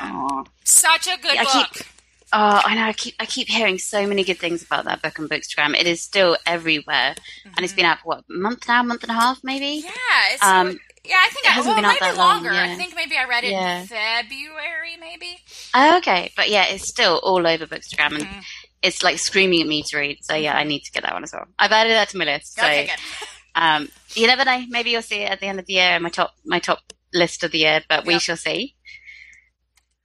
Aw. 0.00 0.44
such 0.64 1.06
a 1.06 1.20
good 1.20 1.34
Yeah, 1.34 1.44
I 1.48 1.62
book 1.62 1.72
keep- 1.72 1.86
Oh, 2.34 2.62
I 2.64 2.74
know. 2.76 2.84
I 2.84 2.94
keep 2.94 3.14
I 3.20 3.26
keep 3.26 3.46
hearing 3.48 3.76
so 3.76 4.06
many 4.06 4.24
good 4.24 4.38
things 4.38 4.62
about 4.62 4.86
that 4.86 5.02
book 5.02 5.20
on 5.20 5.28
Bookstagram. 5.28 5.78
It 5.78 5.86
is 5.86 6.00
still 6.00 6.38
everywhere, 6.46 7.14
and 7.44 7.62
it's 7.62 7.74
been 7.74 7.84
out 7.84 7.98
for 7.98 8.06
what 8.08 8.18
a 8.20 8.32
month 8.32 8.66
now, 8.68 8.82
month 8.82 9.02
and 9.02 9.10
a 9.10 9.14
half, 9.14 9.44
maybe. 9.44 9.82
yeah 9.84 9.90
it's 10.32 10.42
Um, 10.42 10.80
yeah 11.04 11.16
i 11.18 11.28
think 11.30 11.44
it 11.44 11.50
I, 11.50 11.54
hasn't 11.54 11.74
well, 11.74 11.82
been 11.82 11.84
it 11.84 11.88
out 11.88 12.00
might 12.00 12.10
be 12.12 12.16
that 12.16 12.16
long, 12.16 12.44
longer 12.44 12.50
i 12.50 12.74
think 12.76 12.94
maybe 12.94 13.16
i 13.16 13.24
read 13.24 13.44
it 13.44 13.50
Yeah. 13.50 13.80
in 13.80 13.86
february 13.86 14.96
maybe 15.00 15.38
Oh, 15.74 15.96
okay, 15.98 16.30
but 16.36 16.50
yeah, 16.50 16.66
it's 16.66 16.86
still 16.86 17.18
all 17.22 17.46
over 17.46 17.66
Bookstagram, 17.66 18.14
and 18.16 18.24
Mhm. 18.26 18.44
it's 18.82 19.02
like 19.02 19.18
screaming 19.18 19.62
at 19.62 19.66
me 19.66 19.82
to 19.84 19.96
read. 19.96 20.18
So 20.22 20.34
yeah, 20.34 20.54
I 20.54 20.64
need 20.64 20.80
to 20.80 20.92
get 20.92 21.02
that 21.04 21.14
one 21.14 21.22
as 21.24 21.32
well. 21.32 21.46
I've 21.58 21.72
added 21.72 21.92
that 21.92 22.10
to 22.10 22.18
my 22.18 22.26
list. 22.26 22.56
So 22.56 22.62
okay 22.66 22.86
good 22.88 23.28
um, 23.54 23.88
you 24.14 24.26
never 24.26 24.44
know. 24.44 24.62
Maybe 24.68 24.90
you'll 24.90 25.00
see 25.00 25.20
it 25.22 25.30
at 25.30 25.40
the 25.40 25.46
end 25.46 25.58
of 25.58 25.64
the 25.64 25.72
year 25.72 25.96
in 25.96 26.02
my 26.02 26.10
top 26.10 26.34
my 26.44 26.58
top 26.58 26.80
list 27.14 27.42
of 27.42 27.52
the 27.52 27.58
year, 27.60 27.82
but 27.88 28.04
we 28.04 28.18
shall 28.18 28.36
see. 28.36 28.74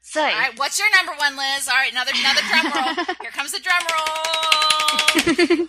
So 0.10 0.22
all 0.22 0.28
right 0.28 0.58
what's 0.58 0.80
your 0.80 0.88
number 0.96 1.12
one 1.18 1.36
liz 1.36 1.68
all 1.68 1.76
right 1.76 1.92
another 1.92 2.12
another 2.16 2.42
drum 2.50 2.72
roll 2.74 3.06
here 3.22 3.32
comes 3.32 3.52
the 3.52 3.60
drum 3.60 3.84
roll 3.92 5.68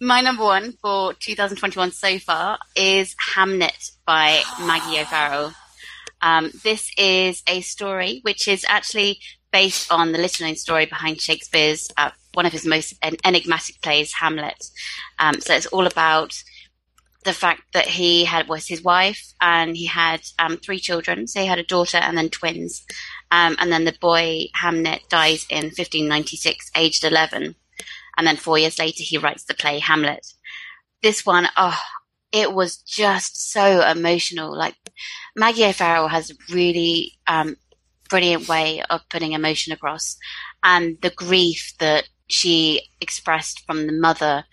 My 0.00 0.20
number 0.22 0.44
one 0.44 0.72
for 0.80 1.12
2021 1.14 1.92
so 1.92 2.18
far 2.18 2.58
is 2.74 3.14
Hamnet 3.34 3.90
by 4.06 4.42
Maggie 4.60 5.00
O'Farrell. 5.00 5.52
Um, 6.22 6.50
this 6.64 6.90
is 6.96 7.42
a 7.46 7.60
story 7.60 8.20
which 8.22 8.48
is 8.48 8.64
actually 8.68 9.20
based 9.52 9.90
on 9.92 10.12
the 10.12 10.18
little 10.18 10.46
known 10.46 10.56
story 10.56 10.86
behind 10.86 11.20
Shakespeare's, 11.20 11.90
uh, 11.96 12.10
one 12.34 12.46
of 12.46 12.52
his 12.52 12.64
most 12.64 12.94
en- 13.02 13.16
enigmatic 13.24 13.80
plays, 13.82 14.12
Hamlet. 14.14 14.64
Um, 15.18 15.40
so 15.40 15.54
it's 15.54 15.66
all 15.66 15.86
about 15.86 16.32
the 17.24 17.32
fact 17.32 17.62
that 17.74 17.86
he 17.86 18.24
had 18.24 18.48
was 18.48 18.66
his 18.66 18.82
wife 18.82 19.34
and 19.40 19.76
he 19.76 19.86
had 19.86 20.20
um, 20.38 20.56
three 20.56 20.78
children. 20.78 21.26
So 21.26 21.40
he 21.40 21.46
had 21.46 21.58
a 21.58 21.64
daughter 21.64 21.98
and 21.98 22.16
then 22.16 22.30
twins. 22.30 22.84
Um, 23.32 23.56
and 23.58 23.70
then 23.70 23.84
the 23.84 23.96
boy 24.00 24.46
Hamnet 24.60 25.08
dies 25.08 25.46
in 25.48 25.66
1596, 25.66 26.70
aged 26.74 27.04
11 27.04 27.54
and 28.20 28.26
then 28.26 28.36
four 28.36 28.58
years 28.58 28.78
later 28.78 29.02
he 29.02 29.16
writes 29.16 29.44
the 29.44 29.54
play 29.54 29.78
Hamlet. 29.78 30.34
This 31.02 31.24
one, 31.24 31.48
oh, 31.56 31.78
it 32.32 32.52
was 32.52 32.76
just 32.76 33.50
so 33.50 33.80
emotional. 33.80 34.54
Like 34.54 34.76
Maggie 35.34 35.64
O'Farrell 35.64 36.08
has 36.08 36.30
a 36.30 36.34
really 36.52 37.18
um, 37.26 37.56
brilliant 38.10 38.46
way 38.46 38.82
of 38.90 39.08
putting 39.08 39.32
emotion 39.32 39.72
across, 39.72 40.18
and 40.62 40.98
the 41.00 41.08
grief 41.08 41.72
that 41.78 42.10
she 42.28 42.82
expressed 43.00 43.64
from 43.66 43.86
the 43.86 43.92
mother 43.94 44.44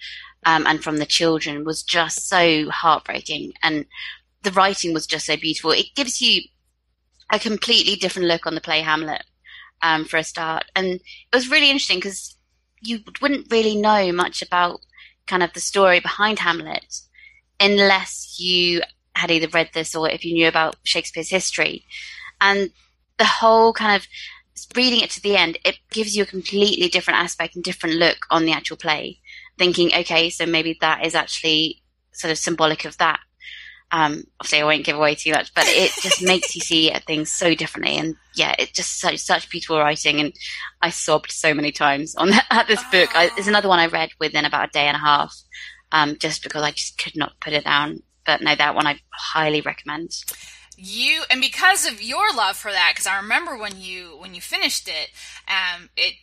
um, 0.45 0.65
and 0.65 0.81
from 0.81 0.97
the 0.97 1.05
children 1.05 1.65
was 1.65 1.83
just 1.83 2.29
so 2.29 2.69
heartbreaking, 2.69 3.51
and 3.63 3.85
the 4.43 4.51
writing 4.51 4.93
was 4.93 5.05
just 5.05 5.25
so 5.25 5.35
beautiful. 5.35 5.71
It 5.71 5.93
gives 5.93 6.21
you 6.21 6.43
a 7.31 7.39
completely 7.39 7.95
different 7.95 8.27
look 8.27 8.45
on 8.45 8.55
the 8.55 8.61
play 8.61 8.81
Hamlet 8.81 9.23
um, 9.81 10.05
for 10.05 10.17
a 10.17 10.23
start, 10.23 10.65
and 10.75 10.87
it 10.87 11.01
was 11.33 11.49
really 11.49 11.69
interesting 11.69 11.97
because 11.97 12.35
you 12.81 12.99
wouldn't 13.21 13.51
really 13.51 13.75
know 13.75 14.11
much 14.11 14.41
about 14.41 14.79
kind 15.25 15.43
of 15.43 15.53
the 15.53 15.59
story 15.59 15.99
behind 15.99 16.39
Hamlet 16.39 17.01
unless 17.59 18.39
you 18.39 18.81
had 19.15 19.31
either 19.31 19.47
read 19.49 19.69
this 19.73 19.95
or 19.95 20.09
if 20.09 20.23
you 20.23 20.33
knew 20.33 20.47
about 20.47 20.75
Shakespeare's 20.83 21.29
history. 21.29 21.83
And 22.39 22.69
the 23.17 23.25
whole 23.25 23.73
kind 23.73 23.95
of 23.95 24.07
reading 24.75 25.01
it 25.01 25.09
to 25.11 25.21
the 25.21 25.35
end, 25.35 25.57
it 25.65 25.77
gives 25.91 26.15
you 26.15 26.23
a 26.23 26.27
completely 26.27 26.87
different 26.87 27.19
aspect 27.19 27.55
and 27.55 27.63
different 27.63 27.95
look 27.95 28.25
on 28.29 28.45
the 28.45 28.51
actual 28.51 28.77
play. 28.77 29.19
Thinking, 29.57 29.91
okay, 29.93 30.29
so 30.29 30.45
maybe 30.45 30.77
that 30.81 31.05
is 31.05 31.15
actually 31.15 31.81
sort 32.13 32.31
of 32.31 32.37
symbolic 32.37 32.85
of 32.85 32.97
that. 32.97 33.19
Um, 33.91 34.23
obviously, 34.39 34.61
I 34.61 34.65
won't 34.65 34.85
give 34.85 34.97
away 34.97 35.15
too 35.15 35.31
much, 35.31 35.53
but 35.53 35.63
it 35.67 35.91
just 36.01 36.21
makes 36.31 36.55
you 36.55 36.61
see 36.61 36.91
things 37.07 37.31
so 37.31 37.53
differently. 37.55 37.97
And 37.97 38.15
yeah, 38.35 38.53
it's 38.59 38.71
just 38.71 38.99
such 38.99 39.17
such 39.19 39.49
beautiful 39.49 39.79
writing, 39.79 40.19
and 40.19 40.33
I 40.81 40.89
sobbed 40.89 41.31
so 41.31 41.53
many 41.53 41.71
times 41.71 42.15
on 42.15 42.29
that, 42.31 42.45
at 42.51 42.67
this 42.67 42.83
book. 42.91 43.15
I, 43.15 43.31
it's 43.37 43.47
another 43.47 43.69
one 43.69 43.79
I 43.79 43.87
read 43.87 44.09
within 44.19 44.45
about 44.45 44.69
a 44.69 44.71
day 44.71 44.87
and 44.87 44.95
a 44.95 44.99
half, 44.99 45.33
um, 45.91 46.17
just 46.19 46.43
because 46.43 46.63
I 46.63 46.71
just 46.71 46.97
could 46.97 47.15
not 47.15 47.39
put 47.39 47.53
it 47.53 47.63
down. 47.63 48.01
But 48.25 48.41
no, 48.41 48.55
that 48.55 48.75
one 48.75 48.87
I 48.87 48.99
highly 49.11 49.61
recommend. 49.61 50.11
you 50.75 51.23
and 51.31 51.41
because 51.41 51.87
of 51.87 52.01
your 52.03 52.31
love 52.35 52.55
for 52.55 52.71
that 52.71 52.91
because 52.93 53.07
i 53.07 53.17
remember 53.17 53.57
when 53.57 53.81
you 53.81 54.15
when 54.19 54.35
you 54.35 54.41
finished 54.41 54.87
it 54.87 55.09
um 55.47 55.89
it 55.97 56.13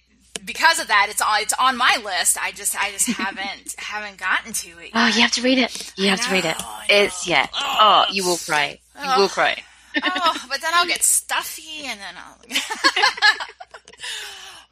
because 0.45 0.79
of 0.81 0.89
that 0.89 1.07
it's 1.11 1.21
on 1.23 1.41
it's 1.41 1.55
on 1.59 1.77
my 1.77 1.99
list 2.05 2.37
i 2.43 2.51
just 2.53 2.75
i 2.83 2.91
just 2.91 3.07
haven't 3.09 3.75
haven't 3.79 4.17
gotten 4.19 4.53
to 4.53 4.69
it 4.81 4.91
Oh, 4.95 5.07
you 5.07 5.21
have 5.23 5.33
to 5.33 5.43
read 5.43 5.59
it. 5.59 5.93
You 5.97 6.09
have 6.11 6.21
to 6.21 6.31
read 6.33 6.45
it. 6.45 6.57
It's 6.89 7.27
know. 7.27 7.35
yeah. 7.35 7.47
Oh. 7.55 8.05
Oh, 8.09 8.13
you 8.13 8.25
will 8.25 8.37
cry. 8.37 8.79
You 9.01 9.09
will 9.17 9.25
Oh. 9.25 9.29
cry. 9.29 9.63
oh, 10.03 10.45
but 10.49 10.61
then 10.61 10.71
I'll 10.75 10.87
get 10.87 11.03
stuffy 11.19 11.85
and 11.87 11.99
then 12.01 12.15
I'll. 12.17 12.39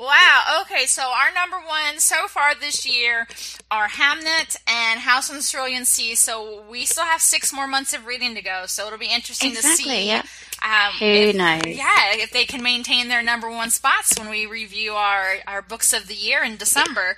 wow. 0.03 0.63
Okay. 0.63 0.87
So 0.87 1.03
our 1.03 1.33
number 1.35 1.57
one 1.57 1.99
so 1.99 2.27
far 2.29 2.55
this 2.55 2.87
year 2.87 3.27
are 3.71 3.89
Hamnet 3.89 4.57
and 4.67 5.01
House 5.01 5.31
on 5.31 5.37
the 5.37 5.43
Cerulean 5.43 5.85
Sea. 5.85 6.15
So 6.15 6.63
we 6.69 6.85
still 6.85 7.05
have 7.05 7.21
six 7.21 7.53
more 7.53 7.67
months 7.67 7.95
of 7.95 8.07
reading 8.07 8.35
to 8.35 8.43
go. 8.43 8.65
So 8.67 8.87
it'll 8.87 8.99
be 8.99 9.13
interesting 9.13 9.53
exactly, 9.53 9.85
to 9.85 9.91
see. 9.91 10.07
Yeah. 10.09 10.23
Um, 10.63 10.93
Who 10.99 11.05
if, 11.07 11.37
knows? 11.37 11.77
Yeah, 11.77 12.15
if 12.15 12.31
they 12.31 12.45
can 12.45 12.63
maintain 12.63 13.09
their 13.09 13.23
number 13.23 13.51
one 13.51 13.71
spots 13.71 14.17
when 14.19 14.29
we 14.29 14.47
review 14.47 14.93
our, 14.93 15.37
our 15.47 15.63
books 15.63 15.93
of 15.93 16.07
the 16.07 16.15
year 16.15 16.45
in 16.45 16.57
December. 16.57 17.17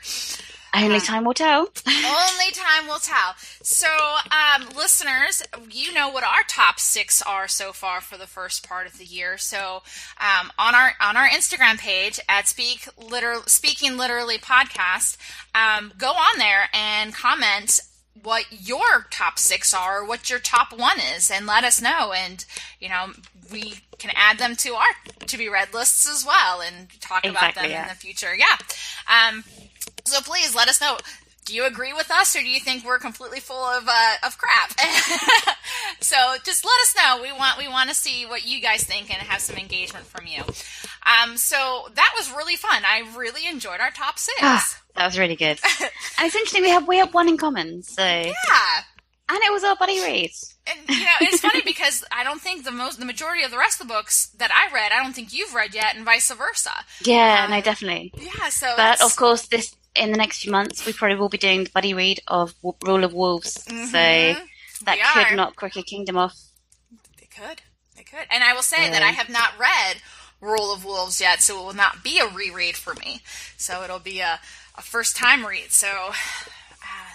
Only 0.75 1.01
time 1.01 1.25
will 1.25 1.35
tell. 1.35 1.69
Only 1.87 2.51
time 2.53 2.87
will 2.87 2.99
tell. 2.99 3.35
So, 3.63 3.87
um, 4.31 4.69
listeners, 4.77 5.43
you 5.71 5.93
know 5.93 6.09
what 6.09 6.25
our 6.25 6.43
top 6.49 6.81
six 6.81 7.23
are 7.23 7.49
so 7.49 7.73
far 7.73 8.01
for 8.01 8.17
the 8.19 8.27
first 8.27 8.67
part 8.67 8.87
of 8.87 8.99
the 8.99 9.05
year. 9.05 9.39
So, 9.39 9.83
um, 10.21 10.51
on 10.59 10.75
our 10.75 10.93
on 11.01 11.17
our 11.17 11.29
Instagram 11.29 11.79
page 11.79 12.19
at 12.29 12.49
Speak 12.49 12.89
Liter- 12.99 13.43
Speaking 13.47 13.97
Literally 13.97 14.39
Podcast, 14.39 15.17
um, 15.55 15.93
go 15.97 16.11
on 16.11 16.39
there 16.39 16.69
and 16.73 17.15
comment 17.15 17.81
what 18.23 18.47
your 18.51 19.07
top 19.11 19.39
six 19.39 19.75
are, 19.75 20.01
or 20.01 20.07
what 20.07 20.31
your 20.31 20.39
top 20.39 20.73
one 20.73 20.99
is, 21.17 21.31
and 21.31 21.47
let 21.47 21.65
us 21.65 21.81
know. 21.81 22.13
And 22.13 22.45
you 22.81 22.89
know, 22.89 23.13
we 23.53 23.75
can 23.99 24.11
add 24.15 24.39
them 24.39 24.57
to 24.57 24.75
our 24.75 24.87
to 25.27 25.39
be 25.39 25.49
read 25.49 25.73
lists 25.73 26.09
as 26.09 26.25
well, 26.27 26.61
and 26.61 26.89
talk 27.01 27.25
about 27.25 27.55
them 27.55 27.71
yeah. 27.71 27.83
in 27.83 27.89
the 27.89 27.95
future. 27.95 28.35
Yeah. 28.35 28.57
Um, 29.09 29.45
so 30.07 30.21
please 30.21 30.55
let 30.55 30.69
us 30.69 30.81
know. 30.81 30.99
Do 31.47 31.55
you 31.55 31.67
agree 31.67 31.93
with 31.93 32.11
us, 32.11 32.35
or 32.35 32.41
do 32.41 32.49
you 32.49 32.59
think 32.61 32.85
we're 32.87 32.99
completely 32.99 33.39
full 33.41 33.63
of 33.65 33.85
uh, 33.87 34.15
of 34.25 34.39
crap? 34.39 34.71
so 36.01 36.17
just 36.45 36.65
let 36.65 36.81
us 36.83 36.95
know. 36.97 37.23
We 37.23 37.33
want 37.33 37.59
we 37.59 37.69
want 37.69 37.91
to 37.91 37.95
see 37.95 38.25
what 38.25 38.47
you 38.47 38.61
guys 38.63 38.83
think 38.85 39.11
and 39.13 39.21
have 39.23 39.41
some 39.43 39.57
engagement 39.57 40.07
from 40.07 40.27
you. 40.27 40.43
Um, 41.05 41.37
so 41.37 41.89
that 41.95 42.15
was 42.17 42.31
really 42.33 42.57
fun. 42.57 42.83
I 42.87 43.03
really 43.15 43.47
enjoyed 43.47 43.81
our 43.81 43.91
top 43.91 44.19
six. 44.19 44.39
Ah, 44.41 44.67
that 44.97 45.05
was 45.05 45.19
really 45.19 45.37
good. 45.37 45.59
and 45.81 45.91
it's 46.21 46.35
interesting 46.35 46.63
we 46.63 46.71
have 46.71 46.89
we 46.89 46.97
have 46.97 47.13
one 47.13 47.29
in 47.29 47.37
common. 47.37 47.83
So 47.83 48.03
yeah. 48.03 48.33
and 49.29 49.39
it 49.43 49.53
was 49.53 49.65
our 49.65 49.77
buddy 49.77 50.01
read. 50.01 50.31
And 50.67 50.81
you 50.89 51.05
know, 51.05 51.11
it's 51.21 51.41
funny 51.41 51.61
because 51.63 52.05
I 52.11 52.25
don't 52.25 52.41
think 52.41 52.65
the 52.65 52.71
most, 52.73 52.99
the 52.99 53.05
majority 53.05 53.43
of 53.43 53.51
the 53.51 53.59
rest 53.59 53.83
of 53.83 53.87
the 53.87 53.93
books 53.93 54.29
that 54.39 54.51
I 54.51 54.75
read, 54.75 54.93
I 54.93 55.03
don't 55.03 55.13
think 55.15 55.35
you've 55.35 55.55
read 55.55 55.75
yet, 55.75 55.95
and 55.95 56.07
vice 56.07 56.31
versa. 56.33 56.71
Yeah, 57.03 57.43
Um, 57.45 57.51
no, 57.51 57.61
definitely. 57.61 58.15
Yeah, 58.17 58.49
so 58.49 58.73
But 58.75 58.95
it's- 58.95 59.03
of 59.03 59.15
course, 59.15 59.47
this 59.49 59.77
in 59.97 60.11
the 60.13 60.19
next 60.19 60.43
few 60.43 60.51
months, 60.53 60.85
we 60.87 60.93
probably 60.93 61.17
will 61.17 61.29
be 61.29 61.39
doing 61.39 61.65
the 61.65 61.71
buddy 61.71 61.95
read 61.95 62.21
of 62.27 62.55
w- 62.63 62.77
Rule 62.83 63.05
of 63.05 63.13
Wolves. 63.13 63.63
So 63.65 63.71
Mhm. 63.73 64.49
that 64.83 64.97
We 64.97 65.03
could 65.23 65.33
are. 65.33 65.37
knock 65.37 65.57
Crooked 65.57 65.87
Kingdom 65.87 66.17
off. 66.17 66.35
They 67.19 67.27
could. 67.27 67.63
They 67.97 68.03
could. 68.05 68.27
And 68.31 68.43
I 68.45 68.53
will 68.55 68.63
say 68.63 68.91
that 68.91 69.03
I 69.03 69.11
have 69.13 69.29
not 69.29 69.59
read 69.59 70.03
Rule 70.41 70.73
of 70.73 70.85
Wolves 70.85 71.21
yet, 71.21 71.43
so 71.43 71.61
it 71.61 71.65
will 71.65 71.73
not 71.75 72.03
be 72.03 72.19
a 72.19 72.27
reread 72.27 72.77
for 72.77 72.95
me. 72.95 73.21
So 73.57 73.83
it'll 73.85 73.99
be 74.01 74.21
a, 74.21 74.41
a 74.77 74.83
first 74.83 75.17
time 75.17 75.47
read. 75.47 75.71
So, 75.73 76.13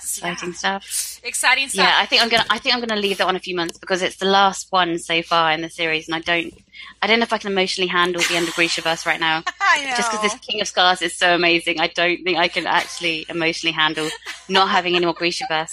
yeah. 0.02 0.32
Exciting 0.32 0.54
stuff. 0.54 1.20
exciting 1.24 1.70
stuff. 1.70 1.86
Yeah, 1.86 1.95
I 1.97 2.06
think 2.06 2.22
I'm 2.22 2.30
gonna. 2.30 2.45
I 2.50 2.58
think 2.58 2.76
I'm 2.76 2.82
gonna 2.82 3.00
leave 3.00 3.18
that 3.18 3.26
one 3.26 3.36
a 3.36 3.39
few 3.39 3.56
months 3.56 3.78
because 3.78 4.02
it's 4.02 4.18
the 4.18 4.26
last 4.26 4.72
one 4.72 4.97
so 5.00 5.22
far 5.22 5.52
in 5.52 5.62
the 5.62 5.70
series, 5.70 6.08
and 6.08 6.16
I 6.16 6.20
don't. 6.20 6.54
I 7.02 7.08
don't 7.08 7.20
know 7.20 7.24
if 7.24 7.34
I 7.34 7.38
can 7.38 7.52
emotionally 7.52 7.88
handle 7.88 8.22
the 8.22 8.36
end 8.36 8.47
of 8.47 8.54
Grishaverse 8.54 9.06
right 9.06 9.20
now. 9.20 9.43
I 9.62 9.86
know. 9.86 9.95
Just 9.95 10.12
because 10.12 10.22
this 10.22 10.39
King 10.39 10.62
of 10.62 10.68
Scars 10.68 11.02
is 11.02 11.16
so 11.16 11.36
amazing, 11.36 11.80
I 11.80 11.88
don't 11.88 12.24
think 12.24 12.38
I 12.38 12.47
can 12.47 12.68
actually 12.68 13.26
emotionally 13.30 13.74
handle 13.74 14.10
not 14.47 14.70
having 14.70 14.95
any 14.95 15.06
more 15.06 15.16
Grishaverse. 15.16 15.72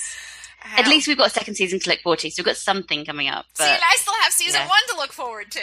I 0.62 0.79
At 0.81 0.89
least 0.89 1.07
we've 1.07 1.16
got 1.16 1.29
a 1.29 1.31
second 1.31 1.55
season 1.55 1.79
to 1.81 1.91
look 1.91 2.01
forward 2.01 2.20
to, 2.20 2.31
so 2.31 2.41
we've 2.41 2.47
got 2.47 2.57
something 2.57 3.05
coming 3.05 3.29
up. 3.29 3.47
See, 3.55 3.64
But 3.64 3.70
and 3.70 3.83
I 3.83 3.97
still 3.97 4.14
have 4.22 4.33
season 4.33 4.61
yeah. 4.62 4.68
one 4.68 4.83
to 4.91 4.97
look 4.97 5.12
forward 5.12 5.51
to. 5.53 5.61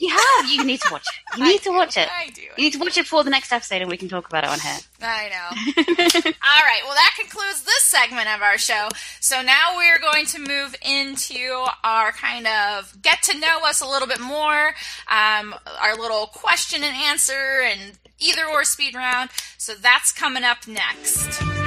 You 0.00 0.08
have. 0.08 0.48
You 0.48 0.64
need 0.64 0.80
to 0.80 0.88
watch 0.90 1.04
it. 1.06 1.38
You 1.38 1.44
need 1.44 1.62
to 1.62 1.70
watch 1.70 1.96
it. 1.98 2.08
I 2.18 2.30
do. 2.30 2.40
You 2.40 2.64
need 2.64 2.72
to 2.72 2.78
watch 2.78 2.96
it 2.96 3.06
for 3.06 3.22
the 3.22 3.28
next 3.28 3.52
episode, 3.52 3.82
and 3.82 3.90
we 3.90 3.98
can 3.98 4.08
talk 4.08 4.26
about 4.26 4.44
it 4.44 4.50
on 4.50 4.58
here. 4.58 4.78
I 5.02 5.28
know. 5.28 5.74
All 6.30 6.64
right. 6.64 6.80
Well, 6.84 6.94
that 6.94 7.14
concludes 7.20 7.62
this 7.64 7.82
segment 7.82 8.28
of 8.34 8.40
our 8.40 8.56
show. 8.56 8.88
So 9.20 9.42
now 9.42 9.76
we're 9.76 9.98
going 9.98 10.24
to 10.26 10.38
move 10.38 10.74
into 10.82 11.66
our 11.84 12.12
kind 12.12 12.46
of 12.46 12.96
get 13.02 13.22
to 13.24 13.38
know 13.38 13.60
us 13.64 13.82
a 13.82 13.86
little 13.86 14.08
bit 14.08 14.20
more, 14.20 14.68
um, 15.08 15.54
our 15.82 15.94
little 15.96 16.26
question 16.28 16.82
and 16.82 16.96
answer 16.96 17.62
and 17.62 17.98
either 18.18 18.46
or 18.46 18.64
speed 18.64 18.94
round. 18.94 19.28
So 19.58 19.74
that's 19.74 20.12
coming 20.12 20.44
up 20.44 20.66
next. 20.66 21.59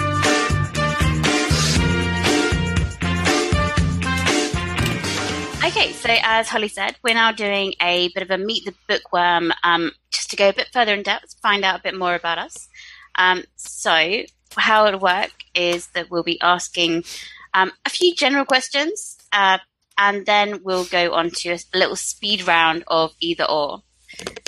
Okay, 5.66 5.93
so 5.93 6.09
as 6.24 6.49
Holly 6.49 6.68
said, 6.68 6.97
we're 7.03 7.14
now 7.14 7.32
doing 7.32 7.74
a 7.82 8.09
bit 8.09 8.22
of 8.22 8.30
a 8.32 8.38
meet 8.38 8.66
the 8.66 8.74
bookworm, 8.86 9.53
um, 9.64 9.93
just 10.11 10.30
to 10.32 10.36
go 10.36 10.49
a 10.49 10.53
bit 10.53 10.68
further 10.74 10.93
in 10.93 11.03
depth, 11.03 11.36
find 11.41 11.64
out 11.64 11.80
a 11.80 11.84
bit 11.84 11.97
more 11.97 12.16
about 12.16 12.38
us. 12.38 12.68
Um, 13.16 13.45
so 13.55 14.24
how 14.57 14.88
it'll 14.88 14.99
work 14.99 15.32
is 15.55 15.88
that 15.95 16.11
we'll 16.11 16.24
be 16.24 16.39
asking 16.41 17.05
um, 17.53 17.72
a 17.86 17.89
few 17.89 18.14
general 18.14 18.43
questions, 18.43 19.18
uh, 19.32 19.59
and 19.97 20.26
then 20.26 20.64
we'll 20.64 20.84
go 20.84 21.14
on 21.14 21.30
to 21.30 21.51
a 21.53 21.59
little 21.74 21.95
speed 21.95 22.45
round 22.45 22.84
of 22.88 23.14
either 23.22 23.45
or. 23.45 23.84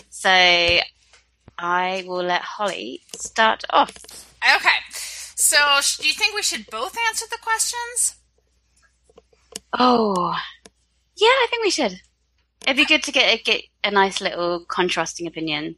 So 0.09 0.29
I 0.29 2.03
will 2.05 2.23
let 2.23 2.41
Holly 2.41 3.03
start 3.15 3.63
off. 3.69 3.95
Okay. 4.43 4.79
So 5.35 5.55
sh- 5.79 5.97
do 5.97 6.07
you 6.09 6.13
think 6.13 6.35
we 6.35 6.41
should 6.41 6.65
both 6.69 6.97
answer 7.07 7.25
the 7.31 7.37
questions? 7.41 8.15
Oh, 9.71 10.37
yeah, 11.17 11.27
I 11.27 11.47
think 11.49 11.63
we 11.63 11.71
should. 11.71 12.01
It'd 12.63 12.77
be 12.77 12.85
good 12.85 13.03
to 13.03 13.11
get 13.11 13.33
a, 13.33 13.41
get 13.41 13.61
a 13.83 13.91
nice 13.91 14.21
little 14.21 14.65
contrasting 14.65 15.27
opinion. 15.27 15.75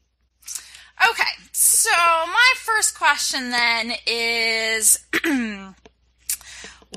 Okay, 1.10 1.30
so 1.52 1.92
my 1.92 2.54
first 2.56 2.98
question 2.98 3.52
then 3.52 3.94
is 4.08 5.06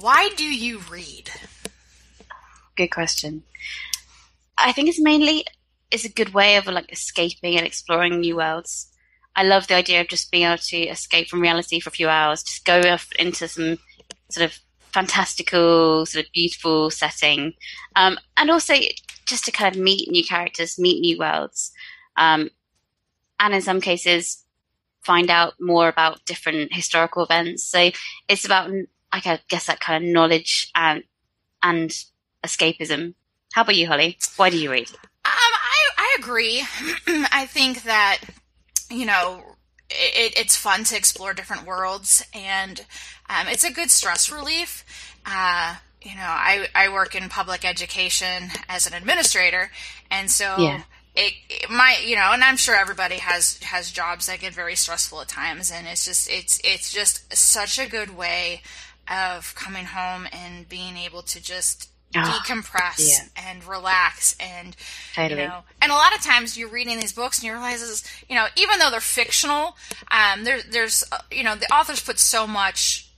why 0.00 0.30
do 0.36 0.44
you 0.44 0.80
read? 0.90 1.30
Good 2.76 2.88
question. 2.88 3.42
I 4.56 4.72
think 4.72 4.88
it's 4.88 5.00
mainly 5.00 5.44
it's 5.90 6.04
a 6.04 6.08
good 6.08 6.32
way 6.32 6.56
of 6.56 6.66
like 6.66 6.90
escaping 6.92 7.56
and 7.56 7.66
exploring 7.66 8.20
new 8.20 8.36
worlds. 8.36 8.86
I 9.36 9.42
love 9.42 9.66
the 9.66 9.74
idea 9.74 10.00
of 10.00 10.08
just 10.08 10.30
being 10.30 10.44
able 10.44 10.58
to 10.58 10.76
escape 10.76 11.28
from 11.28 11.40
reality 11.40 11.80
for 11.80 11.88
a 11.90 11.92
few 11.92 12.08
hours, 12.08 12.42
just 12.42 12.64
go 12.64 12.80
off 12.80 13.08
into 13.18 13.48
some 13.48 13.78
sort 14.30 14.50
of 14.50 14.58
fantastical, 14.92 16.06
sort 16.06 16.24
of 16.26 16.32
beautiful 16.32 16.90
setting, 16.90 17.54
um, 17.96 18.18
and 18.36 18.50
also 18.50 18.74
just 19.26 19.44
to 19.44 19.52
kind 19.52 19.74
of 19.74 19.80
meet 19.80 20.10
new 20.10 20.24
characters, 20.24 20.78
meet 20.78 21.00
new 21.00 21.18
worlds, 21.18 21.72
um, 22.16 22.50
and 23.38 23.54
in 23.54 23.62
some 23.62 23.80
cases 23.80 24.44
find 25.02 25.30
out 25.30 25.54
more 25.60 25.88
about 25.88 26.24
different 26.26 26.72
historical 26.74 27.24
events. 27.24 27.64
So 27.64 27.90
it's 28.28 28.44
about, 28.44 28.70
I 29.12 29.40
guess, 29.48 29.66
that 29.66 29.80
kind 29.80 30.04
of 30.04 30.10
knowledge 30.10 30.70
and 30.74 31.04
and 31.62 31.90
escapism. 32.44 33.14
How 33.52 33.62
about 33.62 33.76
you, 33.76 33.86
Holly? 33.86 34.18
Why 34.36 34.50
do 34.50 34.58
you 34.58 34.70
read? 34.70 34.88
Um, 34.90 34.96
I, 35.24 35.88
I 35.98 36.16
agree. 36.18 36.62
I 37.32 37.46
think 37.46 37.82
that, 37.82 38.20
you 38.90 39.06
know, 39.06 39.42
it, 39.90 40.38
it's 40.38 40.56
fun 40.56 40.84
to 40.84 40.96
explore 40.96 41.34
different 41.34 41.66
worlds 41.66 42.24
and 42.32 42.84
um, 43.28 43.46
it's 43.48 43.64
a 43.64 43.72
good 43.72 43.90
stress 43.90 44.30
relief. 44.30 44.84
Uh, 45.26 45.76
you 46.02 46.14
know, 46.14 46.22
I, 46.22 46.66
I 46.74 46.88
work 46.88 47.14
in 47.14 47.28
public 47.28 47.64
education 47.64 48.50
as 48.68 48.86
an 48.86 48.94
administrator, 48.94 49.70
and 50.10 50.30
so 50.30 50.56
Yeah. 50.58 50.82
it, 51.14 51.34
it 51.48 51.70
might, 51.70 52.06
you 52.06 52.16
know, 52.16 52.30
and 52.32 52.42
I'm 52.42 52.56
sure 52.56 52.74
everybody 52.74 53.16
has 53.16 53.58
has 53.62 53.90
jobs 53.92 54.26
that 54.26 54.40
get 54.40 54.54
very 54.54 54.76
stressful 54.76 55.20
at 55.20 55.28
times, 55.28 55.70
and 55.70 55.86
it's 55.86 56.06
just 56.06 56.30
it's 56.30 56.58
it's 56.64 56.90
just 56.92 57.36
such 57.36 57.78
a 57.78 57.86
good 57.88 58.16
way 58.16 58.62
of 59.08 59.54
coming 59.56 59.84
home 59.84 60.26
and 60.32 60.68
being 60.68 60.96
able 60.96 61.22
to 61.22 61.42
just 61.42 61.90
Ah, 62.14 62.42
decompress 62.44 62.98
yeah. 62.98 63.24
and 63.48 63.64
relax 63.64 64.34
and 64.40 64.76
Totally. 65.14 65.42
you 65.42 65.48
know 65.48 65.60
and 65.80 65.92
a 65.92 65.94
lot 65.94 66.14
of 66.14 66.22
times 66.22 66.56
you're 66.58 66.68
reading 66.68 66.98
these 66.98 67.12
books 67.12 67.38
and 67.38 67.46
you 67.46 67.52
realize 67.52 68.04
you 68.28 68.34
know 68.34 68.46
even 68.56 68.78
though 68.80 68.90
they're 68.90 69.00
fictional 69.00 69.76
um 70.10 70.42
there, 70.44 70.60
there's 70.70 71.04
uh, 71.12 71.18
you 71.30 71.44
know 71.44 71.54
the 71.54 71.72
authors 71.72 72.00
put 72.02 72.18
so 72.18 72.46
much 72.48 73.09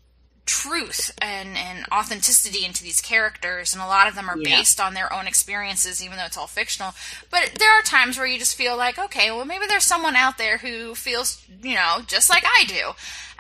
truth 0.45 1.13
and, 1.23 1.57
and 1.57 1.87
authenticity 1.93 2.65
into 2.65 2.83
these 2.83 3.01
characters 3.01 3.73
and 3.73 3.83
a 3.83 3.87
lot 3.87 4.09
of 4.09 4.15
them 4.17 4.29
are 4.29 4.37
Yeah. 4.37 4.57
based 4.57 4.81
on 4.81 4.93
their 4.95 5.13
own 5.13 5.27
experiences 5.29 6.03
even 6.05 6.17
though 6.19 6.25
it's 6.25 6.37
all 6.37 6.49
fictional 6.49 6.95
but 7.31 7.53
there 7.61 7.71
are 7.71 7.83
times 7.83 8.19
where 8.19 8.27
you 8.27 8.39
just 8.41 8.57
feel 8.57 8.77
like 8.77 8.99
okay 8.99 9.31
well 9.31 9.45
maybe 9.45 9.67
there's 9.69 9.85
someone 9.85 10.17
out 10.17 10.39
there 10.39 10.59
who 10.59 10.97
feels 10.97 11.41
you 11.63 11.75
know 11.77 11.99
just 12.09 12.29
like 12.29 12.43
i 12.45 12.65
do 12.67 12.91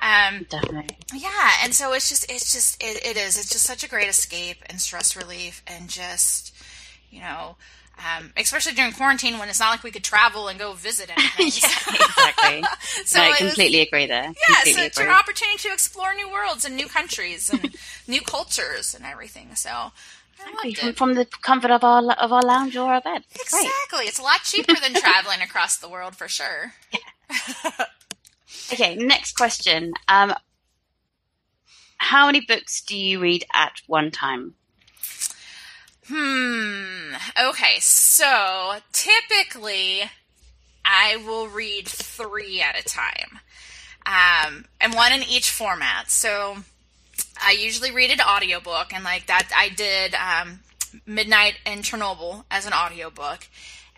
um, 0.05 0.47
Definitely. 0.49 0.97
yeah, 1.15 1.51
and 1.63 1.73
so 1.73 1.93
it's 1.93 2.09
just 2.09 2.29
it's 2.29 2.53
just 2.53 2.83
it, 2.83 3.05
it 3.07 3.17
is 3.17 3.37
it's 3.39 3.51
just 3.51 3.65
such 3.65 3.85
a 3.85 3.89
great 3.89 4.09
escape 4.09 4.57
and 4.67 4.81
stress 4.81 5.17
relief 5.17 5.63
and 5.69 5.89
just 5.89 6.53
you 7.11 7.21
know 7.21 7.55
um, 7.99 8.33
especially 8.37 8.73
during 8.73 8.93
quarantine 8.93 9.39
when 9.39 9.49
it's 9.49 9.61
not 9.61 9.71
like 9.71 9.83
we 9.83 9.91
could 9.91 10.05
travel 10.05 10.49
and 10.49 10.59
go 10.59 10.73
visit 10.73 11.11
anything. 11.17 11.47
yeah, 11.47 11.95
exactly. 11.95 12.65
so 13.05 13.19
no, 13.19 13.25
I 13.25 13.27
it 13.29 13.31
was- 13.31 13.39
completely 13.39 13.81
agree 13.81 14.07
there. 14.07 14.25
yeah, 14.25 14.33
completely 14.57 14.73
so 14.73 14.83
it's 14.83 14.99
agree. 14.99 15.11
an 15.11 15.17
opportunity 15.17 15.59
to 15.59 15.73
explore 15.73 16.15
new 16.15 16.31
worlds 16.31 16.65
and 16.65 16.75
new 16.77 16.87
countries 16.89 17.51
and 17.51 17.75
new 18.09 18.21
cultures 18.21 18.95
and 18.95 19.05
everything. 19.05 19.55
So 19.55 19.93
From, 20.81 20.93
from, 20.95 21.15
the 21.15 21.27
comfort 21.43 21.71
of 21.71 21.85
our 21.85 22.03
of 22.15 22.33
our 22.33 22.43
lounge 22.43 22.77
or 22.77 22.93
our 22.93 23.01
bed. 23.01 23.23
Exactly. 23.35 23.69
Great. 23.91 24.09
It's 24.09 24.19
a 24.19 24.23
lot 24.23 24.41
cheaper 24.43 24.75
than 24.83 24.95
traveling 24.95 25.41
across 25.43 25.77
the 25.77 25.89
world 25.89 26.17
for 26.17 26.27
sure. 26.29 26.73
Yeah. 26.93 27.85
okay, 28.73 28.97
next 28.97 29.37
question. 29.37 29.93
Um, 30.09 30.35
how 31.99 32.27
many 32.27 32.41
books 32.41 32.81
do 32.83 32.97
you 32.97 33.21
read 33.21 33.45
at 33.55 33.81
one 33.87 34.11
time? 34.11 34.55
Hmm. 36.09 37.15
Okay, 37.49 37.79
so 37.81 38.77
typically 38.93 40.03
I 40.85 41.17
will 41.17 41.49
read 41.49 41.87
three 41.87 42.61
at 42.61 42.79
a 42.79 42.83
time, 42.83 43.39
um, 44.05 44.65
and 44.81 44.95
one 44.95 45.13
in 45.13 45.23
each 45.23 45.51
format. 45.51 46.11
So 46.11 46.57
I 47.43 47.53
usually 47.53 47.93
read 47.93 48.11
an 48.11 48.21
audiobook, 48.21 48.93
and 48.93 49.05
like 49.05 49.27
that, 49.27 49.49
I 49.57 49.69
did 49.69 50.15
um, 50.15 50.61
Midnight 51.07 51.55
in 51.65 51.81
Chernobyl 51.81 52.45
as 52.51 52.67
an 52.67 52.73
audiobook. 52.73 53.47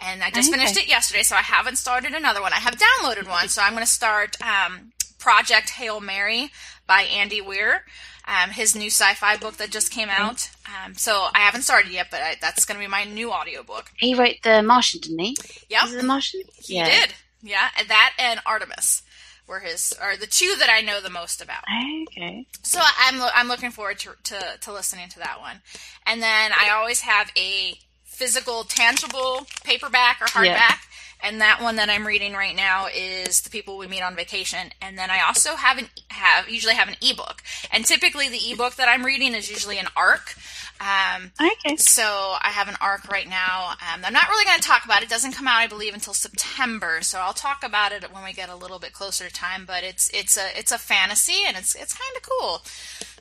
And 0.02 0.22
I 0.22 0.30
just 0.30 0.50
okay. 0.50 0.58
finished 0.58 0.76
it 0.76 0.88
yesterday, 0.88 1.22
so 1.22 1.36
I 1.36 1.40
haven't 1.40 1.76
started 1.76 2.14
another 2.14 2.42
one. 2.42 2.52
I 2.52 2.56
have 2.56 2.74
downloaded 2.74 3.28
one, 3.28 3.48
so 3.48 3.62
I'm 3.62 3.72
going 3.72 3.84
to 3.84 3.90
start 3.90 4.36
um, 4.42 4.92
Project 5.18 5.70
Hail 5.70 6.00
Mary 6.00 6.50
by 6.86 7.02
Andy 7.02 7.40
Weir 7.40 7.84
um, 8.26 8.50
his 8.50 8.74
new 8.74 8.86
sci-fi 8.86 9.36
book 9.36 9.56
that 9.58 9.70
just 9.70 9.90
came 9.90 10.08
out. 10.08 10.48
Um, 10.66 10.94
so 10.94 11.28
I 11.34 11.40
haven't 11.40 11.62
started 11.62 11.92
yet, 11.92 12.08
but 12.10 12.20
I, 12.20 12.36
that's 12.40 12.64
going 12.64 12.78
to 12.78 12.84
be 12.84 12.90
my 12.90 13.04
new 13.04 13.30
audiobook. 13.30 13.90
He 13.96 14.14
wrote 14.14 14.36
The 14.42 14.62
Martian, 14.62 15.00
didn't 15.00 15.18
he? 15.18 15.36
Yeah, 15.68 15.86
The 15.86 16.02
Martian. 16.02 16.42
He 16.56 16.76
yeah. 16.76 16.86
did. 16.86 17.14
Yeah, 17.42 17.68
and 17.78 17.88
that 17.88 18.14
and 18.18 18.40
Artemis 18.46 19.02
were 19.46 19.60
his 19.60 19.92
are 20.00 20.16
the 20.16 20.26
two 20.26 20.56
that 20.58 20.70
I 20.70 20.80
know 20.80 21.02
the 21.02 21.10
most 21.10 21.42
about. 21.42 21.64
Okay. 22.08 22.46
So 22.62 22.80
I'm 22.80 23.20
I'm 23.34 23.48
looking 23.48 23.70
forward 23.70 23.98
to, 23.98 24.14
to, 24.24 24.40
to 24.62 24.72
listening 24.72 25.10
to 25.10 25.18
that 25.18 25.40
one, 25.40 25.60
and 26.06 26.22
then 26.22 26.52
I 26.58 26.70
always 26.70 27.00
have 27.00 27.30
a 27.36 27.78
physical, 28.04 28.64
tangible 28.64 29.46
paperback 29.62 30.22
or 30.22 30.26
hardback. 30.26 30.46
Yeah 30.46 30.76
and 31.24 31.40
that 31.40 31.60
one 31.62 31.76
that 31.76 31.88
I'm 31.88 32.06
reading 32.06 32.34
right 32.34 32.54
now 32.54 32.86
is 32.94 33.40
The 33.40 33.50
People 33.50 33.78
We 33.78 33.86
Meet 33.86 34.02
on 34.02 34.14
Vacation. 34.14 34.70
And 34.80 34.98
then 34.98 35.10
I 35.10 35.20
also 35.26 35.56
have 35.56 35.78
an 35.78 35.88
have 36.10 36.48
usually 36.48 36.74
have 36.74 36.88
an 36.88 36.96
ebook, 37.02 37.42
and 37.72 37.84
typically 37.84 38.28
the 38.28 38.52
ebook 38.52 38.76
that 38.76 38.88
I'm 38.88 39.04
reading 39.04 39.34
is 39.34 39.50
usually 39.50 39.78
an 39.78 39.88
arc. 39.96 40.36
Um, 40.80 41.30
okay. 41.40 41.76
So 41.76 42.02
I 42.02 42.48
have 42.48 42.68
an 42.68 42.76
arc 42.80 43.08
right 43.08 43.28
now. 43.28 43.70
Um, 43.70 44.02
I'm 44.04 44.12
not 44.12 44.28
really 44.28 44.44
going 44.44 44.58
to 44.58 44.66
talk 44.66 44.84
about 44.84 45.02
it. 45.02 45.04
It 45.04 45.08
doesn't 45.08 45.32
come 45.32 45.46
out, 45.46 45.56
I 45.56 45.66
believe, 45.66 45.94
until 45.94 46.14
September. 46.14 46.98
So 47.00 47.20
I'll 47.20 47.32
talk 47.32 47.64
about 47.64 47.92
it 47.92 48.12
when 48.12 48.24
we 48.24 48.32
get 48.32 48.48
a 48.48 48.56
little 48.56 48.78
bit 48.78 48.92
closer 48.92 49.26
to 49.26 49.32
time. 49.32 49.64
But 49.66 49.84
it's 49.84 50.10
it's 50.12 50.36
a 50.36 50.58
it's 50.58 50.72
a 50.72 50.78
fantasy, 50.78 51.44
and 51.46 51.56
it's 51.56 51.74
it's 51.74 51.94
kind 51.94 52.16
of 52.16 52.22
cool. 52.22 52.62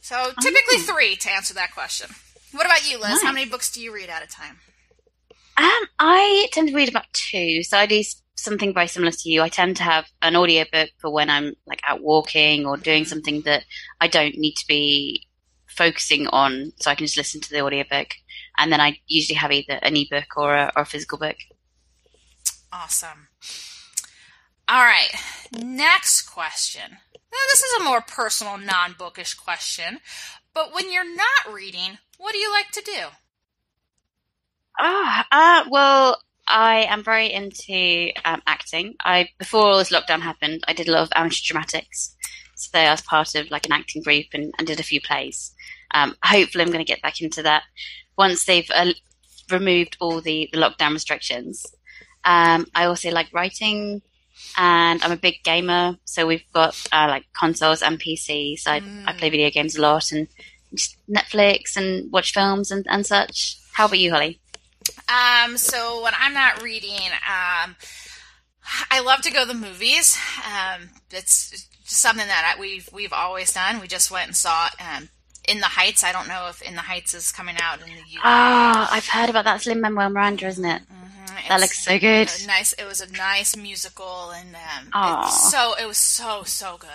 So 0.02 0.32
typically 0.42 0.78
oh. 0.78 0.86
three 0.86 1.16
to 1.16 1.32
answer 1.32 1.54
that 1.54 1.74
question. 1.74 2.10
What 2.52 2.66
about 2.66 2.90
you, 2.90 3.00
Liz? 3.00 3.10
Nice. 3.10 3.24
How 3.24 3.32
many 3.32 3.50
books 3.50 3.72
do 3.72 3.82
you 3.82 3.94
read 3.94 4.10
at 4.10 4.24
a 4.24 4.28
time? 4.28 4.60
Um, 5.58 5.84
I 6.00 6.48
tend 6.52 6.70
to 6.70 6.76
read 6.76 6.90
about 6.90 7.06
two. 7.14 7.64
So 7.64 7.78
I 7.78 7.86
do 7.86 8.02
something 8.36 8.74
very 8.74 8.88
similar 8.88 9.12
to 9.12 9.30
you. 9.30 9.42
I 9.42 9.50
tend 9.50 9.78
to 9.78 9.84
have 9.84 10.06
an 10.22 10.36
audiobook 10.36 10.90
for 10.98 11.12
when 11.12 11.30
I'm 11.30 11.54
like 11.66 11.82
out 11.88 12.02
walking 12.02 12.66
or 12.66 12.78
doing 12.78 13.06
something 13.06 13.42
that 13.42 13.64
I 14.02 14.08
don't 14.08 14.38
need 14.38 14.54
to 14.56 14.68
be 14.68 15.28
focusing 15.68 16.28
on, 16.28 16.74
so 16.80 16.92
I 16.92 16.96
can 16.96 17.06
just 17.06 17.18
listen 17.18 17.42
to 17.42 17.50
the 17.50 17.62
audiobook. 17.62 18.10
And 18.58 18.72
then 18.72 18.82
I 18.82 19.00
usually 19.08 19.36
have 19.36 19.52
either 19.52 19.80
an 19.82 19.96
ebook 19.96 20.38
or 20.38 20.56
a, 20.56 20.72
or 20.76 20.84
a 20.84 20.86
physical 20.86 21.18
book. 21.18 21.38
Awesome. 22.72 23.28
All 24.68 24.84
right. 24.84 25.12
Next 25.52 26.24
question. 26.24 26.92
Now, 26.92 27.40
this 27.52 27.64
is 27.64 27.82
a 27.82 27.84
more 27.84 28.02
personal, 28.02 28.58
non 28.58 28.96
bookish 28.98 29.34
question, 29.34 30.00
but 30.54 30.74
when 30.74 30.92
you're 30.92 31.16
not 31.16 31.52
reading, 31.52 31.98
what 32.18 32.32
do 32.34 32.38
you 32.38 32.52
like 32.52 32.72
to 32.72 32.82
do? 32.82 33.08
Ah, 34.80 35.26
uh, 35.32 35.66
well, 35.70 36.22
I 36.48 36.86
am 36.90 37.04
very 37.04 37.32
into 37.32 38.12
um, 38.26 38.42
acting. 38.48 38.96
I 39.04 39.30
before 39.38 39.68
all 39.68 39.78
this 39.78 39.92
lockdown 39.92 40.22
happened, 40.22 40.64
I 40.68 40.74
did 40.74 40.88
a 40.88 40.92
lot 40.92 41.04
of 41.04 41.10
amateur 41.16 41.42
dramatics. 41.46 42.16
So 42.56 42.80
I 42.80 42.92
was 42.92 43.02
part 43.02 43.36
of 43.36 43.50
like 43.52 43.66
an 43.66 43.72
acting 43.72 44.04
group 44.04 44.28
and, 44.34 44.54
and 44.58 44.68
did 44.68 44.80
a 44.80 44.84
few 44.84 45.02
plays. 45.02 45.54
Um, 45.94 46.16
hopefully, 46.24 46.64
I'm 46.64 46.72
going 46.72 46.86
to 46.86 46.92
get 46.92 47.02
back 47.02 47.22
into 47.22 47.44
that 47.44 47.64
once 48.18 48.46
they've 48.46 48.70
uh, 48.74 48.94
removed 49.50 49.98
all 50.00 50.22
the, 50.22 50.50
the 50.52 50.60
lockdown 50.60 50.94
restrictions. 50.94 51.66
Um, 52.26 52.68
I 52.74 52.86
also 52.86 53.12
like 53.12 53.34
writing, 53.34 54.02
and 54.58 55.04
I'm 55.04 55.12
a 55.12 55.18
big 55.18 55.44
gamer. 55.44 55.98
So 56.06 56.26
we've 56.26 56.50
got 56.54 56.80
uh, 56.92 57.08
like 57.10 57.26
consoles 57.38 57.82
and 57.82 58.00
PCs. 58.00 58.68
I, 58.68 58.80
mm. 58.80 59.04
I 59.08 59.14
play 59.14 59.30
video 59.30 59.50
games 59.50 59.76
a 59.76 59.82
lot 59.82 60.12
and 60.12 60.28
just 60.74 60.98
Netflix 61.10 61.76
and 61.76 62.12
watch 62.12 62.34
films 62.34 62.72
and, 62.72 62.86
and 62.90 63.06
such. 63.06 63.58
How 63.74 63.86
about 63.86 64.00
you, 64.00 64.12
Holly? 64.12 64.40
Um, 65.08 65.58
so 65.58 66.04
when 66.04 66.14
I'm 66.18 66.34
not 66.34 66.62
reading, 66.62 67.00
um, 67.12 67.76
I 68.90 69.02
love 69.02 69.22
to 69.22 69.32
go 69.32 69.42
to 69.42 69.48
the 69.48 69.54
movies. 69.54 70.18
Um, 70.46 70.90
it's 71.12 71.68
something 71.84 72.28
that 72.28 72.58
we've 72.60 72.90
we've 72.94 73.14
always 73.14 73.54
done. 73.54 73.80
We 73.80 73.88
just 73.88 74.12
went 74.12 74.28
and 74.28 74.36
saw 74.36 74.70
um, 74.80 75.10
In 75.48 75.60
the 75.60 75.68
Heights. 75.68 76.04
I 76.04 76.12
don't 76.12 76.28
know 76.28 76.48
if 76.50 76.62
In 76.62 76.76
the 76.76 76.82
Heights 76.82 77.14
is 77.14 77.32
coming 77.32 77.56
out 77.62 77.80
in 77.82 77.88
the 77.88 78.02
UK. 78.02 78.22
Ah, 78.24 78.88
oh, 78.90 78.96
I've 78.96 79.08
heard 79.08 79.30
about 79.30 79.46
that. 79.46 79.58
It's 79.58 79.66
Lin 79.68 79.82
Manuel 79.82 80.10
Miranda, 80.10 80.48
isn't 80.48 80.66
it? 80.66 80.82
Mm-hmm. 80.82 81.48
That 81.50 81.60
looks 81.60 81.84
so 81.84 82.00
good. 82.00 82.30
Nice. 82.48 82.74
It 82.74 82.86
was 82.86 83.02
a 83.02 83.12
nice 83.12 83.56
musical, 83.58 84.32
and 84.32 84.56
um, 84.56 85.28
so 85.30 85.74
it 85.80 85.88
was 85.88 85.98
so 85.98 86.44
so 86.44 86.78
good. 86.78 86.90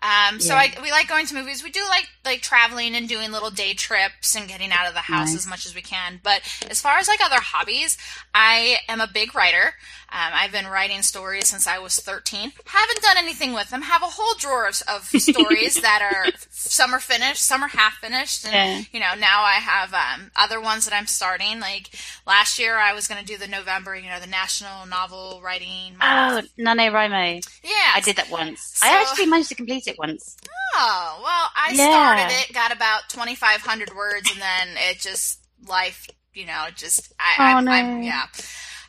Um, 0.00 0.38
so 0.38 0.54
yeah. 0.54 0.70
I, 0.76 0.82
we 0.82 0.90
like 0.90 1.08
going 1.08 1.26
to 1.26 1.34
movies. 1.34 1.64
We 1.64 1.70
do 1.70 1.82
like 1.88 2.08
like 2.24 2.40
traveling 2.40 2.94
and 2.94 3.08
doing 3.08 3.32
little 3.32 3.50
day 3.50 3.74
trips 3.74 4.36
and 4.36 4.48
getting 4.48 4.70
out 4.70 4.86
of 4.86 4.94
the 4.94 5.00
house 5.00 5.32
nice. 5.32 5.36
as 5.36 5.46
much 5.48 5.66
as 5.66 5.74
we 5.74 5.82
can. 5.82 6.20
But 6.22 6.42
as 6.70 6.80
far 6.80 6.98
as 6.98 7.08
like 7.08 7.20
other 7.24 7.40
hobbies, 7.40 7.98
I 8.34 8.76
am 8.88 9.00
a 9.00 9.08
big 9.12 9.34
writer. 9.34 9.74
Um, 10.10 10.32
I've 10.32 10.52
been 10.52 10.66
writing 10.66 11.02
stories 11.02 11.48
since 11.48 11.66
I 11.66 11.78
was 11.78 12.00
13. 12.00 12.52
Haven't 12.64 13.02
done 13.02 13.18
anything 13.18 13.52
with 13.52 13.68
them. 13.68 13.82
Have 13.82 14.02
a 14.02 14.06
whole 14.06 14.34
drawer 14.38 14.66
of, 14.66 14.82
of 14.88 15.04
stories 15.20 15.82
that 15.82 16.00
are 16.00 16.32
some 16.50 16.94
are 16.94 17.00
finished, 17.00 17.42
some 17.42 17.62
are 17.62 17.68
half 17.68 17.94
finished, 17.96 18.46
and 18.46 18.54
yeah. 18.54 18.84
you 18.90 19.00
know 19.00 19.20
now 19.20 19.42
I 19.42 19.54
have 19.54 19.92
um, 19.92 20.30
other 20.34 20.62
ones 20.62 20.86
that 20.86 20.94
I'm 20.94 21.06
starting. 21.06 21.60
Like 21.60 21.90
last 22.26 22.58
year, 22.58 22.76
I 22.78 22.94
was 22.94 23.06
going 23.06 23.20
to 23.20 23.26
do 23.26 23.36
the 23.36 23.48
November, 23.48 23.96
you 23.96 24.08
know, 24.08 24.18
the 24.18 24.26
National 24.26 24.86
Novel 24.86 25.42
Writing. 25.44 25.98
Month. 25.98 26.48
Oh, 26.58 26.62
NaNoWriMo. 26.62 27.46
Yeah, 27.62 27.92
I 27.94 28.00
did 28.00 28.16
that 28.16 28.30
once. 28.30 28.60
So, 28.76 28.86
I 28.86 29.02
actually 29.02 29.26
managed 29.26 29.50
to 29.50 29.56
complete 29.56 29.86
it 29.86 29.98
once. 29.98 30.38
Oh 30.74 31.20
well, 31.22 31.50
I 31.54 31.72
yeah. 31.74 31.90
started 31.90 32.34
it, 32.40 32.54
got 32.54 32.74
about 32.74 33.10
2,500 33.10 33.94
words, 33.94 34.30
and 34.30 34.40
then 34.40 34.68
it 34.88 35.00
just 35.00 35.40
life, 35.66 36.08
you 36.32 36.46
know, 36.46 36.66
just 36.74 37.12
I, 37.20 37.52
oh, 37.52 37.56
I, 37.58 37.60
no. 37.60 37.70
I 37.72 38.00
yeah. 38.00 38.26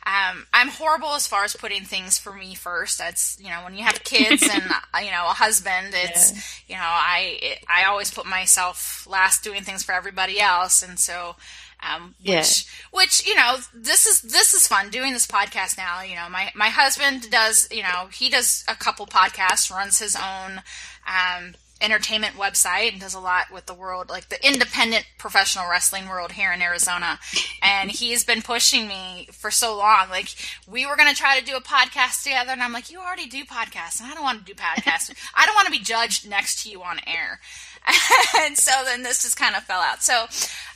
Um, 0.06 0.46
I'm 0.52 0.68
horrible 0.68 1.10
as 1.10 1.26
far 1.26 1.44
as 1.44 1.54
putting 1.54 1.84
things 1.84 2.18
for 2.18 2.32
me 2.32 2.54
first. 2.54 2.98
That's 2.98 3.38
you 3.40 3.50
know 3.50 3.62
when 3.64 3.74
you 3.74 3.84
have 3.84 4.02
kids 4.02 4.42
and 4.42 4.62
uh, 4.94 4.98
you 4.98 5.10
know 5.10 5.26
a 5.26 5.34
husband, 5.34 5.88
it's 5.92 6.32
yeah. 6.32 6.40
you 6.68 6.74
know 6.76 6.88
I 6.88 7.38
it, 7.42 7.64
I 7.68 7.84
always 7.84 8.10
put 8.10 8.26
myself 8.26 9.06
last 9.06 9.44
doing 9.44 9.62
things 9.62 9.82
for 9.82 9.92
everybody 9.92 10.40
else, 10.40 10.82
and 10.82 10.98
so 10.98 11.36
um, 11.82 12.14
which, 12.20 12.26
yeah. 12.28 12.98
which 12.98 13.26
you 13.26 13.34
know 13.34 13.56
this 13.74 14.06
is 14.06 14.22
this 14.22 14.54
is 14.54 14.66
fun 14.66 14.90
doing 14.90 15.12
this 15.12 15.26
podcast 15.26 15.76
now. 15.76 16.02
You 16.02 16.14
know 16.14 16.28
my 16.30 16.50
my 16.54 16.68
husband 16.68 17.30
does 17.30 17.68
you 17.70 17.82
know 17.82 18.08
he 18.12 18.30
does 18.30 18.64
a 18.68 18.74
couple 18.74 19.06
podcasts, 19.06 19.70
runs 19.70 19.98
his 19.98 20.16
own. 20.16 20.62
Um, 21.06 21.54
entertainment 21.80 22.34
website 22.34 22.92
and 22.92 23.00
does 23.00 23.14
a 23.14 23.20
lot 23.20 23.46
with 23.52 23.66
the 23.66 23.74
world, 23.74 24.08
like 24.08 24.28
the 24.28 24.46
independent 24.46 25.06
professional 25.18 25.68
wrestling 25.68 26.08
world 26.08 26.32
here 26.32 26.52
in 26.52 26.62
Arizona. 26.62 27.18
And 27.62 27.90
he's 27.90 28.24
been 28.24 28.42
pushing 28.42 28.86
me 28.86 29.28
for 29.32 29.50
so 29.50 29.76
long. 29.76 30.08
Like 30.10 30.28
we 30.68 30.86
were 30.86 30.96
going 30.96 31.08
to 31.08 31.18
try 31.18 31.38
to 31.38 31.44
do 31.44 31.56
a 31.56 31.60
podcast 31.60 32.22
together, 32.22 32.52
and 32.52 32.62
I'm 32.62 32.72
like, 32.72 32.90
you 32.90 33.00
already 33.00 33.26
do 33.26 33.44
podcasts, 33.44 34.00
and 34.00 34.10
I 34.10 34.14
don't 34.14 34.24
want 34.24 34.46
to 34.46 34.52
do 34.52 34.54
podcasts. 34.54 35.14
I 35.34 35.46
don't 35.46 35.54
want 35.54 35.66
to 35.66 35.72
be 35.72 35.78
judged 35.78 36.28
next 36.28 36.62
to 36.62 36.70
you 36.70 36.82
on 36.82 37.00
air. 37.06 37.40
and 38.38 38.56
so 38.56 38.72
then 38.84 39.02
this 39.02 39.22
just 39.22 39.38
kind 39.38 39.56
of 39.56 39.62
fell 39.64 39.80
out. 39.80 40.02
So, 40.02 40.26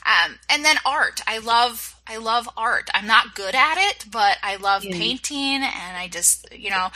um, 0.05 0.39
and 0.49 0.65
then 0.65 0.77
art. 0.85 1.21
I 1.27 1.37
love 1.37 1.94
I 2.07 2.17
love 2.17 2.47
art. 2.55 2.89
I'm 2.93 3.07
not 3.07 3.35
good 3.35 3.55
at 3.55 3.77
it, 3.77 4.05
but 4.11 4.37
I 4.43 4.57
love 4.57 4.83
yeah. 4.83 4.95
painting 4.95 5.63
and 5.63 5.97
I 5.97 6.07
just, 6.07 6.47
you 6.53 6.69
know, 6.69 6.89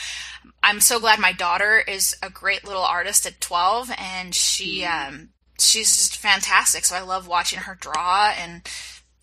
I'm 0.61 0.79
so 0.81 0.99
glad 0.99 1.19
my 1.19 1.31
daughter 1.31 1.79
is 1.79 2.15
a 2.21 2.29
great 2.29 2.65
little 2.65 2.83
artist 2.83 3.25
at 3.25 3.41
12 3.41 3.91
and 3.97 4.35
she 4.35 4.81
mm-hmm. 4.81 5.15
um 5.15 5.29
she's 5.57 5.95
just 5.97 6.17
fantastic. 6.17 6.85
So 6.85 6.95
I 6.95 7.01
love 7.01 7.27
watching 7.27 7.59
her 7.59 7.75
draw 7.79 8.31
and 8.37 8.61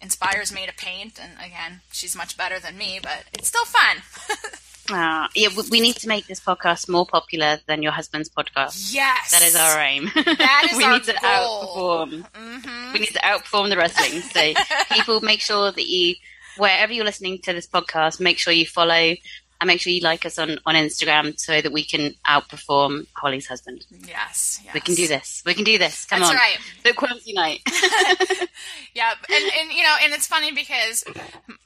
inspires 0.01 0.53
me 0.53 0.67
to 0.67 0.75
paint 0.75 1.21
and 1.23 1.33
again, 1.35 1.81
she's 1.93 2.17
much 2.17 2.37
better 2.37 2.59
than 2.59 2.77
me, 2.77 2.99
but 3.03 3.25
it's 3.33 3.49
still 3.49 3.65
fun. 3.65 3.99
Uh, 4.91 5.29
yeah, 5.35 5.49
we 5.71 5.81
need 5.81 5.97
to 5.97 6.09
make 6.09 6.27
this 6.27 6.41
podcast 6.41 6.89
more 6.89 7.07
popular 7.07 7.59
than 7.67 7.83
your 7.83 7.93
husband's 7.93 8.29
podcast. 8.29 8.93
Yes, 8.95 9.31
that 9.33 9.43
is 9.43 9.57
our 9.57 9.81
aim. 9.81 10.11
That 10.15 10.69
is 10.71 10.77
we 10.77 10.85
our 10.85 10.93
need 10.93 11.05
to 11.05 11.13
goal. 11.21 12.07
outperform. 12.07 12.31
Mm-hmm. 12.33 12.93
We 12.93 12.99
need 13.01 13.09
to 13.09 13.21
outperform 13.21 13.71
the 13.71 13.77
wrestling. 13.77 14.23
So 14.23 14.53
people, 14.95 15.21
make 15.21 15.41
sure 15.41 15.73
that 15.73 15.87
you, 15.87 16.15
wherever 16.57 16.93
you're 16.93 17.05
listening 17.05 17.39
to 17.43 17.53
this 17.53 17.67
podcast, 17.67 18.21
make 18.21 18.39
sure 18.39 18.53
you 18.53 18.67
follow 18.67 19.15
and 19.61 19.69
make 19.69 19.81
sure 19.81 19.93
you 19.93 20.01
like 20.03 20.25
us 20.27 20.39
on, 20.39 20.59
on 20.67 20.75
Instagram 20.75 21.39
so 21.39 21.61
that 21.61 21.73
we 21.73 21.83
can 21.85 22.15
outperform 22.27 23.07
Holly's 23.15 23.47
husband. 23.47 23.87
Yes, 24.07 24.61
yes. 24.65 24.75
We 24.75 24.81
can 24.81 24.95
do 24.95 25.07
this. 25.09 25.43
We 25.47 25.55
can 25.55 25.65
do 25.65 25.79
this. 25.79 26.05
Come 26.05 26.21
That's 26.21 26.31
on. 26.31 26.37
right. 26.37 26.59
Bookworms 26.85 27.27
unite. 27.27 27.61
yeah, 28.95 29.15
and, 29.29 29.45
and 29.61 29.73
you 29.73 29.83
know, 29.83 29.95
and 30.03 30.13
it's 30.13 30.27
funny 30.27 30.53
because 30.53 31.05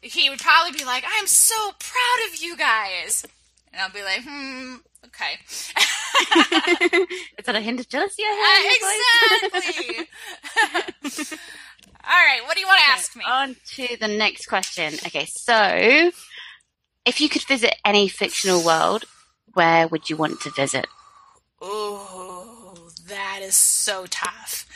he 0.02 0.30
would 0.30 0.38
probably 0.40 0.72
be 0.78 0.84
like, 0.84 1.04
"I'm 1.18 1.26
so 1.26 1.54
proud 1.78 2.28
of 2.32 2.40
you 2.40 2.56
guys," 2.56 3.24
and 3.72 3.80
I'll 3.82 3.90
be 3.90 4.02
like, 4.02 4.22
"Hmm, 4.26 4.76
okay." 5.06 5.38
Is 7.38 7.44
that 7.46 7.54
a 7.56 7.60
hint 7.60 7.80
of 7.80 7.88
jealousy? 7.88 8.22
I 8.24 9.40
Uh, 9.42 9.52
exactly. 9.52 10.08
All 12.02 12.16
right, 12.16 12.40
what 12.46 12.54
do 12.54 12.60
you 12.60 12.66
want 12.66 12.78
to 12.80 12.90
ask 12.90 13.14
me? 13.14 13.24
On 13.28 13.54
to 13.76 13.96
the 14.00 14.08
next 14.08 14.46
question. 14.46 14.94
Okay, 15.06 15.26
so 15.26 16.10
if 17.04 17.20
you 17.20 17.28
could 17.28 17.44
visit 17.44 17.76
any 17.84 18.08
fictional 18.08 18.64
world, 18.64 19.04
where 19.54 19.88
would 19.88 20.10
you 20.10 20.16
want 20.16 20.40
to 20.42 20.50
visit? 20.50 20.86
Oh, 21.60 22.88
that 23.08 23.40
is 23.42 23.54
so 23.54 24.06
tough. 24.08 24.66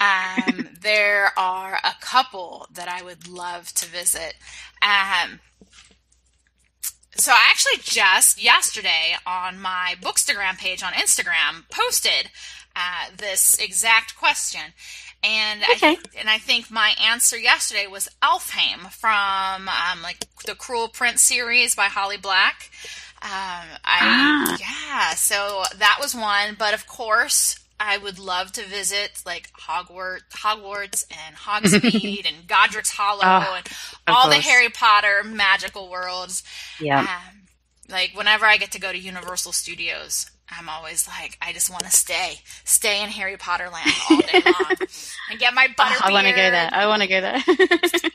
Um, 0.00 0.68
there 0.80 1.32
are 1.38 1.78
a 1.82 1.94
couple 2.00 2.66
that 2.72 2.88
I 2.88 3.02
would 3.02 3.28
love 3.28 3.72
to 3.74 3.86
visit. 3.86 4.34
Um, 4.82 5.40
so 7.16 7.32
I 7.32 7.46
actually 7.48 7.80
just 7.82 8.42
yesterday 8.42 9.16
on 9.24 9.60
my 9.60 9.94
Bookstagram 10.00 10.58
page 10.58 10.82
on 10.82 10.92
Instagram 10.94 11.68
posted 11.70 12.30
uh, 12.74 13.06
this 13.16 13.56
exact 13.58 14.16
question, 14.16 14.72
and 15.24 15.62
Okay. 15.76 15.96
I 15.96 16.18
and 16.20 16.28
I 16.30 16.38
think 16.38 16.70
my 16.70 16.92
answer 17.02 17.38
yesterday 17.38 17.86
was 17.86 18.08
Elfhame 18.22 18.90
from 18.92 19.68
um, 19.68 20.02
like 20.02 20.26
the 20.46 20.54
Cruel 20.54 20.88
Prince 20.88 21.22
series 21.22 21.74
by 21.74 21.86
Holly 21.86 22.16
Black. 22.18 22.70
Um, 23.22 23.30
I 23.84 23.98
Ah. 24.02 24.56
yeah, 24.60 25.14
so 25.14 25.62
that 25.78 25.98
was 26.00 26.14
one, 26.14 26.56
but 26.58 26.74
of 26.74 26.86
course. 26.86 27.58
I 27.80 27.98
would 27.98 28.20
love 28.20 28.52
to 28.52 28.62
visit 28.64 29.20
like 29.26 29.50
Hogwarts, 29.60 30.20
Hogwarts 30.30 31.04
and 31.10 31.34
Hogsmeade 31.36 32.24
and 32.32 32.46
Godric's 32.46 32.90
Hollow 32.90 33.20
Ah, 33.24 33.56
and 33.56 33.68
all 34.06 34.28
the. 34.30 34.36
Harry 34.36 34.68
Potter 34.68 35.22
magical 35.24 35.90
worlds. 35.90 36.44
Yeah. 36.78 37.00
Um, 37.00 37.40
like 37.88 38.12
whenever 38.14 38.46
I 38.46 38.58
get 38.58 38.70
to 38.72 38.80
go 38.80 38.92
to 38.92 38.98
Universal 38.98 39.52
Studios, 39.52 40.30
I'm 40.50 40.68
always 40.68 41.08
like, 41.08 41.38
I 41.40 41.52
just 41.52 41.70
want 41.70 41.84
to 41.84 41.90
stay, 41.90 42.40
stay 42.64 43.02
in 43.02 43.08
Harry 43.10 43.36
Potter 43.36 43.68
land 43.72 43.90
all 44.10 44.18
day 44.18 44.42
long, 44.44 44.76
and 45.30 45.38
get 45.38 45.54
my 45.54 45.68
butter. 45.76 45.94
Oh, 45.98 46.08
I 46.08 46.12
want 46.12 46.26
to 46.26 46.32
go 46.32 46.50
there. 46.50 46.68
I 46.72 46.86
want 46.86 47.02
to 47.02 47.08
go 47.08 47.20
there. 47.20 47.40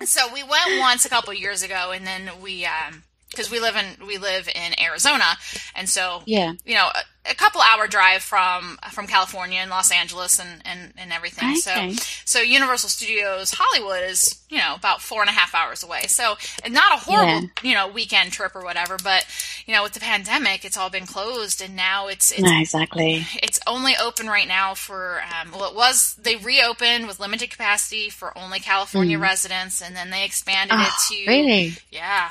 So 0.06 0.32
we 0.34 0.44
went 0.44 0.80
once 0.80 1.06
a 1.06 1.10
couple 1.10 1.34
years 1.34 1.64
ago, 1.64 1.92
and 1.92 2.06
then 2.06 2.30
we, 2.42 2.66
um, 2.66 3.04
because 3.32 3.52
we 3.52 3.60
live 3.60 3.76
in 3.76 4.08
we 4.08 4.18
live 4.18 4.48
in 4.48 4.80
Arizona, 4.80 5.38
and 5.76 5.88
so 5.90 6.22
yeah. 6.26 6.54
you 6.66 6.74
know 6.76 6.88
a, 6.94 7.32
a 7.32 7.36
couple 7.36 7.62
hour 7.62 7.88
drive 7.88 8.24
from 8.24 8.78
from 8.92 9.06
California 9.08 9.60
and 9.60 9.70
Los 9.70 9.92
Angeles 9.92 10.40
and 10.40 10.62
and, 10.66 10.94
and 10.98 11.14
everything. 11.14 11.50
Okay. 11.50 11.94
So 11.94 12.12
so 12.26 12.40
Universal 12.42 12.90
Studios 12.90 13.54
Hollywood 13.56 14.04
is 14.04 14.42
you 14.50 14.58
know 14.58 14.74
about 14.76 15.02
four 15.02 15.22
and 15.22 15.30
a 15.30 15.34
half 15.34 15.54
hours 15.54 15.84
away. 15.84 16.04
So 16.08 16.36
not 16.70 16.94
a 16.94 16.98
horrible 16.98 17.50
you 17.62 17.74
know 17.76 17.88
weekend 17.88 18.32
trip 18.32 18.56
or 18.56 18.64
whatever, 18.64 18.98
but 19.04 19.26
you 19.68 19.74
know 19.76 19.84
with 19.84 19.94
the 19.94 20.00
pandemic, 20.00 20.66
it's 20.66 20.78
all 20.78 20.90
been 20.90 21.06
closed, 21.06 21.62
and 21.62 21.76
now 21.76 22.08
it's 22.08 22.32
it's 22.32 22.42
No, 22.42 22.60
exactly. 22.60 23.26
it's 23.44 23.60
only 23.68 23.94
open 24.02 24.26
right 24.28 24.48
now 24.48 24.74
for 24.74 25.22
um, 25.22 25.52
well 25.52 25.70
it 25.70 25.76
was 25.76 26.16
they 26.16 26.36
reopened 26.36 27.06
with 27.06 27.20
limited 27.20 27.50
capacity 27.52 28.10
for 28.10 28.36
only 28.38 28.60
california 28.60 29.18
residents 29.20 29.82
and 29.82 29.96
then 29.96 30.10
they 30.10 30.26
expanded 30.26 30.76
Oh, 30.80 30.82
it 30.82 31.26
to 31.26 31.30
really? 31.32 31.74
yeah 31.92 32.30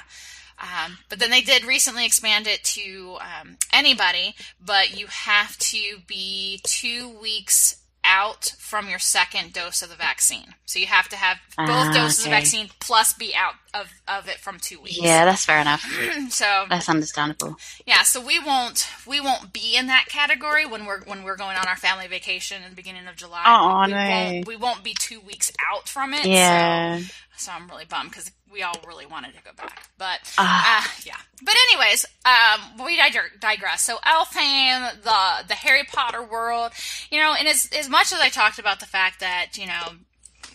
um, 0.61 0.99
but 1.09 1.19
then 1.19 1.31
they 1.31 1.41
did 1.41 1.65
recently 1.65 2.05
expand 2.07 2.47
it 2.47 2.63
to 2.65 3.17
um, 3.21 3.57
anybody 3.73 4.35
but 4.65 4.99
you 4.99 5.07
have 5.07 5.57
to 5.59 5.99
be 6.07 6.61
two 6.65 7.09
weeks 7.21 7.77
out 8.05 8.55
from 8.59 8.89
your 8.89 8.99
second 8.99 9.53
dose 9.53 9.83
of 9.83 9.91
the 9.91 9.95
vaccine 9.97 10.55
so 10.65 10.79
you 10.79 10.87
have 10.87 11.09
to 11.09 11.17
have 11.17 11.37
both 11.59 11.69
Ah, 11.69 11.93
doses 11.93 12.21
of 12.21 12.27
okay. 12.33 12.41
vaccine 12.41 12.69
plus 12.81 13.13
be 13.13 13.35
out 13.37 13.55
of, 13.75 13.89
of 14.07 14.29
it 14.29 14.37
from 14.37 14.59
two 14.59 14.81
weeks 14.81 14.97
Yeah, 15.03 15.27
that's 15.27 15.45
fair 15.45 15.61
enough. 15.61 15.83
so 16.31 16.65
That's 16.71 16.89
understandable. 16.89 17.57
yeah, 17.87 18.05
so 18.05 18.25
we 18.25 18.39
won't 18.39 18.89
we 19.07 19.21
won't 19.21 19.53
be 19.53 19.77
in 19.77 19.89
that 19.89 20.07
category 20.09 20.65
when 20.65 20.87
we're 20.87 21.03
when 21.03 21.23
we're 21.23 21.37
going 21.37 21.59
on 21.59 21.67
our 21.69 21.77
family 21.77 22.07
vacation 22.07 22.63
in 22.63 22.71
the 22.71 22.77
beginning 22.77 23.07
of 23.09 23.17
July. 23.17 23.43
Aw, 23.45 23.85
we, 23.87 23.93
no. 23.93 23.99
won't, 24.09 24.47
we 24.47 24.57
won't 24.57 24.85
be 24.85 24.95
two 24.99 25.21
weeks 25.21 25.53
out 25.71 25.87
from 25.89 26.15
it. 26.15 26.23
so- 26.23 26.31
Yeah. 26.31 27.01
So, 27.37 27.53
I'm 27.53 27.69
really 27.69 27.85
bummed 27.85 28.11
because 28.11 28.33
we 28.53 28.63
all 28.63 28.75
really 28.87 29.07
wanted 29.07 29.35
to 29.35 29.43
go 29.43 29.51
back, 29.57 29.89
but 29.99 30.19
Ah. 30.39 30.85
uh, 30.85 31.01
yeah. 31.05 31.17
But 31.43 31.55
anyways, 31.71 32.07
um, 32.25 32.85
we 32.85 32.97
digress. 33.41 33.83
So 33.83 33.99
Elfhame, 33.99 35.03
the 35.03 35.47
the 35.49 35.55
Harry 35.55 35.85
Potter 35.85 36.23
world, 36.23 36.73
you 37.11 37.21
know, 37.21 37.35
and 37.39 37.47
as 37.49 37.69
as 37.77 37.89
much 37.89 38.13
as 38.13 38.21
I 38.21 38.29
talked 38.29 38.59
about 38.59 38.81
the 38.81 38.87
fact 38.87 39.21
that 39.21 39.57
you 39.59 39.67
know 39.67 39.93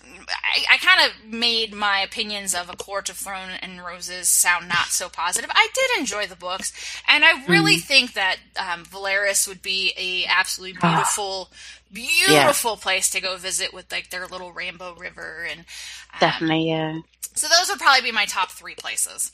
I, 0.03 0.73
I 0.73 0.77
kind 0.77 1.09
of 1.09 1.33
made 1.33 1.73
my 1.73 1.99
opinions 1.99 2.53
of 2.53 2.69
A 2.69 2.75
Court 2.75 3.09
of 3.09 3.17
Thorn 3.17 3.51
and 3.61 3.83
Roses 3.83 4.29
sound 4.29 4.67
not 4.67 4.87
so 4.87 5.09
positive. 5.09 5.49
I 5.53 5.69
did 5.73 5.99
enjoy 5.99 6.27
the 6.27 6.35
books, 6.35 6.73
and 7.07 7.23
I 7.23 7.45
really 7.45 7.77
think 7.77 8.13
that 8.13 8.37
um, 8.57 8.85
Velaris 8.85 9.47
would 9.47 9.61
be 9.61 9.93
a 9.97 10.25
absolutely 10.29 10.77
beautiful, 10.79 11.49
beautiful 11.91 12.77
place 12.77 13.09
to 13.11 13.21
go 13.21 13.37
visit 13.37 13.73
with 13.73 13.91
like 13.91 14.09
their 14.09 14.27
little 14.27 14.51
rainbow 14.51 14.95
river, 14.95 15.47
and 15.49 15.61
um, 15.61 16.19
Definitely, 16.19 16.69
yeah. 16.69 16.99
so 17.35 17.47
those 17.47 17.69
would 17.69 17.79
probably 17.79 18.03
be 18.03 18.11
my 18.11 18.25
top 18.25 18.51
three 18.51 18.75
places. 18.75 19.31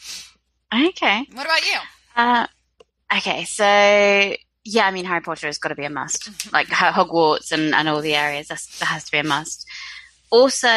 Okay. 0.74 1.26
What 1.34 1.46
about 1.46 1.66
you? 1.66 1.78
Uh, 2.16 2.48
okay, 3.18 3.44
so 3.46 4.36
yeah, 4.64 4.86
I 4.86 4.92
mean 4.92 5.06
Harry 5.06 5.22
Potter 5.22 5.48
has 5.48 5.58
got 5.58 5.70
to 5.70 5.76
be 5.76 5.86
a 5.86 5.90
must. 5.90 6.30
Mm-hmm. 6.30 6.54
Like 6.54 6.68
Hogwarts 6.68 7.52
and, 7.52 7.74
and 7.74 7.90
all 7.90 8.02
the 8.02 8.16
areas, 8.16 8.50
that 8.50 8.86
has 8.86 9.06
to 9.06 9.12
be 9.12 9.18
a 9.18 9.24
must. 9.24 9.66
Also, 10.32 10.68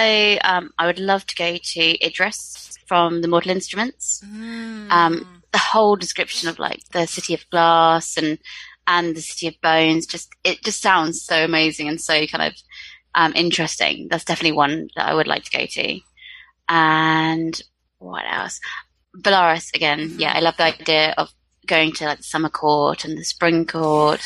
um, 0.45 0.71
I 0.79 0.87
would 0.87 0.99
love 0.99 1.27
to 1.27 1.37
go 1.37 1.57
to 1.57 2.07
Idris 2.07 2.79
from 2.87 3.23
the 3.23 3.29
Mortal 3.29 3.51
Instruments. 3.51 4.23
Mm. 4.25 4.91
Um, 4.91 5.43
the 5.53 5.59
whole 5.59 5.97
description 5.97 6.49
of 6.49 6.59
like 6.59 6.81
the 6.93 7.07
city 7.07 7.35
of 7.35 7.49
glass 7.51 8.17
and 8.17 8.39
and 8.87 9.15
the 9.15 9.21
city 9.21 9.47
of 9.47 9.61
bones, 9.63 10.07
just 10.07 10.31
it 10.43 10.63
just 10.65 10.81
sounds 10.81 11.23
so 11.23 11.45
amazing 11.45 11.89
and 11.89 12.01
so 12.01 12.27
kind 12.27 12.53
of 12.53 12.55
um, 13.15 13.33
interesting. 13.35 14.09
That's 14.11 14.25
definitely 14.25 14.57
one 14.57 14.89
that 14.97 15.09
I 15.09 15.15
would 15.15 15.29
like 15.29 15.45
to 15.45 15.59
go 15.59 15.67
to. 15.67 16.01
And 16.69 17.61
what 17.99 18.25
else? 18.29 18.61
Velaris 19.19 19.75
again. 19.75 20.11
Mhm. 20.11 20.21
Yeah, 20.21 20.33
I 20.35 20.41
love 20.41 20.57
the 20.57 20.65
idea 20.65 21.15
of 21.19 21.31
going 21.67 21.93
to 21.93 22.07
like 22.07 22.19
the 22.19 22.25
summer 22.25 22.49
court 22.49 23.05
and 23.05 23.17
the 23.17 23.25
spring 23.25 23.67
court. 23.67 24.21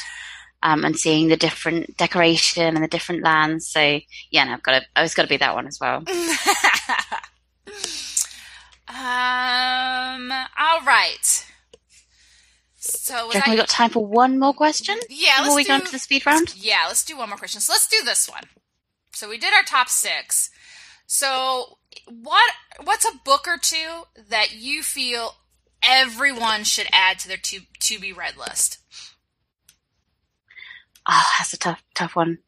Um, 0.67 0.85
and 0.85 0.97
seeing 0.99 1.29
the 1.29 1.37
different 1.37 1.97
decoration 1.97 2.75
and 2.75 2.83
the 2.83 2.89
different 2.89 3.23
lands. 3.23 3.69
So 3.69 4.01
yeah, 4.31 4.45
no, 4.45 4.55
I've 4.55 4.63
got 4.65 4.81
to, 4.81 4.87
I've 4.97 5.15
got 5.15 5.23
to 5.23 5.29
be 5.29 5.37
that 5.37 5.55
one 5.55 5.69
as 5.69 5.79
well. 5.81 5.99
um. 8.89 10.33
All 10.59 10.81
right. 10.85 11.47
So 12.79 13.15
Do 13.15 13.21
you 13.21 13.27
was 13.27 13.35
reckon 13.37 13.51
I, 13.51 13.55
we 13.55 13.59
got 13.59 13.69
time 13.69 13.91
for 13.91 14.05
one 14.05 14.39
more 14.39 14.55
question 14.55 14.99
yeah, 15.09 15.35
let's 15.39 15.43
before 15.45 15.57
we 15.57 15.65
do, 15.65 15.69
go 15.69 15.75
into 15.77 15.93
the 15.93 15.99
speed 15.99 16.27
round? 16.27 16.55
Yeah, 16.57 16.85
let's 16.87 17.05
do 17.05 17.17
one 17.17 17.29
more 17.29 17.39
question. 17.39 17.61
So 17.61 17.73
let's 17.73 17.87
do 17.89 18.03
this 18.05 18.29
one. 18.29 18.45
So 19.13 19.29
we 19.29 19.39
did 19.39 19.55
our 19.55 19.63
top 19.63 19.89
six. 19.89 20.51
So 21.07 21.79
what 22.07 22.53
what's 22.83 23.05
a 23.05 23.17
book 23.25 23.47
or 23.47 23.59
two 23.59 24.05
that 24.29 24.55
you 24.55 24.83
feel 24.83 25.35
everyone 25.83 26.65
should 26.65 26.89
add 26.93 27.19
to 27.21 27.29
their 27.29 27.37
to 27.37 27.61
to 27.81 27.99
be 27.99 28.13
read 28.13 28.37
list? 28.37 28.79
Oh, 31.09 31.27
that's 31.39 31.53
a 31.53 31.59
tough, 31.59 31.83
tough 31.95 32.17
one. 32.17 32.39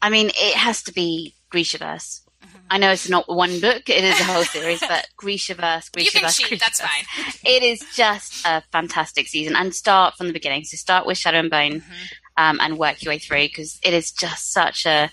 I 0.00 0.10
mean, 0.10 0.28
it 0.34 0.54
has 0.56 0.82
to 0.84 0.92
be 0.92 1.34
Grishaverse. 1.52 2.22
Mm-hmm. 2.44 2.58
I 2.70 2.78
know 2.78 2.90
it's 2.92 3.08
not 3.08 3.28
one 3.28 3.60
book; 3.60 3.88
it 3.88 4.04
is 4.04 4.18
a 4.20 4.24
whole 4.24 4.44
series. 4.44 4.80
But 4.88 5.06
Grishaverse, 5.20 5.90
Grishaverse, 5.90 6.04
you 6.04 6.10
can 6.10 6.30
cheat. 6.30 6.60
That's 6.60 6.80
fine. 6.80 7.04
It 7.44 7.62
is 7.62 7.84
just 7.94 8.44
a 8.46 8.62
fantastic 8.72 9.28
season, 9.28 9.54
and 9.56 9.74
start 9.74 10.14
from 10.16 10.26
the 10.26 10.32
beginning. 10.32 10.64
So 10.64 10.76
start 10.76 11.06
with 11.06 11.18
Shadow 11.18 11.38
and 11.38 11.50
Bone, 11.50 11.80
Mhm. 11.80 12.12
um, 12.36 12.60
and 12.60 12.78
work 12.78 13.02
your 13.02 13.12
way 13.12 13.18
through 13.18 13.46
because 13.48 13.78
it 13.82 13.94
is 13.94 14.10
just 14.12 14.52
such 14.52 14.86
a 14.86 15.10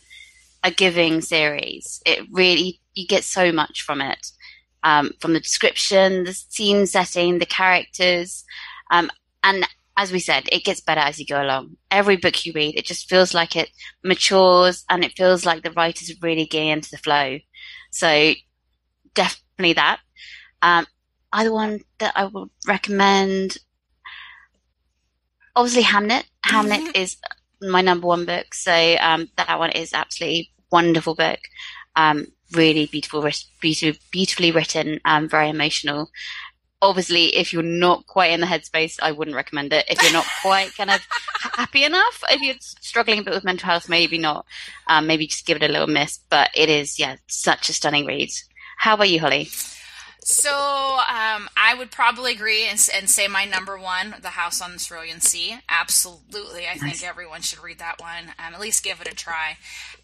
a 0.64 0.72
giving 0.72 1.22
series. 1.22 2.02
It 2.06 2.26
really 2.32 2.82
you 2.96 3.08
get 3.08 3.24
so 3.24 3.52
much 3.52 3.82
from 3.84 4.02
it, 4.02 4.32
um, 4.84 5.12
from 5.22 5.34
the 5.34 5.40
description, 5.40 6.26
the 6.26 6.34
scene 6.34 6.86
setting, 6.88 7.38
the 7.40 7.46
characters, 7.46 8.44
um, 8.92 9.10
and 9.44 9.66
as 10.00 10.14
we 10.14 10.20
said, 10.20 10.48
it 10.50 10.64
gets 10.64 10.80
better 10.80 11.02
as 11.02 11.20
you 11.20 11.26
go 11.26 11.42
along. 11.44 11.76
Every 11.92 12.16
book 12.16 12.46
you 12.46 12.54
read, 12.56 12.78
it 12.78 12.86
just 12.86 13.10
feels 13.10 13.34
like 13.34 13.58
it 13.58 13.70
matures, 14.02 14.86
and 14.90 15.04
it 15.04 15.12
feels 15.18 15.46
like 15.46 15.62
the 15.62 15.72
writers 15.72 16.10
are 16.10 16.22
really 16.22 16.46
getting 16.46 16.70
into 16.70 16.90
the 16.90 16.98
flow. 16.98 17.40
So 17.92 18.34
definitely 19.14 19.74
that. 19.74 20.00
Um, 20.62 20.88
other 21.34 21.52
one 21.52 21.82
that 21.98 22.14
I 22.16 22.26
would 22.28 22.50
recommend, 22.66 23.58
obviously 25.54 25.84
Hamnet. 25.84 26.24
Hamnet 26.46 26.80
Mhm. 26.88 26.96
is 26.96 27.18
my 27.62 27.82
number 27.82 28.08
one 28.08 28.26
book, 28.26 28.54
so 28.54 28.96
um, 29.02 29.28
that 29.36 29.60
one 29.60 29.72
is 29.72 29.92
absolutely 29.94 30.54
wonderful 30.72 31.14
book. 31.16 31.40
Um, 31.98 32.28
really 32.54 32.86
beautiful, 32.86 33.22
writ- 33.22 33.52
beautiful, 33.60 34.00
beautifully 34.12 34.52
written, 34.52 35.02
um, 35.04 35.28
very 35.28 35.50
emotional. 35.50 36.10
Obviously, 36.82 37.36
if 37.36 37.54
you're 37.54 37.64
not 37.64 38.08
quite 38.08 38.32
in 38.32 38.40
the 38.40 38.48
headspace, 38.48 38.98
I 39.02 39.12
wouldn't 39.12 39.36
recommend 39.36 39.74
it. 39.74 39.86
If 39.90 40.02
you're 40.02 40.14
not 40.14 40.26
quite 40.42 40.76
kind 40.76 40.90
of 40.90 41.06
happy 41.54 41.84
enough, 41.84 42.24
if 42.30 42.42
you're 42.42 42.56
struggling 42.60 43.20
a 43.20 43.24
bit 43.24 43.34
with 43.34 43.44
mental 43.44 43.70
health, 43.70 43.90
maybe 43.90 44.18
not. 44.18 44.46
Um, 44.88 45.08
maybe 45.08 45.28
just 45.28 45.46
give 45.46 45.58
it 45.58 45.70
a 45.70 45.72
little 45.72 45.88
miss. 45.88 46.20
But 46.30 46.50
it 46.56 46.70
is, 46.70 47.00
yeah, 47.00 47.18
such 47.28 47.70
a 47.70 47.74
stunning 47.74 48.06
read. 48.06 48.32
How 48.78 48.94
about 48.94 49.10
you, 49.10 49.20
Holly? 49.20 49.50
So 50.22 50.52
um, 50.52 51.50
I 51.58 51.76
would 51.78 51.92
probably 51.92 52.34
agree 52.34 52.66
and, 52.66 52.90
and, 52.94 53.10
say 53.10 53.28
my 53.28 53.46
number 53.46 53.80
one, 53.80 54.16
The 54.22 54.30
House 54.30 54.62
on 54.62 54.74
the 54.74 54.80
Cerulean 54.80 55.22
Sea. 55.22 55.60
Absolutely, 55.68 56.68
I 56.68 56.78
think 56.78 57.04
everyone 57.04 57.42
should 57.42 57.64
read 57.64 57.80
that 57.80 58.00
one. 58.00 58.26
Um, 58.38 58.54
at 58.54 58.60
least 58.60 58.84
give 58.84 59.02
it 59.02 59.12
a 59.12 59.16
try. 59.16 59.58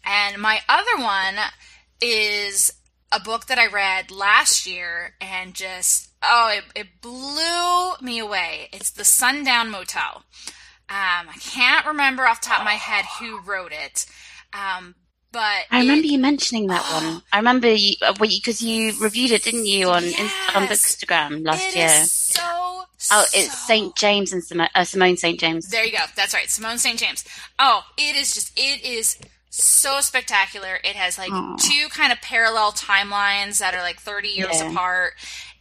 And 0.04 0.40
my 0.40 0.60
other 0.68 0.96
one 0.96 1.36
is 2.00 2.72
a 3.12 3.20
book 3.20 3.46
that 3.46 3.58
I 3.58 3.66
read 3.66 4.10
last 4.10 4.66
year 4.66 5.14
and 5.20 5.54
just 5.54 6.10
oh, 6.22 6.52
it, 6.56 6.64
it 6.80 7.00
blew 7.00 7.94
me 8.00 8.18
away. 8.18 8.68
It's 8.72 8.90
The 8.90 9.04
Sundown 9.04 9.70
Motel. 9.70 10.24
Um, 10.88 11.28
I 11.28 11.36
can't 11.40 11.86
remember 11.86 12.26
off 12.26 12.40
the 12.40 12.48
top 12.48 12.60
of 12.60 12.64
my 12.64 12.74
head 12.74 13.04
who 13.18 13.40
wrote 13.40 13.72
it, 13.72 14.06
um, 14.52 14.94
but 15.32 15.64
I 15.70 15.80
remember 15.80 16.06
it, 16.06 16.12
you 16.12 16.18
mentioning 16.18 16.68
that 16.68 16.82
one. 16.92 17.22
I 17.32 17.38
remember 17.38 17.72
you 17.72 17.96
because 18.00 18.62
uh, 18.62 18.66
you 18.66 18.92
reviewed 19.00 19.32
it, 19.32 19.42
didn't 19.42 19.66
you, 19.66 19.90
on 19.90 20.04
yes, 20.04 20.32
on 20.54 20.66
Instagram 20.66 21.44
last 21.44 21.74
year? 21.74 21.88
so 22.04 22.40
oh, 22.40 23.24
it's 23.34 23.66
St 23.66 23.94
James 23.96 24.32
and 24.32 24.42
Simone, 24.42 24.68
uh, 24.74 24.84
Simone 24.84 25.16
St 25.16 25.38
James. 25.38 25.68
There 25.68 25.84
you 25.84 25.92
go. 25.92 26.04
That's 26.14 26.34
right, 26.34 26.48
Simone 26.48 26.78
St 26.78 26.98
James. 26.98 27.24
Oh, 27.58 27.82
it 27.98 28.16
is 28.16 28.32
just 28.32 28.52
it 28.56 28.84
is 28.84 29.18
so 29.62 30.00
spectacular. 30.00 30.78
It 30.84 30.96
has 30.96 31.18
like 31.18 31.30
Aww. 31.30 31.58
two 31.58 31.88
kind 31.88 32.12
of 32.12 32.20
parallel 32.20 32.72
timelines 32.72 33.58
that 33.58 33.74
are 33.74 33.82
like 33.82 34.00
30 34.00 34.28
years 34.28 34.60
yeah. 34.60 34.70
apart. 34.70 35.14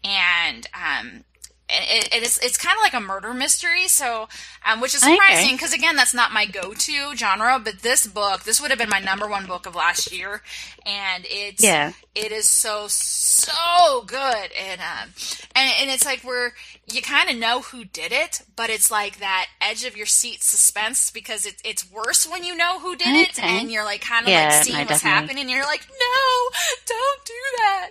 And, 0.04 0.68
um, 0.74 1.24
it, 1.68 2.14
it 2.14 2.24
is 2.24 2.38
it's 2.44 2.58
kind 2.58 2.76
of 2.78 2.82
like 2.84 2.94
a 2.94 3.00
murder 3.00 3.34
mystery 3.34 3.88
so 3.88 4.28
um, 4.66 4.82
which 4.82 4.94
is 4.94 5.02
surprising 5.02 5.56
because 5.56 5.74
okay. 5.74 5.80
again 5.80 5.96
that's 5.96 6.14
not 6.14 6.32
my 6.32 6.46
go-to 6.46 7.16
genre 7.16 7.60
but 7.64 7.80
this 7.80 8.06
book 8.06 8.44
this 8.44 8.62
would 8.62 8.70
have 8.70 8.78
been 8.78 8.90
my 8.90 9.00
number 9.00 9.28
one 9.28 9.46
book 9.48 9.66
of 9.66 9.74
last 9.74 10.12
year 10.12 10.42
and 10.86 11.26
it's 11.28 11.64
yeah 11.64 11.92
it 12.14 12.32
is 12.32 12.48
so 12.48 12.86
so 12.88 14.04
good 14.06 14.52
and 14.60 14.80
um 14.80 15.10
and, 15.56 15.72
and 15.82 15.90
it's 15.90 16.06
like 16.06 16.22
where 16.22 16.54
you 16.92 17.02
kind 17.02 17.30
of 17.30 17.36
know 17.36 17.62
who 17.62 17.84
did 17.84 18.12
it 18.12 18.42
but 18.56 18.70
it's 18.70 18.92
like 18.92 19.18
that 19.18 19.48
edge 19.60 19.86
of 19.86 19.98
your 19.98 20.06
seat 20.06 20.44
suspense 20.44 21.10
because 21.10 21.48
it, 21.48 21.56
it's 21.66 21.92
worse 21.92 22.30
when 22.30 22.44
you 22.44 22.56
know 22.56 22.80
who 22.80 22.96
did 22.96 23.08
okay. 23.08 23.22
it 23.22 23.44
and 23.44 23.72
you're 23.72 23.84
like 23.84 24.02
kind 24.02 24.26
of 24.26 24.30
yeah, 24.30 24.50
like 24.50 24.64
seeing 24.64 24.78
what's 24.78 25.02
definitely. 25.02 25.10
happening 25.10 25.42
and 25.42 25.50
you're 25.50 25.66
like 25.66 25.88
no 25.90 26.50
don't 26.86 27.26
do 27.26 27.34
that 27.58 27.90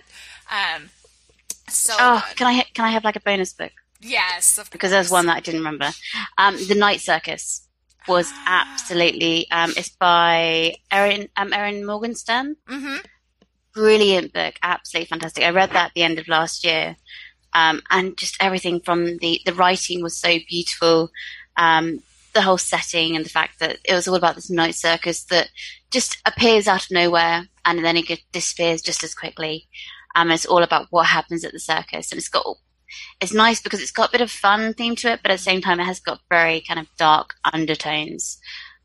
um 0.49 0.89
so 1.69 1.93
oh, 1.97 2.23
good. 2.29 2.37
can 2.37 2.47
I 2.47 2.63
can 2.73 2.85
I 2.85 2.89
have 2.89 3.03
like 3.03 3.15
a 3.15 3.21
bonus 3.21 3.53
book? 3.53 3.71
Yes, 4.01 4.59
because 4.71 4.91
there's 4.91 5.09
one 5.09 5.25
that 5.27 5.37
I 5.37 5.39
didn't 5.39 5.61
remember. 5.61 5.89
Um, 6.37 6.57
the 6.67 6.75
Night 6.75 7.01
Circus 7.01 7.67
was 8.07 8.31
absolutely. 8.45 9.49
Um, 9.51 9.73
it's 9.75 9.89
by 9.89 10.75
Erin 10.91 11.29
um, 11.37 11.53
Erin 11.53 11.85
Morgenstern. 11.85 12.55
Mm-hmm. 12.69 12.97
Brilliant 13.73 14.33
book, 14.33 14.55
absolutely 14.63 15.07
fantastic. 15.07 15.43
I 15.43 15.49
read 15.49 15.71
that 15.71 15.87
at 15.87 15.93
the 15.95 16.03
end 16.03 16.19
of 16.19 16.27
last 16.27 16.63
year, 16.63 16.95
um, 17.53 17.81
and 17.89 18.17
just 18.17 18.37
everything 18.39 18.79
from 18.79 19.17
the 19.17 19.41
the 19.45 19.53
writing 19.53 20.01
was 20.01 20.17
so 20.17 20.37
beautiful. 20.47 21.09
Um, 21.57 22.01
the 22.33 22.41
whole 22.41 22.57
setting 22.57 23.15
and 23.15 23.25
the 23.25 23.29
fact 23.29 23.59
that 23.59 23.77
it 23.85 23.93
was 23.93 24.07
all 24.07 24.15
about 24.15 24.35
this 24.35 24.49
night 24.49 24.75
circus 24.75 25.23
that 25.23 25.49
just 25.89 26.17
appears 26.25 26.67
out 26.67 26.83
of 26.83 26.91
nowhere 26.91 27.47
and 27.63 27.83
then 27.83 27.95
it 27.97 28.19
disappears 28.33 28.81
just 28.81 29.03
as 29.03 29.15
quickly. 29.15 29.67
Um, 30.15 30.31
it's 30.31 30.45
all 30.45 30.63
about 30.63 30.87
what 30.89 31.07
happens 31.07 31.43
at 31.43 31.51
the 31.51 31.59
circus, 31.59 32.11
and 32.11 32.17
it's 32.17 32.29
got 32.29 32.45
it's 33.19 33.33
nice 33.33 33.61
because 33.61 33.81
it's 33.81 33.91
got 33.91 34.09
a 34.09 34.11
bit 34.11 34.21
of 34.21 34.31
fun 34.31 34.73
theme 34.73 34.95
to 34.97 35.11
it, 35.11 35.19
but 35.21 35.31
at 35.31 35.35
the 35.35 35.43
same 35.43 35.61
time, 35.61 35.79
it 35.79 35.85
has 35.85 35.99
got 35.99 36.21
very 36.29 36.61
kind 36.61 36.79
of 36.79 36.87
dark 36.97 37.35
undertones, 37.43 38.37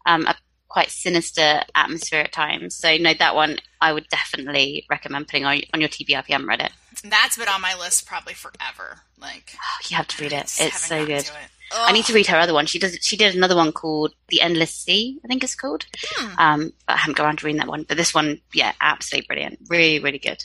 um, 0.07 0.27
a 0.27 0.35
quite 0.69 0.91
sinister 0.91 1.63
atmosphere 1.75 2.21
at 2.21 2.33
times. 2.33 2.77
So, 2.77 2.97
no, 2.97 3.13
that 3.15 3.35
one 3.35 3.59
I 3.81 3.93
would 3.93 4.09
definitely 4.09 4.87
recommend 4.89 5.29
putting 5.29 5.45
on, 5.45 5.61
on 5.75 5.81
your 5.81 5.89
TBR 5.89 6.21
if 6.21 6.29
you 6.29 6.35
haven't 6.35 6.49
read 6.49 6.61
it. 6.61 6.73
That's 7.05 7.37
been 7.37 7.49
on 7.49 7.61
my 7.61 7.75
list 7.75 8.07
probably 8.07 8.35
forever. 8.35 9.01
Like, 9.19 9.55
oh, 9.57 9.87
you 9.89 9.97
have 9.97 10.09
to 10.09 10.23
read 10.23 10.33
it. 10.33 10.55
It's 10.59 10.87
so 10.87 11.05
good. 11.05 11.25
It. 11.25 11.33
I 11.73 11.93
need 11.93 12.05
to 12.07 12.13
read 12.13 12.27
her 12.27 12.39
other 12.39 12.53
one. 12.53 12.67
She 12.67 12.79
does. 12.79 12.99
She 13.01 13.17
did 13.17 13.35
another 13.35 13.55
one 13.55 13.71
called 13.71 14.13
The 14.29 14.41
Endless 14.41 14.75
Sea, 14.75 15.21
I 15.25 15.29
think 15.29 15.45
it's 15.45 15.55
called. 15.55 15.87
Hmm. 16.17 16.39
Um, 16.39 16.73
but 16.87 16.95
I 16.95 16.97
haven't 16.97 17.17
got 17.17 17.25
around 17.25 17.39
to 17.39 17.47
reading 17.47 17.61
that 17.61 17.69
one. 17.69 17.85
But 17.85 17.97
this 17.97 18.13
one, 18.13 18.41
yeah, 18.53 18.73
absolutely 18.81 19.27
brilliant. 19.29 19.61
Really, 19.69 20.01
really 20.01 20.19
good. 20.19 20.45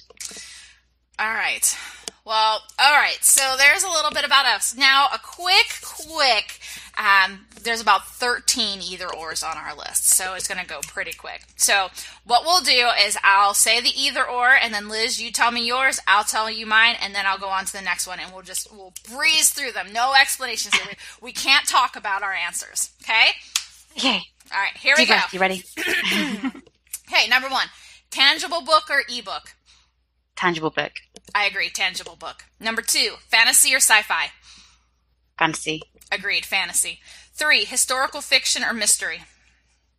All 1.17 1.33
right. 1.33 1.77
Well, 2.25 2.61
all 2.79 2.93
right. 2.93 3.17
So 3.21 3.41
there's 3.57 3.83
a 3.83 3.89
little 3.89 4.11
bit 4.11 4.25
about 4.25 4.45
us. 4.45 4.75
Now, 4.75 5.07
a 5.13 5.19
quick, 5.19 5.79
quick. 5.81 6.59
Um, 6.97 7.45
there's 7.61 7.81
about 7.81 8.07
13 8.07 8.81
either 8.81 9.13
ors 9.13 9.43
on 9.43 9.57
our 9.57 9.75
list, 9.75 10.09
so 10.09 10.33
it's 10.33 10.47
going 10.47 10.59
to 10.59 10.67
go 10.67 10.79
pretty 10.87 11.13
quick. 11.13 11.43
So 11.55 11.89
what 12.23 12.43
we'll 12.45 12.61
do 12.61 12.89
is 13.05 13.17
I'll 13.23 13.53
say 13.53 13.81
the 13.81 13.89
either 13.89 14.27
or, 14.27 14.49
and 14.49 14.73
then 14.73 14.87
Liz, 14.87 15.21
you 15.21 15.31
tell 15.31 15.51
me 15.51 15.65
yours, 15.65 15.99
I'll 16.07 16.23
tell 16.23 16.49
you 16.49 16.65
mine, 16.65 16.95
and 17.01 17.13
then 17.13 17.25
I'll 17.25 17.37
go 17.37 17.49
on 17.49 17.65
to 17.65 17.73
the 17.73 17.81
next 17.81 18.07
one, 18.07 18.19
and 18.19 18.31
we'll 18.31 18.43
just 18.43 18.71
we'll 18.71 18.93
breeze 19.13 19.49
through 19.49 19.71
them. 19.71 19.87
No 19.91 20.13
explanations. 20.19 20.73
we, 20.85 21.27
we 21.27 21.31
can't 21.31 21.67
talk 21.67 21.95
about 21.95 22.23
our 22.23 22.33
answers. 22.33 22.91
Okay. 23.03 23.29
Okay. 23.97 24.21
All 24.53 24.61
right. 24.61 24.77
Here 24.77 24.95
we 24.97 25.05
go. 25.05 25.19
You 25.31 25.39
ready? 25.39 25.63
okay. 25.79 27.27
Number 27.29 27.49
one: 27.49 27.67
tangible 28.09 28.61
book 28.61 28.89
or 28.89 29.01
ebook. 29.09 29.54
Tangible 30.35 30.69
book. 30.69 30.91
I 31.33 31.45
agree. 31.45 31.69
Tangible 31.69 32.15
book. 32.15 32.45
Number 32.59 32.81
two, 32.81 33.15
fantasy 33.27 33.73
or 33.73 33.77
sci 33.77 34.01
fi? 34.01 34.27
Fantasy. 35.39 35.81
Agreed. 36.11 36.45
Fantasy. 36.45 36.99
Three, 37.33 37.65
historical 37.65 38.21
fiction 38.21 38.63
or 38.63 38.73
mystery? 38.73 39.23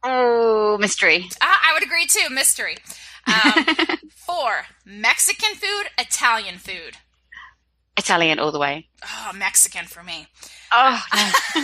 Oh, 0.02 0.78
mystery. 0.78 1.28
Uh, 1.40 1.44
I 1.44 1.72
would 1.74 1.82
agree 1.82 2.06
too. 2.06 2.30
Mystery. 2.30 2.76
Um, 3.26 3.66
four, 4.14 4.66
Mexican 4.84 5.54
food, 5.54 5.86
Italian 5.98 6.58
food? 6.58 6.96
Italian 7.98 8.38
all 8.38 8.52
the 8.52 8.58
way. 8.58 8.88
Oh, 9.02 9.32
Mexican 9.34 9.86
for 9.86 10.02
me. 10.02 10.28
Oh, 10.72 11.02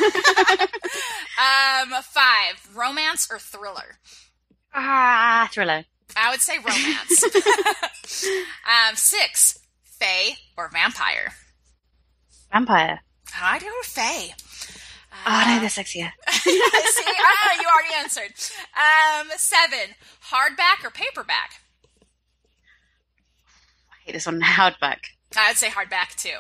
um, 1.39 2.03
five, 2.03 2.69
romance 2.75 3.29
or 3.31 3.39
thriller? 3.39 3.99
Ah, 4.75 5.49
thriller. 5.53 5.85
I 6.17 6.31
would 6.31 6.41
say 6.41 6.59
romance. 6.59 7.25
um, 8.67 8.95
six, 8.95 9.59
Fae 9.85 10.37
or 10.57 10.69
vampire? 10.73 11.33
Vampire. 12.53 13.01
I 13.41 13.59
do 13.59 13.71
Fae. 13.83 14.35
Uh, 15.13 15.45
oh 15.45 15.55
no, 15.55 15.61
they're 15.61 15.69
sexier. 15.69 16.11
see, 16.31 16.61
ah, 17.07 17.61
you 17.61 17.67
already 17.69 17.95
answered. 17.99 18.33
Um, 18.75 19.29
seven, 19.37 19.95
hardback 20.31 20.85
or 20.85 20.91
paperback? 20.91 21.61
I 23.91 24.05
hate 24.05 24.13
this 24.13 24.27
one. 24.27 24.41
Hardback. 24.43 24.99
I 25.37 25.49
would 25.49 25.57
say 25.57 25.69
hardback 25.69 26.17
too. 26.17 26.39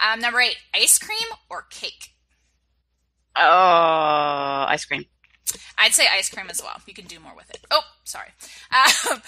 Um, 0.00 0.20
number 0.20 0.40
eight, 0.40 0.56
ice 0.74 0.98
cream 0.98 1.28
or 1.50 1.62
cake? 1.70 2.10
Oh, 3.36 4.64
ice 4.68 4.84
cream. 4.84 5.04
I'd 5.78 5.92
say 5.92 6.06
ice 6.10 6.30
cream 6.30 6.46
as 6.50 6.62
well. 6.62 6.80
You 6.86 6.94
can 6.94 7.06
do 7.06 7.20
more 7.20 7.34
with 7.36 7.50
it. 7.50 7.64
Oh, 7.70 7.82
sorry. 8.06 8.28
Um, 8.70 9.20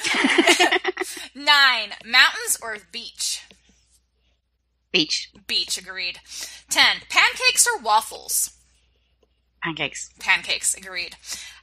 nine, 1.35 1.91
mountains 2.05 2.59
or 2.63 2.79
beach? 2.91 3.43
Beach. 4.93 5.31
Beach, 5.47 5.77
agreed. 5.77 6.21
Ten, 6.71 6.99
pancakes 7.11 7.67
or 7.67 7.81
waffles? 7.83 8.53
Pancakes. 9.63 10.11
Pancakes, 10.19 10.75
agreed. 10.75 11.17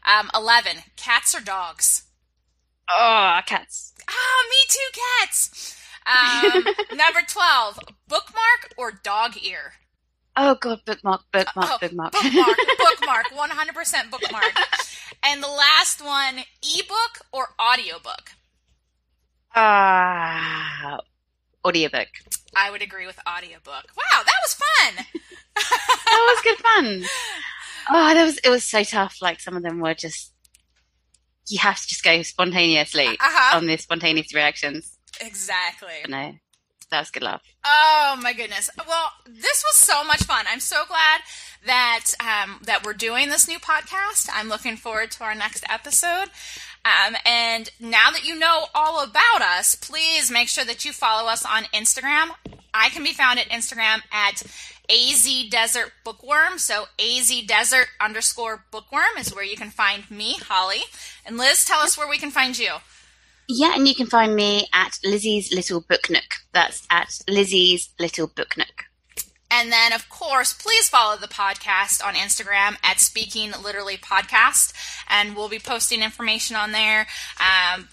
Um, 0.05 0.29
Eleven, 0.35 0.77
cats 0.95 1.33
or 1.33 1.41
dogs? 1.41 2.03
Oh, 2.89 3.39
cats. 3.45 3.93
Ah, 4.07 4.13
oh, 4.13 4.49
me 4.49 4.57
too, 4.69 5.01
cats. 5.01 5.75
Um, 6.05 6.63
number 6.97 7.21
12, 7.27 7.79
bookmark 8.07 8.73
or 8.77 8.91
dog 8.91 9.37
ear? 9.43 9.73
Oh 10.37 10.55
god, 10.59 10.81
bookmark, 10.85 11.21
bookmark, 11.31 11.69
oh, 11.71 11.77
bookmark. 11.79 12.11
Bookmark, 12.11 12.57
bookmark, 12.77 13.25
100% 13.31 14.11
bookmark. 14.11 14.53
And 15.25 15.43
the 15.43 15.47
last 15.47 16.03
one, 16.03 16.39
ebook 16.61 17.21
or 17.31 17.49
audiobook? 17.59 18.31
Uh, 19.53 20.97
audiobook. 21.65 22.07
I 22.55 22.69
would 22.71 22.81
agree 22.81 23.05
with 23.05 23.19
audiobook. 23.27 23.87
Wow, 23.95 24.23
that 24.23 24.39
was 24.43 24.53
fun. 24.53 25.05
that 25.55 26.35
was 26.35 26.43
good 26.43 26.57
fun. 26.57 27.09
Oh, 27.89 28.13
that 28.13 28.23
was 28.23 28.37
it 28.39 28.49
was 28.49 28.63
so 28.63 28.83
tough. 28.83 29.17
Like 29.21 29.39
some 29.39 29.55
of 29.55 29.63
them 29.63 29.79
were 29.79 29.93
just 29.93 30.33
you 31.47 31.59
have 31.59 31.79
to 31.79 31.87
just 31.87 32.03
go 32.03 32.21
spontaneously 32.21 33.07
uh-huh. 33.07 33.57
on 33.57 33.67
the 33.67 33.77
spontaneous 33.77 34.33
reactions. 34.33 34.97
Exactly. 35.21 35.93
No, 36.07 36.33
that 36.91 36.99
was 36.99 37.11
good 37.11 37.23
love. 37.23 37.41
Oh 37.65 38.19
my 38.21 38.33
goodness! 38.33 38.69
Well, 38.87 39.11
this 39.25 39.63
was 39.67 39.75
so 39.75 40.03
much 40.03 40.23
fun. 40.23 40.45
I'm 40.49 40.59
so 40.59 40.83
glad 40.87 41.21
that 41.65 42.13
um, 42.19 42.59
that 42.63 42.85
we're 42.85 42.93
doing 42.93 43.29
this 43.29 43.47
new 43.47 43.59
podcast. 43.59 44.29
I'm 44.31 44.49
looking 44.49 44.77
forward 44.77 45.11
to 45.11 45.23
our 45.23 45.35
next 45.35 45.63
episode. 45.69 46.29
Um, 46.85 47.15
and 47.25 47.71
now 47.79 48.11
that 48.11 48.25
you 48.25 48.37
know 48.37 48.65
all 48.75 49.03
about 49.03 49.41
us, 49.41 49.73
please 49.73 50.29
make 50.29 50.47
sure 50.47 50.65
that 50.65 50.85
you 50.85 50.93
follow 50.93 51.27
us 51.27 51.43
on 51.43 51.63
Instagram. 51.65 52.29
I 52.73 52.89
can 52.89 53.03
be 53.03 53.13
found 53.13 53.39
at 53.39 53.49
Instagram 53.49 54.01
at 54.11 54.43
AZ 54.89 55.49
Desert 55.49 55.93
Bookworm. 56.03 56.59
So 56.59 56.85
AZ 56.99 57.33
Desert 57.47 57.87
underscore 57.99 58.65
Bookworm 58.71 59.17
is 59.17 59.33
where 59.33 59.43
you 59.43 59.57
can 59.57 59.71
find 59.71 60.09
me, 60.11 60.35
Holly. 60.43 60.83
And 61.25 61.37
Liz, 61.37 61.65
tell 61.65 61.79
us 61.79 61.97
where 61.97 62.07
we 62.07 62.19
can 62.19 62.29
find 62.31 62.57
you. 62.57 62.75
Yeah, 63.47 63.75
and 63.75 63.87
you 63.87 63.95
can 63.95 64.07
find 64.07 64.35
me 64.35 64.67
at 64.73 64.99
Lizzie's 65.03 65.53
Little 65.53 65.81
Book 65.81 66.09
Nook. 66.09 66.35
That's 66.51 66.85
at 66.89 67.19
Lizzie's 67.27 67.89
Little 67.99 68.27
Book 68.27 68.57
Nook. 68.57 68.85
And 69.51 69.71
then, 69.71 69.93
of 69.93 70.09
course, 70.09 70.53
please 70.53 70.89
follow 70.89 71.17
the 71.17 71.27
podcast 71.27 72.03
on 72.03 72.15
Instagram 72.15 72.77
at 72.83 72.99
Speaking 72.99 73.51
Literally 73.63 73.97
Podcast, 73.97 74.73
and 75.07 75.35
we'll 75.35 75.49
be 75.49 75.59
posting 75.59 76.01
information 76.01 76.55
on 76.55 76.71
there. 76.71 77.07
Um, 77.39 77.89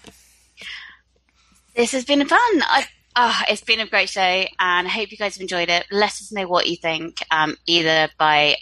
This 1.76 1.92
has 1.92 2.06
been 2.06 2.26
fun. 2.28 2.40
I, 2.40 2.86
oh, 3.16 3.42
it's 3.50 3.62
been 3.62 3.80
a 3.80 3.88
great 3.88 4.10
show, 4.10 4.22
and 4.22 4.48
I 4.60 4.90
hope 4.90 5.12
you 5.12 5.18
guys 5.18 5.36
have 5.36 5.42
enjoyed 5.42 5.70
it. 5.70 5.86
Let 5.92 6.12
us 6.12 6.32
know 6.32 6.48
what 6.48 6.68
you 6.68 6.76
think, 6.76 7.24
um, 7.32 7.56
either 7.66 8.10
by 8.18 8.58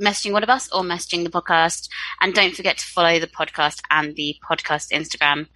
messaging 0.00 0.32
one 0.32 0.42
of 0.42 0.50
us 0.50 0.70
or 0.72 0.82
messaging 0.82 1.24
the 1.24 1.30
podcast. 1.30 1.88
And 2.20 2.34
don't 2.34 2.54
forget 2.54 2.78
to 2.78 2.86
follow 2.86 3.18
the 3.18 3.26
podcast 3.26 3.80
and 3.90 4.14
the 4.16 4.36
podcast 4.48 4.92
Instagram. 4.92 5.46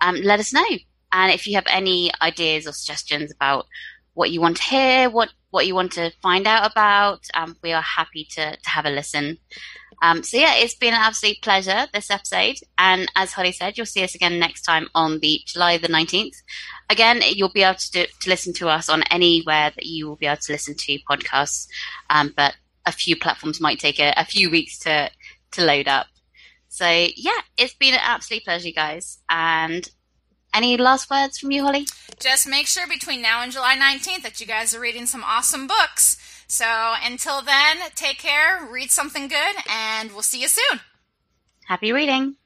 Um, 0.00 0.16
let 0.16 0.40
us 0.40 0.52
know. 0.52 0.64
And 1.12 1.32
if 1.32 1.46
you 1.46 1.54
have 1.54 1.66
any 1.68 2.10
ideas 2.20 2.66
or 2.66 2.72
suggestions 2.72 3.30
about 3.32 3.66
what 4.14 4.30
you 4.30 4.40
want 4.40 4.58
to 4.58 4.62
hear, 4.62 5.10
what, 5.10 5.30
what 5.50 5.66
you 5.66 5.74
want 5.74 5.92
to 5.92 6.12
find 6.22 6.46
out 6.46 6.70
about, 6.70 7.26
um, 7.34 7.56
we 7.62 7.72
are 7.72 7.82
happy 7.82 8.26
to, 8.32 8.56
to 8.56 8.70
have 8.70 8.86
a 8.86 8.90
listen. 8.90 9.38
Um, 10.02 10.24
so 10.24 10.36
yeah, 10.36 10.56
it's 10.56 10.74
been 10.74 10.94
an 10.94 11.00
absolute 11.00 11.40
pleasure 11.42 11.86
this 11.94 12.10
episode. 12.10 12.56
And 12.76 13.10
as 13.14 13.32
Holly 13.32 13.52
said, 13.52 13.78
you'll 13.78 13.86
see 13.86 14.02
us 14.02 14.16
again 14.16 14.40
next 14.40 14.62
time 14.62 14.88
on 14.96 15.20
the 15.20 15.40
July 15.46 15.78
the 15.78 15.86
19th. 15.86 16.34
Again, 16.90 17.22
you'll 17.24 17.52
be 17.52 17.62
able 17.62 17.78
to, 17.78 17.90
do, 17.92 18.06
to 18.20 18.28
listen 18.28 18.52
to 18.54 18.68
us 18.68 18.88
on 18.88 19.04
anywhere 19.04 19.70
that 19.70 19.86
you 19.86 20.08
will 20.08 20.16
be 20.16 20.26
able 20.26 20.38
to 20.38 20.52
listen 20.52 20.74
to 20.76 20.98
podcasts. 21.08 21.68
Um, 22.10 22.34
but 22.36 22.56
a 22.86 22.92
few 22.92 23.16
platforms 23.16 23.60
might 23.60 23.78
take 23.78 23.98
a, 23.98 24.12
a 24.16 24.24
few 24.24 24.50
weeks 24.50 24.78
to 24.80 25.10
to 25.52 25.64
load 25.64 25.88
up. 25.88 26.06
So 26.68 26.86
yeah, 26.88 27.40
it's 27.58 27.74
been 27.74 27.94
an 27.94 28.00
absolute 28.02 28.44
pleasure, 28.44 28.70
guys. 28.74 29.18
And 29.28 29.88
any 30.54 30.76
last 30.76 31.10
words 31.10 31.38
from 31.38 31.50
you, 31.50 31.62
Holly? 31.64 31.86
Just 32.20 32.46
make 32.46 32.66
sure 32.66 32.86
between 32.86 33.22
now 33.22 33.42
and 33.42 33.52
July 33.52 33.76
19th 33.76 34.22
that 34.22 34.40
you 34.40 34.46
guys 34.46 34.74
are 34.74 34.80
reading 34.80 35.06
some 35.06 35.24
awesome 35.24 35.66
books. 35.66 36.16
So 36.46 36.66
until 37.02 37.40
then, 37.40 37.78
take 37.94 38.18
care, 38.18 38.68
read 38.70 38.90
something 38.90 39.28
good, 39.28 39.56
and 39.70 40.12
we'll 40.12 40.22
see 40.22 40.42
you 40.42 40.48
soon. 40.48 40.80
Happy 41.66 41.92
reading. 41.92 42.36